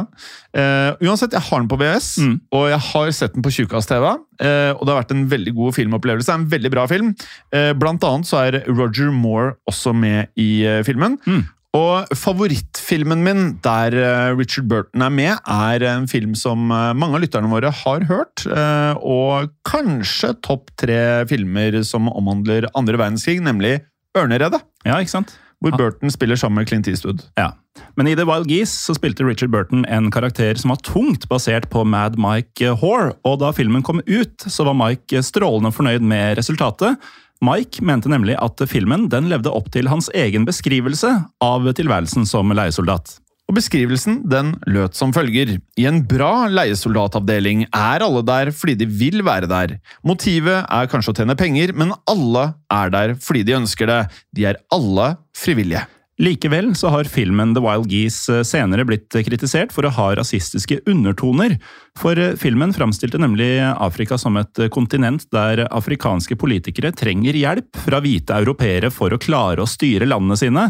Uh, 0.50 1.08
uansett, 1.08 1.36
jeg 1.38 1.46
har 1.46 1.62
den 1.62 1.70
på 1.72 1.78
VØS, 1.80 2.10
Mm. 2.20 2.34
og 2.58 2.66
jeg 2.72 2.80
har 2.90 3.12
sett 3.16 3.36
den 3.38 3.46
på 3.46 3.54
tjukkas-TV. 3.54 4.08
Uh, 4.42 4.72
og 4.76 4.82
det 4.84 4.92
har 4.92 5.00
vært 5.04 5.14
en 5.16 5.24
veldig 5.32 5.54
god 5.56 5.78
filmopplevelse. 5.78 6.28
Det 6.28 6.36
er 6.36 6.42
en 6.42 6.50
veldig 6.52 6.72
bra 6.74 6.84
film. 6.92 7.14
Uh, 7.56 7.72
blant 7.80 8.04
annet 8.04 8.28
så 8.28 8.42
er 8.48 8.60
Roger 8.68 9.12
Moore 9.16 9.54
også 9.70 9.94
med 9.96 10.28
i 10.40 10.66
filmen. 10.88 11.16
Mm. 11.28 11.46
Og 11.78 12.10
favorittfilmen 12.18 13.22
min 13.22 13.42
der 13.62 13.94
eh, 13.94 14.32
Richard 14.34 14.66
Burton 14.72 15.04
er 15.06 15.12
med, 15.14 15.36
er 15.46 15.86
en 15.92 16.08
film 16.10 16.34
som 16.38 16.72
eh, 16.74 16.96
mange 16.98 17.20
av 17.20 17.22
lytterne 17.22 17.52
våre 17.52 17.70
har 17.84 18.08
hørt. 18.10 18.46
eh, 18.50 18.96
og 18.98 19.52
kanskje 19.70 20.34
topp 20.42 20.74
tre 20.82 21.28
filmer 21.30 21.78
som 21.86 22.10
omhandler 22.10 22.66
andre 22.74 22.98
verdenskrig, 22.98 23.38
nemlig 23.46 23.78
Ørneredet. 24.18 24.64
Ja, 24.88 24.98
ikke 24.98 25.14
sant? 25.20 25.36
Hvor 25.62 25.76
Burton 25.76 26.10
spiller 26.10 26.40
sammen 26.40 26.62
med 26.62 26.70
Clint 26.70 26.88
Eastwood. 26.88 27.22
Ja. 27.38 27.52
Men 28.00 28.08
i 28.08 28.16
The 28.16 28.26
Wild 28.26 28.48
Geese 28.50 28.74
så 28.80 28.96
spilte 28.96 29.26
Richard 29.28 29.52
Burton 29.52 29.84
en 29.92 30.08
karakter 30.12 30.58
som 30.58 30.72
var 30.72 30.80
tungt 30.88 31.28
basert 31.30 31.68
på 31.70 31.84
Mad 31.84 32.16
Mike 32.18 32.74
Hore. 32.80 33.12
og 33.28 33.42
da 33.44 33.52
filmen 33.54 33.84
kom 33.84 34.00
ut, 34.08 34.48
så 34.48 34.66
var 34.66 34.78
Mike 34.80 35.22
strålende 35.28 35.74
fornøyd 35.76 36.02
med 36.02 36.40
resultatet. 36.40 36.96
Mike 37.46 37.80
mente 37.88 38.12
nemlig 38.12 38.36
at 38.36 38.60
filmen 38.68 39.08
den 39.12 39.30
levde 39.32 39.52
opp 39.56 39.70
til 39.72 39.88
hans 39.88 40.10
egen 40.12 40.44
beskrivelse 40.48 41.12
av 41.40 41.68
tilværelsen 41.78 42.28
som 42.28 42.52
leiesoldat. 42.52 43.16
Og 43.50 43.56
Beskrivelsen 43.58 44.20
den 44.30 44.52
løt 44.70 44.94
som 45.00 45.14
følger. 45.16 45.56
I 45.80 45.86
en 45.90 46.04
bra 46.06 46.46
leiesoldatavdeling 46.52 47.64
er 47.66 48.04
alle 48.06 48.22
der 48.28 48.52
fordi 48.54 48.76
de 48.84 48.86
vil 48.86 49.24
være 49.26 49.50
der. 49.50 49.78
Motivet 50.06 50.68
er 50.68 50.92
kanskje 50.92 51.16
å 51.16 51.18
tjene 51.18 51.38
penger, 51.40 51.74
men 51.74 51.96
alle 52.12 52.52
er 52.70 52.94
der 52.94 53.16
fordi 53.18 53.48
de 53.48 53.58
ønsker 53.58 53.90
det. 53.90 54.02
De 54.38 54.46
er 54.52 54.62
alle 54.76 55.16
frivillige. 55.34 55.88
Likevel 56.20 56.74
så 56.76 56.90
har 56.92 57.08
filmen 57.08 57.54
The 57.56 57.62
Wild 57.64 57.88
Geese 57.88 58.42
senere 58.44 58.84
blitt 58.84 59.16
kritisert 59.24 59.72
for 59.72 59.88
å 59.88 59.92
ha 59.96 60.10
rasistiske 60.20 60.82
undertoner. 60.92 61.56
For 62.00 62.20
filmen 62.42 62.74
framstilte 62.76 63.22
nemlig 63.22 63.54
Afrika 63.72 64.18
som 64.20 64.36
et 64.42 64.60
kontinent 64.76 65.24
der 65.32 65.64
afrikanske 65.70 66.36
politikere 66.40 66.92
trenger 66.92 67.40
hjelp 67.40 67.80
fra 67.86 68.02
hvite 68.04 68.36
europeere 68.36 68.92
for 68.92 69.16
å 69.16 69.22
klare 69.22 69.64
å 69.64 69.70
styre 69.70 70.10
landene 70.12 70.40
sine. 70.42 70.66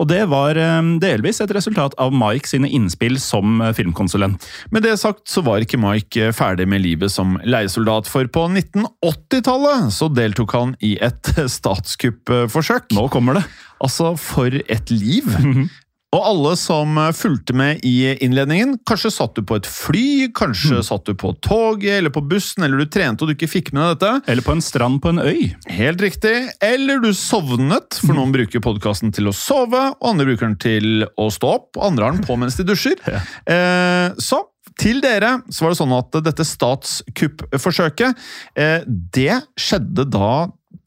Og 0.00 0.08
det 0.08 0.22
var 0.30 0.58
eh, 0.58 0.92
delvis 1.02 1.42
et 1.42 1.52
resultat 1.54 1.96
av 2.00 2.14
Mike 2.14 2.48
sine 2.48 2.70
innspill 2.70 3.18
som 3.20 3.60
eh, 3.60 3.74
filmkonsulent. 3.76 4.46
Med 4.72 4.86
det 4.86 4.96
sagt 5.02 5.26
så 5.30 5.44
var 5.46 5.64
ikke 5.64 5.80
Mike 5.80 6.30
ferdig 6.36 6.68
med 6.70 6.84
livet 6.84 7.12
som 7.12 7.36
leiesoldat, 7.44 8.08
for 8.10 8.30
på 8.30 8.46
1980-tallet 8.48 9.90
så 9.94 10.10
deltok 10.12 10.56
han 10.56 10.74
i 10.84 10.96
et 11.02 11.34
statskuppforsøk. 11.58 12.90
Nå 12.96 13.08
kommer 13.12 13.40
det! 13.40 13.46
Altså, 13.80 14.14
for 14.20 14.52
et 14.52 14.92
liv! 14.92 15.28
Og 16.10 16.24
alle 16.26 16.56
som 16.58 16.96
fulgte 17.14 17.54
med 17.54 17.84
i 17.86 18.10
innledningen, 18.24 18.74
kanskje 18.88 19.12
satt 19.14 19.36
du 19.38 19.44
på 19.46 19.60
et 19.60 19.68
fly, 19.70 20.26
kanskje 20.34 20.80
satt 20.86 21.06
du 21.06 21.14
på 21.14 21.30
toget 21.46 22.00
eller 22.00 22.10
på 22.10 22.24
bussen, 22.26 22.64
eller 22.66 22.82
du 22.82 22.90
trente 22.90 23.22
og 23.22 23.30
du 23.30 23.36
ikke 23.36 23.50
fikk 23.52 23.70
med 23.76 23.84
deg 23.84 24.00
dette. 24.00 24.32
Eller 24.32 24.46
på 24.46 24.56
en 24.56 24.64
strand 24.64 24.98
på 25.04 25.12
en 25.12 25.22
øy. 25.22 25.52
Helt 25.70 26.02
riktig. 26.02 26.34
Eller 26.66 26.98
du 27.02 27.12
sovnet, 27.14 28.00
for 28.02 28.18
noen 28.18 28.34
bruker 28.34 28.64
podkasten 28.64 29.14
til 29.14 29.30
å 29.30 29.36
sove, 29.36 29.84
og 29.94 30.10
andre 30.10 30.26
bruker 30.32 30.48
den 30.48 30.58
til 30.58 31.06
å 31.14 31.30
stå 31.30 31.54
opp, 31.60 31.70
og 31.78 31.86
andre 31.92 32.08
har 32.08 32.18
den 32.18 32.26
på 32.26 32.38
mens 32.40 32.58
de 32.58 32.66
dusjer. 32.66 32.98
Eh, 33.50 34.12
så 34.22 34.36
til 34.78 35.00
dere 35.02 35.40
så 35.50 35.64
var 35.64 35.72
det 35.72 35.78
sånn 35.80 35.92
at 35.96 36.18
dette 36.24 36.44
statskuppforsøket, 36.46 38.18
eh, 38.58 38.86
det 38.86 39.40
skjedde 39.58 40.06
da 40.12 40.30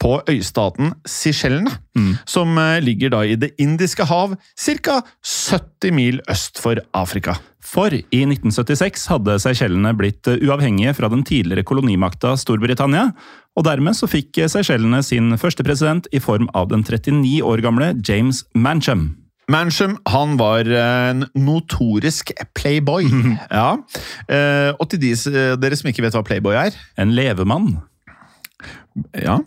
på 0.00 0.18
øystaten 0.30 0.92
Seychellene, 1.08 1.72
som 2.26 2.58
eh, 2.58 2.80
ligger 2.84 3.14
da 3.14 3.24
i 3.24 3.36
Det 3.36 3.54
indiske 3.60 4.06
hav, 4.08 4.36
ca. 4.58 5.00
70 5.22 5.92
mil 5.94 6.20
øst 6.30 6.60
for 6.62 6.80
Afrika. 6.94 7.38
For 7.64 7.94
i 7.94 8.20
1976 8.26 9.06
hadde 9.08 9.38
Seychellene 9.40 9.94
blitt 9.96 10.28
uavhengige 10.28 10.94
fra 10.94 11.08
den 11.08 11.24
tidligere 11.24 11.64
kolonimakta 11.64 12.36
Storbritannia, 12.36 13.10
og 13.56 13.64
dermed 13.64 13.96
så 13.96 14.08
fikk 14.10 14.42
Seychellene 14.50 15.02
sin 15.02 15.32
første 15.40 15.64
president 15.64 16.08
i 16.12 16.20
form 16.20 16.50
av 16.54 16.68
den 16.72 16.84
39 16.84 17.40
år 17.42 17.64
gamle 17.64 17.94
James 18.06 18.44
Mancham. 18.54 19.14
Mancham 19.50 19.98
han 20.08 20.38
var 20.40 20.68
en 20.68 21.26
notorisk 21.36 22.32
playboy. 22.56 23.08
Ja. 23.50 23.76
Eh, 24.28 24.70
og 24.78 24.88
til 24.90 25.02
de, 25.02 25.12
dere 25.60 25.76
som 25.76 25.90
ikke 25.90 26.04
vet 26.04 26.16
hva 26.16 26.24
playboy 26.24 26.56
er 26.56 26.76
En 27.00 27.12
levemann. 27.16 27.74
Ja, 29.12 29.40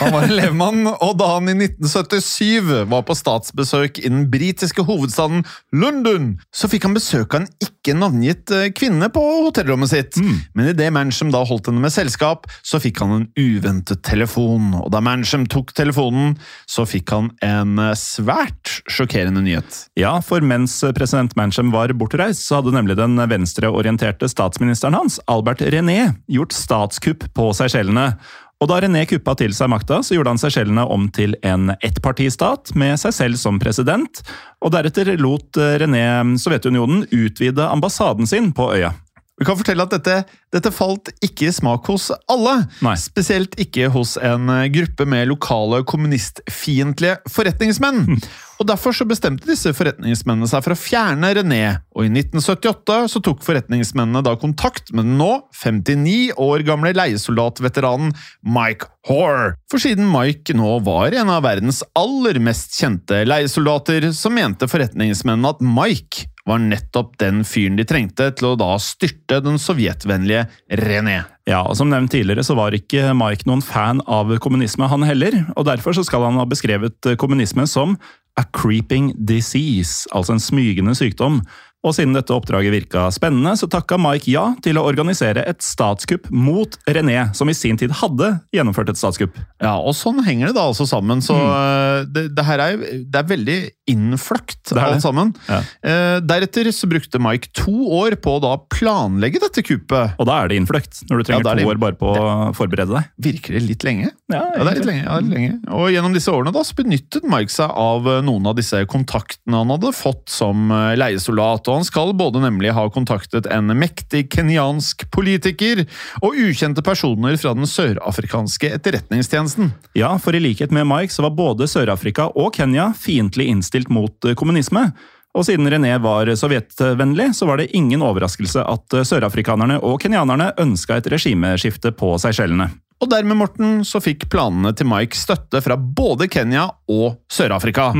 Han 0.00 0.12
var 0.12 0.22
en 0.24 0.32
levemann, 0.32 0.86
og 0.88 1.16
da 1.20 1.26
han 1.34 1.50
i 1.52 1.54
1977 1.58 2.84
var 2.88 3.04
på 3.04 3.16
statsbesøk 3.16 4.00
i 4.00 4.08
den 4.08 4.28
britiske 4.32 4.84
hovedstaden 4.88 5.42
London, 5.76 6.30
så 6.54 6.70
fikk 6.72 6.86
han 6.88 6.96
besøk 6.96 7.36
av 7.36 7.42
en 7.42 7.50
ikke 7.60 7.92
navngitt 7.98 8.52
eh, 8.54 8.70
kvinne 8.72 9.10
på 9.12 9.22
hotellrommet 9.44 9.92
sitt. 9.92 10.16
Men 10.56 10.70
idet 10.72 10.88
Mansham 10.94 11.32
da 11.34 11.42
holdt 11.44 11.68
henne 11.68 11.82
med 11.84 11.92
selskap, 11.92 12.48
så 12.64 12.80
fikk 12.80 13.02
han 13.04 13.12
en 13.12 13.26
uventet 13.36 14.00
telefon. 14.06 14.72
Og 14.80 14.88
da 14.94 15.02
Mansham 15.04 15.44
tok 15.52 15.74
telefonen, 15.76 16.38
så 16.64 16.86
fikk 16.88 17.12
han 17.12 17.28
en 17.44 17.76
eh, 17.82 17.92
svært 17.98 18.78
sjokkerende 18.88 19.44
nyhet. 19.44 19.82
Ja, 20.00 20.16
for 20.24 20.44
mens 20.44 20.78
president 20.96 21.36
Mancham 21.36 21.74
var 21.74 21.92
bortreist, 21.92 22.46
så 22.46 22.62
hadde 22.62 22.72
nemlig 22.76 22.96
den 23.00 23.20
venstreorienterte 23.20 24.30
statsministeren 24.32 24.96
hans, 24.96 25.20
Albert 25.28 25.60
René, 25.74 26.14
gjort 26.30 26.56
statskupp 26.56 27.28
på 27.36 27.52
Seychellene. 27.56 28.14
Og 28.62 28.70
da 28.70 28.78
René 28.80 29.02
kuppa 29.08 29.34
til 29.36 29.52
seg 29.56 29.68
makta, 29.72 29.98
så 30.04 30.14
gjorde 30.16 30.34
han 30.34 30.40
Seychellene 30.40 30.86
om 30.94 31.08
til 31.12 31.34
en 31.44 31.74
ettpartistat 31.84 32.72
med 32.78 32.96
seg 33.02 33.16
selv 33.16 33.40
som 33.40 33.58
president, 33.60 34.22
og 34.64 34.72
deretter 34.76 35.14
lot 35.20 35.58
eh, 35.60 35.76
René 35.82 36.04
Sovjetunionen 36.40 37.04
utvide 37.12 37.66
ambassaden 37.68 38.30
sin 38.30 38.52
på 38.56 38.70
øya. 38.76 38.94
Vi 39.34 39.46
kan 39.46 39.58
fortelle 39.58 39.82
at 39.82 39.90
dette, 39.90 40.20
dette 40.54 40.70
falt 40.70 41.10
ikke 41.24 41.48
i 41.48 41.54
smak 41.54 41.88
hos 41.90 42.06
alle. 42.30 42.52
Nei. 42.86 42.94
Spesielt 43.00 43.56
ikke 43.58 43.88
hos 43.90 44.14
en 44.22 44.46
eh, 44.52 44.68
gruppe 44.70 45.06
med 45.10 45.26
lokale 45.26 45.80
kommunistfiendtlige 45.90 47.16
forretningsmenn. 47.34 48.04
Mm. 48.14 48.20
Og 48.62 48.68
Derfor 48.70 48.94
så 48.94 49.06
bestemte 49.08 49.48
disse 49.48 49.72
forretningsmennene 49.74 50.46
seg 50.46 50.62
for 50.62 50.76
å 50.76 50.78
fjerne 50.78 51.32
René, 51.34 51.62
og 51.98 52.06
i 52.06 52.12
1978 52.12 52.98
så 53.10 53.22
tok 53.26 53.42
forretningsmennene 53.42 54.22
da 54.22 54.36
kontakt 54.38 54.92
med 54.94 55.08
den 55.08 55.16
nå 55.18 55.32
59 55.58 56.36
år 56.38 56.62
gamle 56.68 56.92
leiesoldatveteranen 56.94 58.14
Mike 58.46 58.86
Hoare. 59.08 59.56
For 59.72 59.82
siden 59.82 60.06
Mike 60.12 60.54
nå 60.54 60.76
var 60.86 61.16
en 61.18 61.32
av 61.34 61.42
verdens 61.48 61.82
aller 61.98 62.38
mest 62.38 62.78
kjente 62.78 63.24
leiesoldater, 63.26 64.06
så 64.14 64.30
mente 64.30 64.70
forretningsmennene 64.70 65.56
at 65.56 65.66
Mike 65.66 66.30
var 66.48 66.60
nettopp 66.60 67.16
den 67.20 67.42
fyren 67.48 67.78
de 67.78 67.86
trengte 67.88 68.28
til 68.36 68.50
å 68.50 68.56
da 68.60 68.74
styrte 68.82 69.40
den 69.44 69.56
sovjetvennlige 69.60 70.44
René. 70.82 71.22
Ja, 71.48 71.62
og 71.64 71.76
Som 71.76 71.90
nevnt 71.92 72.12
tidligere 72.12 72.44
så 72.44 72.56
var 72.56 72.76
ikke 72.76 73.14
Mike 73.16 73.48
noen 73.48 73.64
fan 73.64 74.02
av 74.06 74.32
kommunisme, 74.44 74.88
han 74.88 75.02
heller. 75.02 75.44
og 75.56 75.64
Derfor 75.68 75.96
så 75.96 76.04
skal 76.04 76.24
han 76.28 76.40
ha 76.40 76.44
beskrevet 76.48 77.16
kommunisme 77.20 77.66
som 77.68 77.96
a 78.36 78.44
creeping 78.52 79.12
disease, 79.14 80.08
altså 80.12 80.34
en 80.34 80.42
smygende 80.42 80.94
sykdom. 80.98 81.40
Og 81.84 81.92
siden 81.96 82.16
dette 82.16 82.32
oppdraget 82.32 82.72
virka 82.72 83.06
spennende, 83.12 83.54
så 83.60 83.68
takka 83.70 83.98
Mike 84.00 84.30
ja 84.32 84.46
til 84.64 84.80
å 84.80 84.86
organisere 84.88 85.44
et 85.44 85.60
statskupp 85.64 86.30
mot 86.32 86.78
René, 86.88 87.18
som 87.36 87.50
i 87.50 87.56
sin 87.56 87.76
tid 87.80 87.92
hadde 88.00 88.30
gjennomført 88.54 88.92
et 88.92 89.00
statskupp. 89.00 89.36
Ja, 89.60 89.76
og 89.76 89.92
sånn 89.96 90.22
henger 90.24 90.50
det 90.50 90.56
da 90.56 90.64
altså 90.70 90.86
sammen. 90.88 91.20
Så 91.24 91.36
mm. 91.36 92.12
det, 92.14 92.24
det 92.36 92.46
her 92.48 92.62
er, 92.64 92.80
det 93.04 93.20
er 93.20 93.28
veldig 93.28 93.58
innfløkt, 93.90 94.72
alt 94.80 95.04
sammen. 95.04 95.34
Ja. 95.48 95.60
Eh, 95.84 96.16
deretter 96.24 96.70
så 96.72 96.88
brukte 96.88 97.20
Mike 97.20 97.52
to 97.56 97.74
år 97.98 98.16
på 98.24 98.38
å 98.38 98.42
da 98.42 98.54
planlegge 98.72 99.42
dette 99.42 99.64
kuppet. 99.66 100.16
Og 100.20 100.28
da 100.28 100.40
er 100.40 100.50
det 100.50 100.58
innfløkt, 100.60 101.02
når 101.10 101.20
du 101.20 101.28
trenger 101.28 101.44
Ja, 101.44 101.54
det- 101.54 101.64
to 101.64 101.72
år 101.74 101.80
bare 101.82 101.98
på 102.00 102.08
å 102.08 102.54
forberede 102.56 102.96
deg. 102.96 103.10
Virker 103.28 103.58
det 103.58 103.62
litt 103.68 103.84
lenge? 103.84 104.10
Ja, 104.32 104.42
Ja, 104.54 104.64
det 104.64 104.72
er 104.72 104.80
litt 104.80 104.88
lenge. 104.88 105.04
Ja, 105.04 105.18
litt 105.20 105.34
lenge. 105.34 105.52
Og 105.68 105.90
gjennom 105.92 106.14
disse 106.16 106.32
årene 106.32 106.52
da, 106.52 106.64
så 106.64 106.76
benyttet 106.78 107.24
Mike 107.28 107.52
seg 107.52 107.70
av 107.70 108.08
eh, 108.08 108.22
noen 108.24 108.46
av 108.46 108.56
disse 108.56 108.80
kontaktene 108.90 109.60
han 109.60 109.72
hadde 109.74 109.92
fått 109.96 110.32
som 110.32 110.70
eh, 110.70 110.96
leiesoldat, 110.96 111.68
han 111.74 111.86
skal 111.86 112.14
både 112.16 112.42
nemlig 112.42 112.72
ha 112.76 112.86
kontaktet 112.92 113.48
en 113.50 113.72
mektig 113.78 114.26
kenyansk 114.32 115.06
politiker 115.14 115.84
og 116.22 116.38
ukjente 116.38 116.84
personer 116.84 117.38
fra 117.40 117.54
den 117.56 117.68
sørafrikanske 117.68 118.70
etterretningstjenesten. 118.78 119.72
Ja, 119.98 120.14
for 120.22 120.36
i 120.36 120.42
likhet 120.42 120.74
med 120.74 120.88
Mike 120.90 121.14
så 121.14 121.26
var 121.26 121.36
både 121.38 121.68
Sør-Afrika 121.70 122.30
og 122.34 122.54
Kenya 122.56 122.92
fiendtlig 122.98 123.50
innstilt 123.52 123.92
mot 123.92 124.24
eh, 124.24 124.36
kommunisme. 124.38 124.88
Og 125.34 125.42
siden 125.48 125.66
René 125.66 125.96
var 125.98 126.30
sovjetvennlig, 126.38 127.32
så 127.34 127.48
var 127.48 127.58
det 127.58 127.72
ingen 127.74 128.02
overraskelse 128.06 128.62
at 128.70 128.94
eh, 128.94 129.06
sørafrikanerne 129.06 129.80
og 129.82 129.98
kenyanerne 130.02 130.52
ønska 130.62 131.00
et 131.00 131.10
regimeskifte 131.10 131.94
på 131.98 132.14
Seychellene. 132.22 132.70
Og 133.04 133.10
dermed, 133.12 133.36
Morten, 133.36 133.72
så 133.84 134.00
fikk 134.00 134.30
planene 134.32 134.70
til 134.72 134.88
Mike 134.88 135.18
støtte 135.18 135.60
fra 135.60 135.76
både 135.76 136.24
Kenya 136.32 136.70
og 136.88 137.18
Sør-Afrika. 137.28 137.90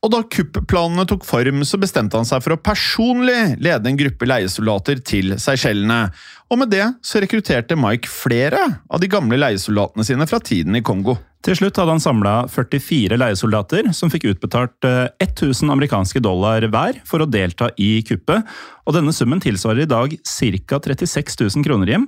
Og 0.00 0.12
da 0.14 0.22
kupp-planene 0.24 1.04
tok 1.10 1.26
form, 1.28 1.60
så 1.68 1.76
bestemte 1.82 2.16
han 2.16 2.24
seg 2.24 2.40
for 2.40 2.56
å 2.56 2.60
personlig 2.64 3.58
lede 3.60 3.90
en 3.90 3.98
gruppe 4.00 4.28
leiesoldater 4.30 5.04
til 5.04 5.36
Seychellene. 5.36 6.06
Og 6.48 6.62
med 6.62 6.72
det 6.72 6.86
så 7.04 7.20
rekrutterte 7.20 7.76
Mike 7.76 8.08
flere 8.08 8.62
av 8.88 9.04
de 9.04 9.10
gamle 9.12 9.36
leiesoldatene 9.36 10.08
sine 10.08 10.28
fra 10.30 10.40
tiden 10.40 10.80
i 10.80 10.84
Kongo. 10.86 11.18
Til 11.44 11.58
slutt 11.58 11.76
hadde 11.76 11.92
han 11.92 12.00
samla 12.00 12.34
44 12.48 13.18
leiesoldater, 13.20 13.90
som 13.92 14.08
fikk 14.12 14.30
utbetalt 14.30 14.86
eh, 14.88 15.10
1000 15.20 15.68
amerikanske 15.74 16.22
dollar 16.24 16.64
hver 16.72 17.02
for 17.04 17.20
å 17.20 17.28
delta 17.28 17.68
i 17.76 17.98
kuppet. 18.08 18.48
Og 18.88 18.96
denne 18.96 19.12
summen 19.16 19.42
tilsvarer 19.44 19.84
i 19.84 19.90
dag 19.90 20.14
ca. 20.16 20.80
36 20.80 21.36
000 21.42 21.66
kroner 21.66 21.92
hjem. 21.92 22.06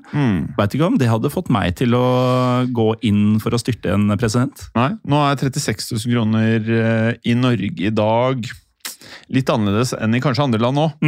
Veit 0.57 0.77
ikke 0.77 0.89
om 0.89 0.97
det 1.01 1.11
hadde 1.13 1.33
fått 1.33 1.53
meg 1.53 1.77
til 1.77 1.97
å 1.97 2.07
gå 2.73 2.91
inn 3.05 3.37
for 3.43 3.53
å 3.53 3.61
styrte 3.61 3.93
en 3.93 4.09
president. 4.17 4.69
Nei, 4.77 4.95
nå 5.05 5.21
er 5.29 5.41
36 5.45 5.93
000 5.93 6.15
kroner 6.17 6.73
eh, 6.81 7.11
i 7.29 7.37
Norge 7.37 7.91
i 7.91 7.93
dag 7.93 8.49
litt 9.33 9.51
annerledes 9.51 9.93
enn 9.97 10.15
i 10.17 10.21
kanskje 10.23 10.45
andre 10.47 10.63
land 10.63 10.81
òg. 10.83 11.07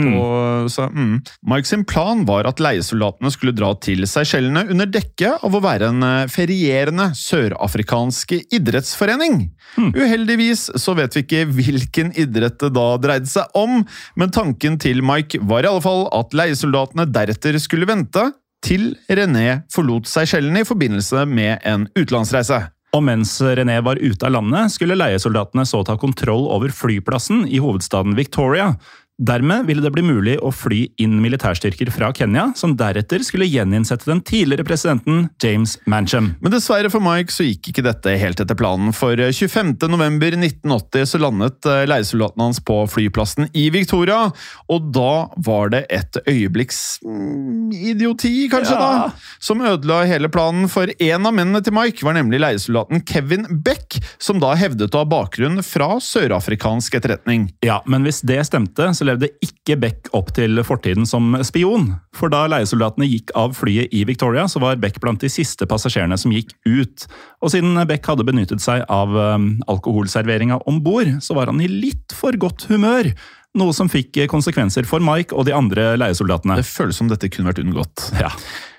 Så, 0.73 0.89
mm. 0.91 1.15
Mike 1.51 1.69
sin 1.69 1.85
plan 1.89 2.25
var 2.29 2.49
at 2.49 2.63
leiesoldatene 2.63 3.31
skulle 3.35 3.55
dra 3.57 3.73
til 3.83 4.07
Seychellene 4.09 4.67
under 4.73 4.91
dekke 4.91 5.37
av 5.45 5.55
å 5.55 5.63
være 5.65 5.93
en 5.93 6.07
eh, 6.07 6.31
ferierende 6.33 7.11
sørafrikanske 7.19 8.43
idrettsforening. 8.59 9.41
Uheldigvis 9.79 10.69
så 10.81 10.97
vet 10.99 11.15
vi 11.17 11.25
ikke 11.25 11.45
hvilken 11.53 12.13
idrett 12.19 12.59
det 12.63 12.73
da 12.77 12.89
dreide 13.01 13.31
seg 13.31 13.59
om, 13.59 13.83
men 14.19 14.35
tanken 14.35 14.79
til 14.83 15.05
Mike 15.07 15.41
var 15.49 15.65
i 15.65 15.71
alle 15.71 15.85
fall 15.85 16.07
at 16.17 16.35
leiesoldatene 16.37 17.09
deretter 17.13 17.59
skulle 17.63 17.89
vente 17.89 18.31
til 18.65 18.91
René 19.07 19.63
forlot 19.73 20.09
Seychellene 20.11 20.65
i 20.65 20.69
forbindelse 20.69 21.25
med 21.31 21.63
en 21.69 21.87
utenlandsreise. 21.95 22.65
Og 22.97 23.05
mens 23.05 23.35
René 23.45 23.81
var 23.85 24.01
ute 24.01 24.25
av 24.25 24.33
landet, 24.33 24.73
skulle 24.73 24.97
leiesoldatene 24.97 25.67
så 25.69 25.83
ta 25.85 25.99
kontroll 26.01 26.47
over 26.49 26.73
flyplassen 26.73 27.45
i 27.45 27.61
hovedstaden 27.61 28.17
Victoria. 28.17 28.73
Dermed 29.19 29.67
ville 29.67 29.83
det 29.83 29.91
bli 29.91 30.03
mulig 30.07 30.37
å 30.47 30.53
fly 30.55 30.85
inn 31.03 31.17
militærstyrker 31.19 31.89
fra 31.91 32.13
Kenya, 32.15 32.53
som 32.55 32.77
deretter 32.79 33.25
skulle 33.27 33.49
gjeninnsette 33.51 34.07
den 34.07 34.21
tidligere 34.23 34.63
presidenten 34.69 35.25
James 35.43 35.73
Mancham. 35.91 36.37
Men 36.39 36.55
dessverre 36.55 36.87
for 36.93 37.03
Mike 37.03 37.35
så 37.35 37.43
gikk 37.49 37.73
ikke 37.73 37.83
dette 37.83 38.15
helt 38.23 38.39
etter 38.45 38.55
planen, 38.59 38.93
for 38.95 39.19
25.11.1980 39.19 41.09
så 41.11 41.19
landet 41.19 41.67
eh, 41.67 41.83
leiesoldaten 41.91 42.45
hans 42.45 42.61
på 42.63 42.77
flyplassen 42.93 43.49
i 43.59 43.67
Victoria, 43.75 44.29
og 44.71 44.87
da 44.95 45.27
var 45.49 45.75
det 45.75 45.83
et 45.99 46.21
øyeblikks 46.23 47.01
mm, 47.03 47.73
idioti, 47.75 48.33
kanskje, 48.53 48.77
Ja. 48.79 49.11
da, 49.11 49.35
som 49.43 49.63
ødela 49.67 50.05
hele 50.07 50.31
planen, 50.31 50.69
for 50.71 50.87
en 50.95 51.27
av 51.27 51.35
mennene 51.35 51.63
til 51.67 51.75
Mike 51.75 52.07
var 52.07 52.15
nemlig 52.21 52.39
leiesoldaten 52.45 53.03
Kevin 53.09 53.49
Beck, 53.67 53.99
som 54.23 54.39
da 54.43 54.55
hevdet 54.59 54.95
å 54.95 55.03
ha 55.03 55.11
bakgrunn 55.11 55.59
fra 55.67 55.97
sørafrikansk 56.03 57.01
etterretning. 57.01 57.49
Ja, 57.67 57.81
men 57.89 58.07
hvis 58.07 58.23
det 58.23 58.45
stemte, 58.47 58.93
så 58.95 59.08
levde 59.09 59.31
ikke 59.45 59.77
Beck 59.81 60.11
opp 60.17 60.31
til 60.37 60.61
fortiden 60.67 61.09
som 61.09 61.35
spion. 61.47 61.91
For 62.17 62.33
da 62.33 62.45
leiesoldatene 62.51 63.09
gikk 63.09 63.33
av 63.39 63.57
flyet 63.59 63.95
i 63.95 64.05
Victoria, 64.09 64.47
så 64.49 64.63
var 64.63 64.81
Beck 64.83 65.01
blant 65.03 65.23
de 65.25 65.31
siste 65.33 65.69
passasjerene 65.69 66.19
som 66.21 66.35
gikk 66.35 66.55
ut. 66.69 67.09
Og 67.43 67.53
siden 67.55 67.79
Beck 67.89 68.07
hadde 68.09 68.27
benyttet 68.29 68.65
seg 68.65 68.85
av 68.93 69.17
um, 69.17 69.51
alkoholserveringa 69.71 70.63
om 70.71 70.81
bord, 70.85 71.19
så 71.25 71.37
var 71.39 71.53
han 71.53 71.61
i 71.65 71.71
litt 71.71 72.15
for 72.17 72.37
godt 72.41 72.69
humør. 72.71 73.11
Noe 73.59 73.75
som 73.75 73.89
fikk 73.91 74.21
konsekvenser 74.31 74.87
for 74.87 75.03
Mike 75.03 75.35
og 75.35 75.49
de 75.49 75.55
andre 75.57 75.95
leiesoldatene. 75.99 76.61
Det 76.61 76.69
føles 76.69 76.99
som 77.01 77.09
dette 77.11 77.31
kunne 77.33 77.51
vært 77.51 77.63
unngått. 77.65 78.11
Ja. 78.21 78.33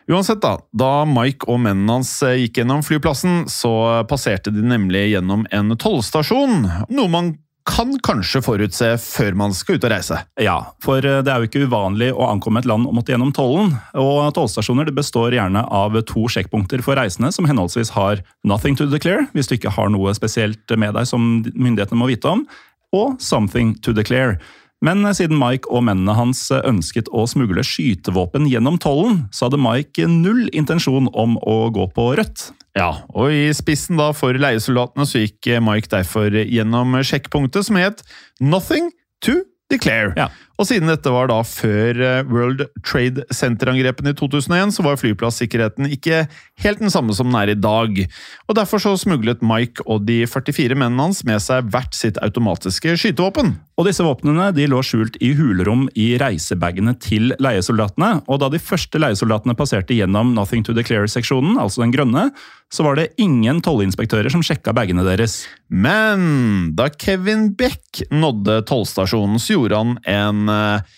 Uansett, 0.10 0.42
da. 0.42 0.56
Da 0.74 1.06
Mike 1.06 1.46
og 1.52 1.60
mennene 1.62 2.00
hans 2.00 2.16
eh, 2.26 2.40
gikk 2.44 2.62
gjennom 2.62 2.82
flyplassen, 2.86 3.44
så 3.52 4.02
passerte 4.10 4.54
de 4.54 4.64
nemlig 4.66 5.12
gjennom 5.12 5.46
en 5.54 5.76
tollstasjon. 5.78 6.66
Noe 6.90 7.12
man 7.14 7.36
kan 7.70 7.94
kanskje 8.06 8.42
forutse 8.44 8.90
før 9.04 9.38
man 9.40 9.54
skal 9.56 9.78
ut 9.78 9.86
og 9.88 9.94
reise. 9.94 10.20
Ja, 10.42 10.58
for 10.84 11.06
eh, 11.06 11.22
det 11.26 11.32
er 11.32 11.42
jo 11.42 11.50
ikke 11.50 11.66
uvanlig 11.70 12.12
å 12.14 12.28
ankomme 12.30 12.62
et 12.62 12.70
land 12.70 12.88
og 12.90 12.96
måtte 12.98 13.14
gjennom 13.14 13.34
tollen. 13.36 13.76
Og 14.00 14.34
tollstasjoner 14.36 14.92
består 14.96 15.36
gjerne 15.38 15.64
av 15.64 15.98
to 16.10 16.26
sjekkpunkter 16.32 16.84
for 16.86 17.00
reisende, 17.00 17.32
som 17.36 17.48
henholdsvis 17.50 17.94
har 17.98 18.24
'nothing 18.44 18.78
to 18.78 18.90
declare', 18.90 19.30
hvis 19.34 19.48
du 19.48 19.56
ikke 19.56 19.76
har 19.76 19.90
noe 19.90 20.14
spesielt 20.18 20.78
med 20.78 20.94
deg 20.94 21.08
som 21.08 21.44
myndighetene 21.54 22.00
må 22.00 22.10
vite 22.10 22.26
om, 22.30 22.48
og 22.94 23.20
'something 23.20 23.78
to 23.82 23.94
declare'. 23.94 24.40
Men 24.86 25.04
eh, 25.06 25.16
siden 25.16 25.40
Mike 25.40 25.70
og 25.72 25.84
mennene 25.88 26.16
hans 26.18 26.46
eh, 26.54 26.64
ønsket 26.68 27.12
å 27.12 27.26
smugle 27.30 27.64
skytevåpen 27.66 28.48
gjennom 28.50 28.80
tollen, 28.82 29.26
så 29.36 29.48
hadde 29.48 29.62
Mike 29.62 30.08
null 30.12 30.48
intensjon 30.56 31.12
om 31.14 31.38
å 31.44 31.58
gå 31.76 31.90
på 31.96 32.10
rødt. 32.20 32.50
Ja, 32.78 32.92
og 33.12 33.34
i 33.34 33.50
spissen 33.56 34.00
da 34.00 34.12
for 34.16 34.38
leiesoldatene 34.38 35.08
så 35.10 35.24
gikk 35.26 35.50
Mike 35.66 35.90
derfor 35.92 36.32
gjennom 36.32 37.00
sjekkpunktet 37.04 37.68
som 37.68 37.80
het 37.82 38.04
'Nothing 38.40 38.92
to 39.26 39.42
Declare'. 39.74 40.16
Ja. 40.16 40.30
Og 40.60 40.68
siden 40.68 40.92
dette 40.92 41.12
var 41.14 41.30
da 41.32 41.38
før 41.48 42.02
eh, 42.04 42.28
World 42.28 42.66
Trade 42.84 43.24
Center-angrepene 43.32 44.12
i 44.12 44.18
2001, 44.20 44.74
så 44.76 44.84
var 44.84 45.00
flyplassikkerheten 45.00 45.88
ikke 45.96 46.26
helt 46.60 46.82
den 46.84 46.92
samme 46.92 47.16
som 47.16 47.30
den 47.30 47.38
er 47.40 47.54
i 47.54 47.56
dag. 47.56 48.02
Og 48.50 48.58
Derfor 48.60 48.84
så 48.84 48.92
smuglet 49.00 49.40
Mike 49.46 49.86
og 49.88 50.04
de 50.10 50.26
44 50.28 50.76
mennene 50.76 51.08
hans 51.08 51.24
med 51.28 51.40
seg 51.44 51.70
hvert 51.72 51.96
sitt 51.96 52.20
automatiske 52.20 52.98
skytevåpen. 53.00 53.54
Og 53.80 53.88
disse 53.88 54.04
våpnene 54.04 54.50
de 54.52 54.68
lå 54.68 54.82
skjult 54.84 55.16
i 55.24 55.32
hulrom 55.40 55.88
i 55.96 56.12
reisebagene 56.20 56.98
til 57.00 57.32
leiesoldatene. 57.40 58.26
Og 58.28 58.42
da 58.44 58.52
de 58.52 58.60
første 58.60 59.00
leiesoldatene 59.00 59.56
passerte 59.56 59.96
gjennom 59.96 60.36
Nothing 60.36 60.68
to 60.68 60.76
Declare-seksjonen, 60.76 61.56
altså 61.56 61.86
den 61.86 61.96
grønne, 61.96 62.28
så 62.68 62.84
var 62.84 63.00
det 63.00 63.14
ingen 63.22 63.64
tollinspektører 63.64 64.28
som 64.34 64.44
sjekka 64.44 64.76
bagene 64.76 65.08
deres. 65.08 65.46
Men 65.70 66.76
da 66.76 66.90
Kevin 66.90 67.54
Beck 67.54 68.02
nådde 68.10 68.64
tollstasjonen, 68.70 69.40
så 69.40 69.54
gjorde 69.58 69.78
han 69.82 69.98
en 70.10 70.50
eh, 70.50 70.96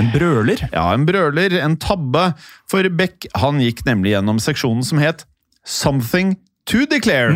En 0.00 0.08
brøler. 0.14 0.62
Ja, 0.72 0.86
en 0.94 1.04
brøler, 1.04 1.52
en 1.60 1.76
tabbe. 1.76 2.30
For 2.70 2.88
Beck 2.96 3.26
han 3.36 3.60
gikk 3.60 3.84
nemlig 3.84 4.14
gjennom 4.14 4.40
seksjonen 4.40 4.86
som 4.86 5.02
het 5.02 5.26
something 5.68 6.32
to 6.64 6.86
declare. 6.88 7.34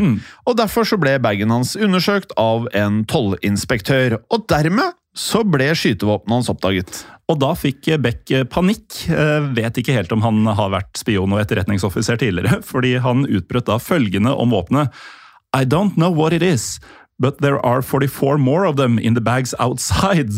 Og 0.48 0.56
derfor 0.56 0.86
så 0.88 0.96
ble 0.98 1.18
bagen 1.20 1.52
hans 1.52 1.74
undersøkt 1.76 2.32
av 2.40 2.64
en 2.72 3.02
tollinspektør, 3.10 4.16
og 4.32 4.46
dermed 4.48 4.96
så 5.16 5.42
ble 5.48 5.68
skytevåpenet 5.76 6.38
hans 6.38 6.50
oppdaget. 6.52 7.02
Og 7.28 7.38
da 7.42 7.52
fikk 7.58 7.88
Beck 8.00 8.32
panikk. 8.52 9.02
Eh, 9.10 9.52
Vet 9.56 9.80
ikke 9.82 9.96
helt 9.96 10.12
om 10.16 10.24
han 10.24 10.46
har 10.46 10.72
vært 10.72 10.96
spion 11.00 11.32
og 11.36 11.42
etterretningsoffiser 11.42 12.20
tidligere, 12.20 12.62
fordi 12.70 12.96
han 13.04 13.26
utbrøt 13.28 13.68
da 13.68 13.76
følgende 13.82 14.32
om 14.32 14.56
våpenet. 14.56 14.94
I 15.52 15.64
don't 15.64 15.96
know 15.96 16.10
what 16.10 16.32
it 16.32 16.42
is, 16.42 16.78
but 17.18 17.40
there 17.40 17.64
are 17.64 17.82
44 17.82 18.38
more 18.38 18.64
of 18.64 18.76
them 18.76 18.98
in 18.98 19.14
the 19.14 19.20
bags 19.20 19.54
outside. 19.58 20.30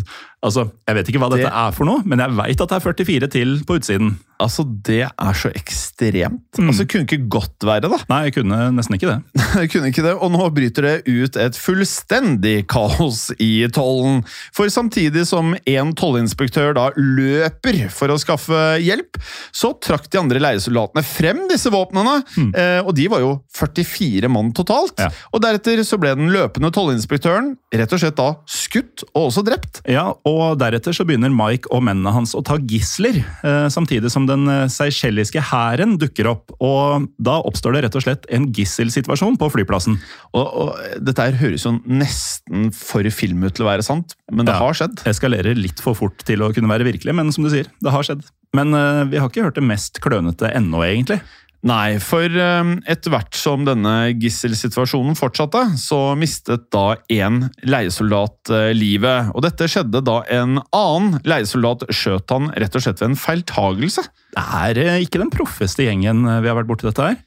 Altså, 0.45 0.69
Jeg 0.87 0.95
vet 0.95 1.09
ikke 1.11 1.19
hva 1.19 1.31
dette 1.33 1.49
Det- 1.49 1.53
er 1.53 1.73
for 1.75 1.85
noe, 1.89 2.03
men 2.07 2.19
jeg 2.23 2.31
veit 2.31 2.61
at 2.61 2.69
det 2.69 2.77
er 2.77 2.85
44 2.93 3.29
til 3.31 3.57
på 3.67 3.79
utsiden. 3.81 4.17
Altså, 4.39 4.63
det 4.87 5.01
er 5.03 5.33
så 5.35 5.51
ekstremt. 5.51 6.61
Altså, 6.63 6.85
det 6.85 6.89
kunne 6.93 7.07
ikke 7.09 7.29
godt 7.29 7.59
være, 7.67 7.89
da. 7.91 7.99
Nei, 8.09 8.21
jeg 8.29 8.35
kunne 8.37 8.59
nesten 8.77 8.95
ikke 8.95 9.09
det. 9.11 9.17
Jeg 9.59 9.71
kunne 9.73 9.89
ikke 9.91 10.05
det, 10.05 10.13
og 10.15 10.31
nå 10.31 10.47
bryter 10.55 10.83
det 10.87 11.09
ut 11.11 11.37
et 11.43 11.57
fullstendig 11.59 12.69
kaos 12.71 13.33
i 13.43 13.67
tollen. 13.75 14.21
For 14.55 14.71
samtidig 14.71 15.25
som 15.27 15.57
en 15.67 15.91
tollinspektør 15.99 16.71
da 16.79 16.85
løper 16.95 17.89
for 17.91 18.15
å 18.15 18.19
skaffe 18.21 18.61
hjelp, 18.79 19.19
så 19.51 19.73
trakk 19.83 20.07
de 20.13 20.21
andre 20.21 20.39
leiesoldatene 20.45 21.03
frem 21.03 21.43
disse 21.51 21.73
våpnene, 21.75 22.21
eh, 22.55 22.79
og 22.85 22.95
de 22.95 23.09
var 23.11 23.25
jo 23.25 23.33
44 23.59 24.31
mann 24.31 24.53
totalt. 24.55 25.03
Ja. 25.03 25.11
Og 25.35 25.43
deretter 25.43 25.83
så 25.83 25.99
ble 25.99 26.15
den 26.15 26.31
løpende 26.35 26.71
tollinspektøren 26.75 27.57
rett 27.75 27.93
og 27.97 28.03
slett 28.05 28.19
da 28.21 28.31
skutt 28.47 29.03
og 29.15 29.33
også 29.33 29.43
drept. 29.51 29.83
Ja, 29.89 30.13
og 30.28 30.28
Deretter 30.59 30.95
så 30.97 31.05
begynner 31.09 31.33
Mike 31.35 31.71
og 31.75 31.83
mennene 31.87 32.13
hans 32.15 32.35
å 32.37 32.43
ta 32.47 32.57
gisler, 32.59 33.21
eh, 33.47 33.67
samtidig 33.73 34.11
som 34.13 34.27
den 34.29 34.47
eh, 34.53 34.67
seychelliske 34.73 35.43
hæren 35.51 35.97
dukker 36.01 36.31
opp. 36.33 36.55
og 36.61 37.09
Da 37.23 37.39
oppstår 37.47 37.77
det 37.77 37.85
rett 37.87 37.99
og 38.01 38.05
slett 38.07 38.29
en 38.35 38.49
gisselsituasjon 38.57 39.39
på 39.41 39.51
flyplassen. 39.55 39.99
Og, 40.33 40.47
og 40.47 41.03
dette 41.05 41.29
her 41.29 41.39
høres 41.41 41.67
jo 41.67 41.77
nesten 41.87 42.71
for 42.77 43.07
film 43.15 43.45
ut 43.47 43.57
til 43.59 43.67
å 43.67 43.71
være 43.71 43.87
sant, 43.87 44.17
men 44.31 44.47
det 44.49 44.55
Ja. 44.57 44.63
har 44.65 44.75
skjedd. 44.79 45.03
Eskalerer 45.09 45.59
litt 45.59 45.81
for 45.85 45.95
fort 45.99 46.25
til 46.29 46.43
å 46.45 46.53
kunne 46.55 46.71
være 46.71 46.89
virkelig, 46.89 47.15
men 47.15 47.33
som 47.33 47.45
du 47.47 47.51
sier, 47.53 47.67
det 47.83 47.95
har 47.95 48.03
skjedd. 48.07 48.27
Men 48.57 48.73
uh, 48.73 49.05
vi 49.05 49.19
har 49.21 49.29
ikke 49.29 49.45
hørt 49.45 49.59
det 49.59 49.67
mest 49.67 50.01
klønete 50.01 50.49
ennå, 50.57 50.81
egentlig. 50.87 51.21
Nei, 51.67 51.99
for 51.99 52.31
eh, 52.31 52.69
etter 52.87 53.11
hvert 53.11 53.35
som 53.35 53.65
denne 53.67 54.13
gisselsituasjonen 54.15 55.17
fortsatte, 55.19 55.65
så 55.81 56.15
mistet 56.15 56.69
da 56.71 56.93
én 57.11 57.49
leiesoldat 57.67 58.53
eh, 58.55 58.71
livet. 58.77 59.33
Og 59.35 59.43
dette 59.43 59.67
skjedde 59.67 60.05
da 60.07 60.21
en 60.31 60.61
annen 60.63 61.19
leiesoldat 61.27 61.83
skjøt 61.91 62.31
han 62.31 62.53
rett 62.55 62.79
og 62.79 62.85
slett 62.85 63.03
ved 63.03 63.11
en 63.11 63.19
feiltagelse. 63.19 64.07
Det 64.37 64.45
er 64.61 64.83
eh, 64.85 65.01
ikke 65.03 65.19
den 65.25 65.35
proffeste 65.35 65.83
gjengen 65.89 66.23
eh, 66.31 66.39
vi 66.45 66.53
har 66.53 66.61
vært 66.61 66.71
borti 66.71 66.87
dette 66.87 67.11
her. 67.11 67.19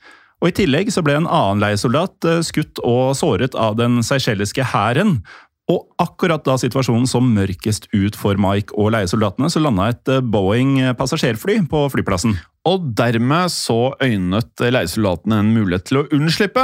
Og 0.41 0.47
I 0.47 0.55
tillegg 0.61 0.93
så 0.95 1.03
ble 1.05 1.19
en 1.19 1.27
annen 1.27 1.59
leiesoldat 1.61 2.25
skutt 2.47 2.79
og 2.87 3.11
såret 3.19 3.53
av 3.53 3.75
den 3.77 3.99
seychelliske 4.01 4.63
hæren. 4.71 5.19
Og 5.69 5.83
akkurat 6.01 6.41
da 6.47 6.55
situasjonen 6.57 7.05
så 7.05 7.19
mørkest 7.21 7.91
ut 7.91 8.15
for 8.17 8.39
Mike 8.41 8.73
og 8.79 8.95
leiesoldatene, 8.95 9.51
så 9.51 9.61
landa 9.61 9.91
et 9.91 10.15
Boeing 10.33 10.79
passasjerfly 10.97 11.59
på 11.69 11.83
flyplassen. 11.93 12.39
Og 12.69 12.83
dermed 12.93 13.49
så 13.49 13.95
øynet 14.03 14.61
leiesoldatene 14.61 15.39
en 15.41 15.49
mulighet 15.55 15.87
til 15.89 16.01
å 16.01 16.03
unnslippe. 16.13 16.61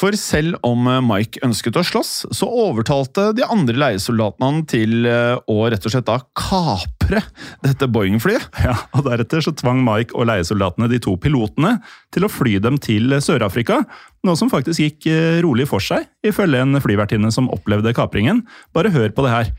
For 0.00 0.16
selv 0.16 0.56
om 0.64 0.88
Mike 1.04 1.42
ønsket 1.44 1.76
å 1.76 1.82
slåss, 1.84 2.12
så 2.32 2.48
overtalte 2.48 3.26
de 3.36 3.44
andre 3.44 3.76
leiesoldatene 3.82 4.48
han 4.48 4.62
til 4.70 5.04
eh, 5.10 5.36
å 5.36 5.56
rett 5.68 5.84
og 5.84 5.92
slett 5.92 6.08
da 6.08 6.16
kapre 6.38 7.20
dette 7.66 7.88
Boeing-flyet. 7.92 8.48
Ja, 8.64 8.78
og 8.96 9.04
Deretter 9.04 9.44
så 9.44 9.52
tvang 9.52 9.82
Mike 9.84 10.16
og 10.16 10.30
leiesoldatene 10.30 10.88
de 10.88 11.02
to 11.04 11.18
pilotene 11.20 11.76
til 12.14 12.24
å 12.24 12.32
fly 12.32 12.56
dem 12.64 12.78
til 12.80 13.12
Sør-Afrika, 13.20 13.82
noe 14.24 14.40
som 14.40 14.48
faktisk 14.52 14.80
gikk 14.80 15.10
eh, 15.12 15.42
rolig 15.44 15.68
for 15.68 15.84
seg, 15.84 16.08
ifølge 16.24 16.62
en 16.64 16.80
flyvertinne 16.80 17.28
som 17.34 17.52
opplevde 17.52 17.92
kapringen. 17.96 18.46
Bare 18.72 18.94
hør 18.94 19.12
på 19.12 19.26
det 19.26 19.34
her. 19.34 19.52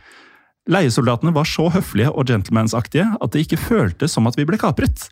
Leiesoldatene 0.66 1.36
var 1.36 1.46
så 1.46 1.68
høflige 1.70 2.10
og 2.10 2.26
gentlemansaktige 2.26 3.12
at 3.22 3.36
det 3.36 3.46
ikke 3.46 3.62
føltes 3.62 4.18
som 4.18 4.26
at 4.26 4.40
vi 4.40 4.48
ble 4.50 4.58
kapret. 4.58 5.06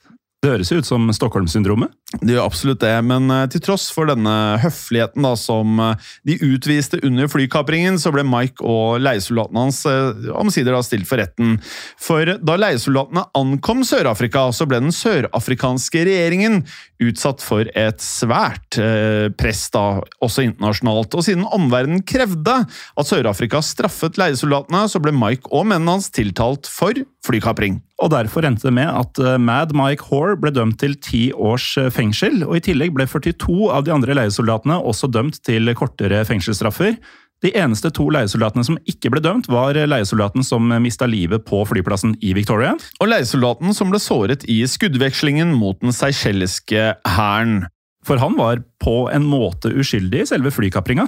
Det 0.44 0.50
høres 0.52 0.74
ut 0.76 0.84
som 0.84 1.06
Stockholm-syndromet. 1.16 1.94
Det 2.20 2.34
gjør 2.36 2.44
absolutt 2.50 2.82
det, 2.84 2.98
men 3.08 3.32
eh, 3.32 3.46
til 3.54 3.62
tross 3.64 3.86
for 3.96 4.10
denne 4.12 4.60
høfligheten 4.60 5.24
da, 5.24 5.32
som 5.40 5.80
eh, 5.80 6.10
de 6.28 6.36
utviste 6.44 7.00
under 7.08 7.30
flykapringen, 7.32 7.96
så 7.96 8.12
ble 8.12 8.26
Mike 8.28 8.60
og 8.60 9.00
leiesoldatene 9.00 9.64
hans 9.64 9.80
eh, 9.88 10.28
omsider 10.36 10.76
da 10.76 10.82
stilt 10.84 11.08
for 11.08 11.24
retten. 11.24 11.56
For 11.96 12.36
da 12.44 12.58
leiesoldatene 12.60 13.24
ankom 13.40 13.86
Sør-Afrika, 13.88 14.50
så 14.52 14.68
ble 14.68 14.82
den 14.84 14.92
sørafrikanske 14.92 16.04
regjeringen 16.10 16.66
utsatt 17.04 17.40
for 17.44 17.72
et 17.80 18.04
svært 18.04 18.78
press, 19.40 19.64
da, 19.74 20.04
også 20.24 20.44
internasjonalt. 20.46 21.16
Og 21.20 21.26
siden 21.26 21.48
omverdenen 21.56 22.04
krevde 22.08 22.60
at 22.68 23.10
Sør-Afrika 23.10 23.64
straffet 23.64 24.20
leiesoldatene, 24.20 24.86
så 24.92 25.00
ble 25.04 25.16
Mike 25.16 25.52
og 25.52 25.68
mennene 25.72 25.98
hans 25.98 26.12
tiltalt 26.16 26.70
for 26.72 27.00
flykapring. 27.28 27.82
Og 28.04 28.12
Derfor 28.12 28.44
endte 28.44 28.68
det 28.68 28.76
med 28.76 28.90
at 28.92 29.20
eh, 29.24 29.40
Mad 29.40 29.72
Mike 29.78 30.10
Hoare 30.10 30.36
ble 30.40 30.52
dømt 30.52 30.80
til 30.82 30.98
ti 31.00 31.24
års 31.32 31.74
eh, 31.80 31.92
fengsel. 31.94 32.42
og 32.44 32.58
I 32.60 32.64
tillegg 32.68 32.94
ble 32.96 33.08
42 33.08 33.70
av 33.72 33.86
de 33.88 33.94
andre 33.96 34.18
leiesoldatene 34.20 34.82
også 34.84 35.08
dømt 35.08 35.40
til 35.48 35.72
kortere 35.80 36.24
fengselsstraffer. 36.28 36.98
De 37.44 37.52
eneste 37.60 37.92
to 37.96 38.06
leiesoldatene 38.12 38.64
som 38.64 38.78
ikke 38.88 39.10
ble 39.12 39.20
dømt, 39.24 39.50
var 39.52 39.76
leiesoldaten 39.76 40.46
som 40.48 40.70
mista 40.84 41.08
livet 41.10 41.44
på 41.44 41.60
flyplassen 41.68 42.16
i 42.24 42.32
Victoria. 42.36 42.78
Og 43.04 43.12
leiesoldaten 43.12 43.76
som 43.76 43.92
ble 43.92 44.00
såret 44.00 44.46
i 44.48 44.62
skuddvekslingen 44.68 45.52
mot 45.60 45.80
den 45.84 45.96
seychelliske 45.96 46.94
hæren. 47.18 47.66
For 48.08 48.20
han 48.22 48.36
var 48.40 48.62
på 48.84 49.08
en 49.14 49.26
måte 49.28 49.72
uskyldig 49.72 50.24
i 50.24 50.28
selve 50.28 50.52
flykapringa. 50.54 51.08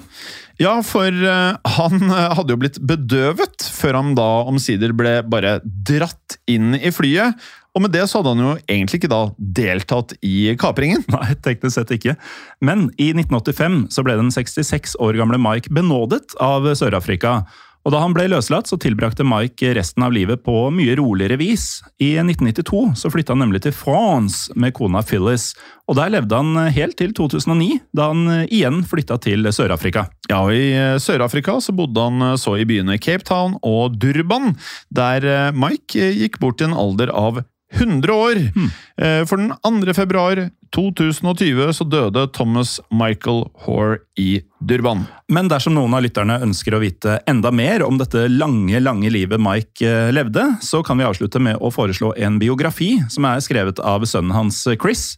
Ja, 0.61 0.77
for 0.85 1.11
eh, 1.11 1.75
han 1.77 2.07
eh, 2.07 2.31
hadde 2.37 2.55
jo 2.55 2.61
blitt 2.61 2.79
bedøvet 2.79 3.67
før 3.75 3.99
han 3.99 4.15
da 4.17 4.29
omsider 4.47 4.95
ble 4.95 5.19
bare 5.27 5.59
dratt 5.63 6.39
inn 6.51 6.73
i 6.77 6.93
flyet. 6.95 7.35
Og 7.75 7.83
med 7.83 7.91
det 7.91 8.05
så 8.07 8.21
hadde 8.21 8.31
han 8.31 8.43
jo 8.45 8.53
egentlig 8.71 9.01
ikke 9.01 9.11
da 9.11 9.21
deltatt 9.59 10.15
i 10.23 10.55
kapringen. 10.59 11.03
Nei, 11.15 11.35
teknisk 11.43 11.75
sett 11.75 11.91
ikke. 11.97 12.15
Men 12.63 12.87
i 12.95 13.11
1985 13.11 13.81
så 13.91 14.05
ble 14.07 14.15
den 14.21 14.31
66 14.31 14.95
år 15.03 15.19
gamle 15.19 15.39
Mike 15.41 15.73
benådet 15.75 16.37
av 16.43 16.69
Sør-Afrika. 16.79 17.41
Og 17.85 17.93
Da 17.93 18.01
han 18.01 18.15
ble 18.15 18.25
løslatt, 18.31 18.65
så 18.65 18.79
tilbrakte 18.81 19.25
Mike 19.27 19.75
resten 19.77 20.01
av 20.05 20.13
livet 20.15 20.41
på 20.45 20.55
mye 20.73 20.95
roligere 20.97 21.37
vis. 21.37 21.83
I 22.01 22.15
1992 22.17 22.95
så 22.97 23.11
flytta 23.13 23.35
han 23.35 23.43
nemlig 23.45 23.61
til 23.61 23.75
France 23.77 24.49
med 24.57 24.73
kona 24.73 25.03
Phyllis. 25.05 25.51
Og 25.85 25.99
Der 25.99 26.09
levde 26.15 26.39
han 26.39 26.57
helt 26.73 26.97
til 26.97 27.13
2009, 27.13 27.77
da 27.93 28.09
han 28.09 28.47
igjen 28.49 28.81
flytta 28.89 29.19
til 29.21 29.45
Sør-Afrika. 29.53 30.07
Ja, 30.31 30.41
og 30.41 30.55
I 30.57 30.73
eh, 30.73 30.97
Sør-Afrika 30.97 31.59
så 31.61 31.75
bodde 31.77 32.01
han 32.01 32.31
eh, 32.31 32.37
så 32.41 32.57
i 32.57 32.65
byene 32.65 32.97
Cape 32.97 33.27
Town 33.27 33.59
og 33.61 33.99
Durban, 34.01 34.55
der 34.89 35.29
eh, 35.29 35.51
Mike 35.53 36.09
gikk 36.17 36.41
bort 36.41 36.63
i 36.63 36.65
en 36.65 36.73
alder 36.73 37.13
av 37.13 37.43
100 37.75 38.13
år. 38.13 38.39
Hmm. 38.55 38.69
For 39.27 39.41
den 39.41 39.51
2. 39.65 39.93
februar 39.97 40.39
2020 40.75 41.71
så 41.73 41.85
døde 41.87 42.25
Thomas 42.35 42.77
Michael 42.91 43.45
Hoare 43.63 44.01
i 44.19 44.41
Durban. 44.59 45.05
Men 45.31 45.47
dersom 45.51 45.77
noen 45.77 45.95
av 45.95 46.03
lytterne 46.03 46.41
ønsker 46.43 46.75
å 46.75 46.81
vite 46.83 47.19
enda 47.29 47.51
mer 47.55 47.85
om 47.85 47.99
dette 48.01 48.25
lange, 48.31 48.81
lange 48.83 49.11
livet 49.13 49.41
Mike 49.41 49.85
eh, 49.87 50.11
levde, 50.15 50.43
så 50.65 50.83
kan 50.83 50.99
vi 50.99 51.07
avslutte 51.07 51.39
med 51.39 51.61
å 51.63 51.71
foreslå 51.71 52.11
en 52.19 52.39
biografi 52.41 52.97
som 53.13 53.27
er 53.29 53.43
skrevet 53.45 53.79
av 53.79 54.03
sønnen 54.09 54.35
hans 54.35 54.59
Chris. 54.81 55.13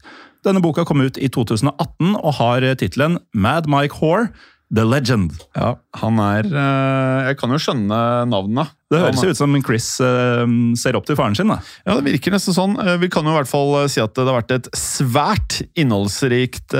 Denne 0.45 0.61
boka 0.61 0.85
kom 0.85 1.01
ut 1.01 1.17
i 1.17 1.29
2018 1.33 2.13
og 2.13 2.37
har 2.37 2.67
tittelen 2.77 3.17
Mad 3.33 3.65
Mike 3.71 3.97
Hoare, 3.97 4.29
The 4.73 4.83
Legend. 4.83 5.31
Ja, 5.55 5.77
han 6.01 6.17
er 6.19 6.47
eh, 6.51 7.27
Jeg 7.29 7.37
kan 7.39 7.53
jo 7.53 7.59
skjønne 7.61 7.99
navnet. 8.27 8.73
Det 8.91 8.99
høres 8.99 9.23
jo 9.23 9.31
ut 9.31 9.39
som 9.39 9.55
Chris 9.63 9.87
eh, 10.03 10.43
ser 10.79 10.97
opp 10.99 11.07
til 11.07 11.15
faren 11.19 11.37
sin. 11.39 11.51
da. 11.51 11.59
Ja, 11.87 11.95
det 11.95 12.07
virker 12.09 12.35
nesten 12.35 12.55
sånn. 12.55 12.75
Eh, 12.83 12.97
Vi 12.99 13.09
kan 13.11 13.27
jo 13.27 13.31
i 13.31 13.37
hvert 13.39 13.51
fall 13.51 13.77
si 13.91 14.03
at 14.03 14.15
det 14.17 14.27
har 14.27 14.41
vært 14.41 14.55
et 14.57 14.69
svært 14.75 15.61
innholdsrikt 15.79 16.75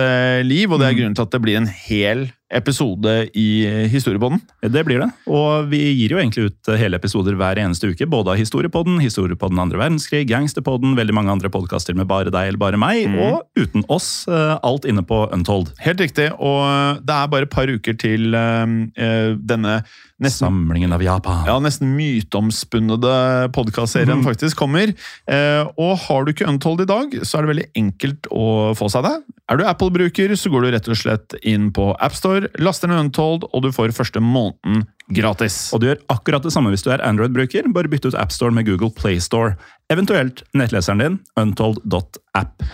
liv, 0.48 0.72
og 0.72 0.82
det 0.82 0.90
er 0.90 1.00
grunnen 1.00 1.16
til 1.16 1.28
at 1.28 1.36
det 1.36 1.44
blir 1.44 1.62
en 1.62 1.72
hel 1.88 2.28
episode 2.54 3.14
i 3.36 3.66
eh, 3.68 3.88
Historiepodden. 3.92 4.40
Det 4.64 4.84
blir 4.88 5.02
det. 5.04 5.10
Og 5.28 5.68
vi 5.72 5.82
gir 5.98 6.14
jo 6.16 6.20
egentlig 6.22 6.48
ut 6.48 6.72
hele 6.80 6.96
episoder 7.00 7.36
hver 7.36 7.60
eneste 7.60 7.90
uke. 7.92 8.08
Både 8.08 8.32
av 8.34 8.40
Historiepodden, 8.40 9.02
Historiepodden 9.04 9.60
andre 9.60 9.82
verdenskrig, 9.82 10.24
Gangsterpodden, 10.30 10.96
veldig 10.98 11.16
mange 11.18 11.34
andre 11.34 11.52
podkaster 11.52 11.98
med 11.98 12.08
bare 12.08 12.32
deg 12.34 12.54
eller 12.54 12.62
bare 12.62 12.80
meg, 12.80 13.08
og 13.20 13.44
uten 13.60 13.84
oss. 13.92 14.28
eh, 14.32 14.56
Alt 14.64 14.88
inne 14.88 15.04
på 15.04 15.26
Untold. 15.36 15.74
Helt 15.84 16.00
riktig, 16.04 16.30
og 16.40 16.64
eh, 16.64 17.02
det 17.04 17.18
er 17.18 17.32
bare 17.34 17.50
et 17.50 17.54
par 17.54 17.68
uker 17.68 17.98
til 18.00 18.36
eh, 18.36 18.76
eh, 18.96 19.34
denne 19.38 19.82
nesten 20.24 20.48
Samlingen 20.48 20.94
av 20.96 21.04
Japan. 21.04 21.44
ja, 21.46 21.56
nesten 21.62 21.92
myteomspunnede 21.98 23.52
podkastserien 23.54 24.24
faktisk 24.26 24.58
kommer. 24.58 24.94
Eh, 25.30 25.64
og 25.78 25.98
har 26.08 26.26
du 26.26 26.34
ikke 26.34 26.48
Untold 26.50 26.82
i 26.82 26.90
dag, 26.90 27.14
så 27.22 27.38
er 27.38 27.46
det 27.46 27.52
veldig 27.54 27.68
enkelt 27.84 28.30
å 28.34 28.48
få 28.78 28.90
seg 28.94 29.06
det. 29.06 29.16
Er 29.48 29.60
du 29.60 29.64
Apple-bruker, 29.70 30.34
så 30.36 30.52
går 30.52 30.66
du 30.66 30.72
rett 30.74 30.90
og 30.90 31.00
slett 31.00 31.38
inn 31.48 31.70
på 31.76 31.92
AppStore, 32.04 32.50
laster 32.60 32.92
ned 32.92 33.06
Untold, 33.06 33.48
og 33.52 33.64
du 33.64 33.72
får 33.76 33.96
første 33.96 34.24
måneden 34.24 34.88
gratis. 35.14 35.70
Og 35.72 35.82
du 35.82 35.90
gjør 35.92 36.04
akkurat 36.12 36.44
det 36.44 36.52
samme 36.56 36.74
hvis 36.74 36.84
du 36.84 36.92
er 36.92 37.06
Android-bruker. 37.06 37.70
Bare 37.76 37.92
bytte 37.92 38.12
ut 38.12 38.20
AppStore 38.20 38.56
med 38.56 38.68
Google 38.68 38.92
Playstore. 38.98 39.56
Eventuelt 39.94 40.44
nettleseren 40.58 41.04
din, 41.04 41.20
untold.app. 41.40 42.66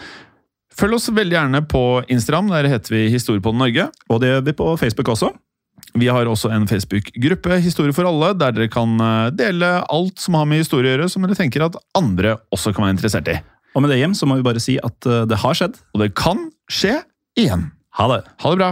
Følg 0.73 0.97
oss 0.97 1.11
veldig 1.13 1.35
gjerne 1.35 1.61
på 1.69 1.83
Instagram, 2.09 2.49
der 2.49 2.71
heter 2.71 2.95
vi 2.95 3.07
Historiepodden 3.13 3.61
Norge. 3.61 3.91
Og 4.09 4.23
det 4.23 4.31
gjør 4.31 4.45
vi 4.47 4.55
på 4.57 4.71
Facebook 4.81 5.11
også. 5.13 5.29
Vi 5.99 6.09
har 6.09 6.25
også 6.25 6.49
en 6.53 6.65
Facebook-gruppe, 6.69 7.59
Historie 7.61 7.93
for 7.93 8.09
alle, 8.09 8.31
der 8.37 8.53
dere 8.55 8.69
kan 8.71 8.95
eh, 8.97 9.31
dele 9.37 9.75
alt 9.93 10.21
som 10.21 10.39
har 10.39 10.47
med 10.49 10.63
historie 10.63 10.89
å 10.89 10.95
gjøre, 10.95 11.09
som 11.11 11.25
dere 11.25 11.37
tenker 11.37 11.65
at 11.67 11.77
andre 11.97 12.37
også 12.53 12.73
kan 12.73 12.87
være 12.87 12.95
interessert 12.97 13.29
i. 13.29 13.37
Og 13.73 13.83
med 13.83 13.93
det 13.93 13.99
hjem 14.01 14.15
så 14.17 14.29
må 14.29 14.37
vi 14.39 14.45
bare 14.45 14.61
si 14.61 14.79
at 14.81 15.09
eh, 15.09 15.25
det 15.29 15.37
har 15.43 15.57
skjedd. 15.57 15.77
Og 15.93 16.01
det 16.01 16.13
kan 16.17 16.47
skje 16.71 16.99
igjen. 17.39 17.69
Ha 17.99 18.09
det! 18.09 18.23
Ha 18.41 18.53
det 18.53 18.61
bra. 18.61 18.71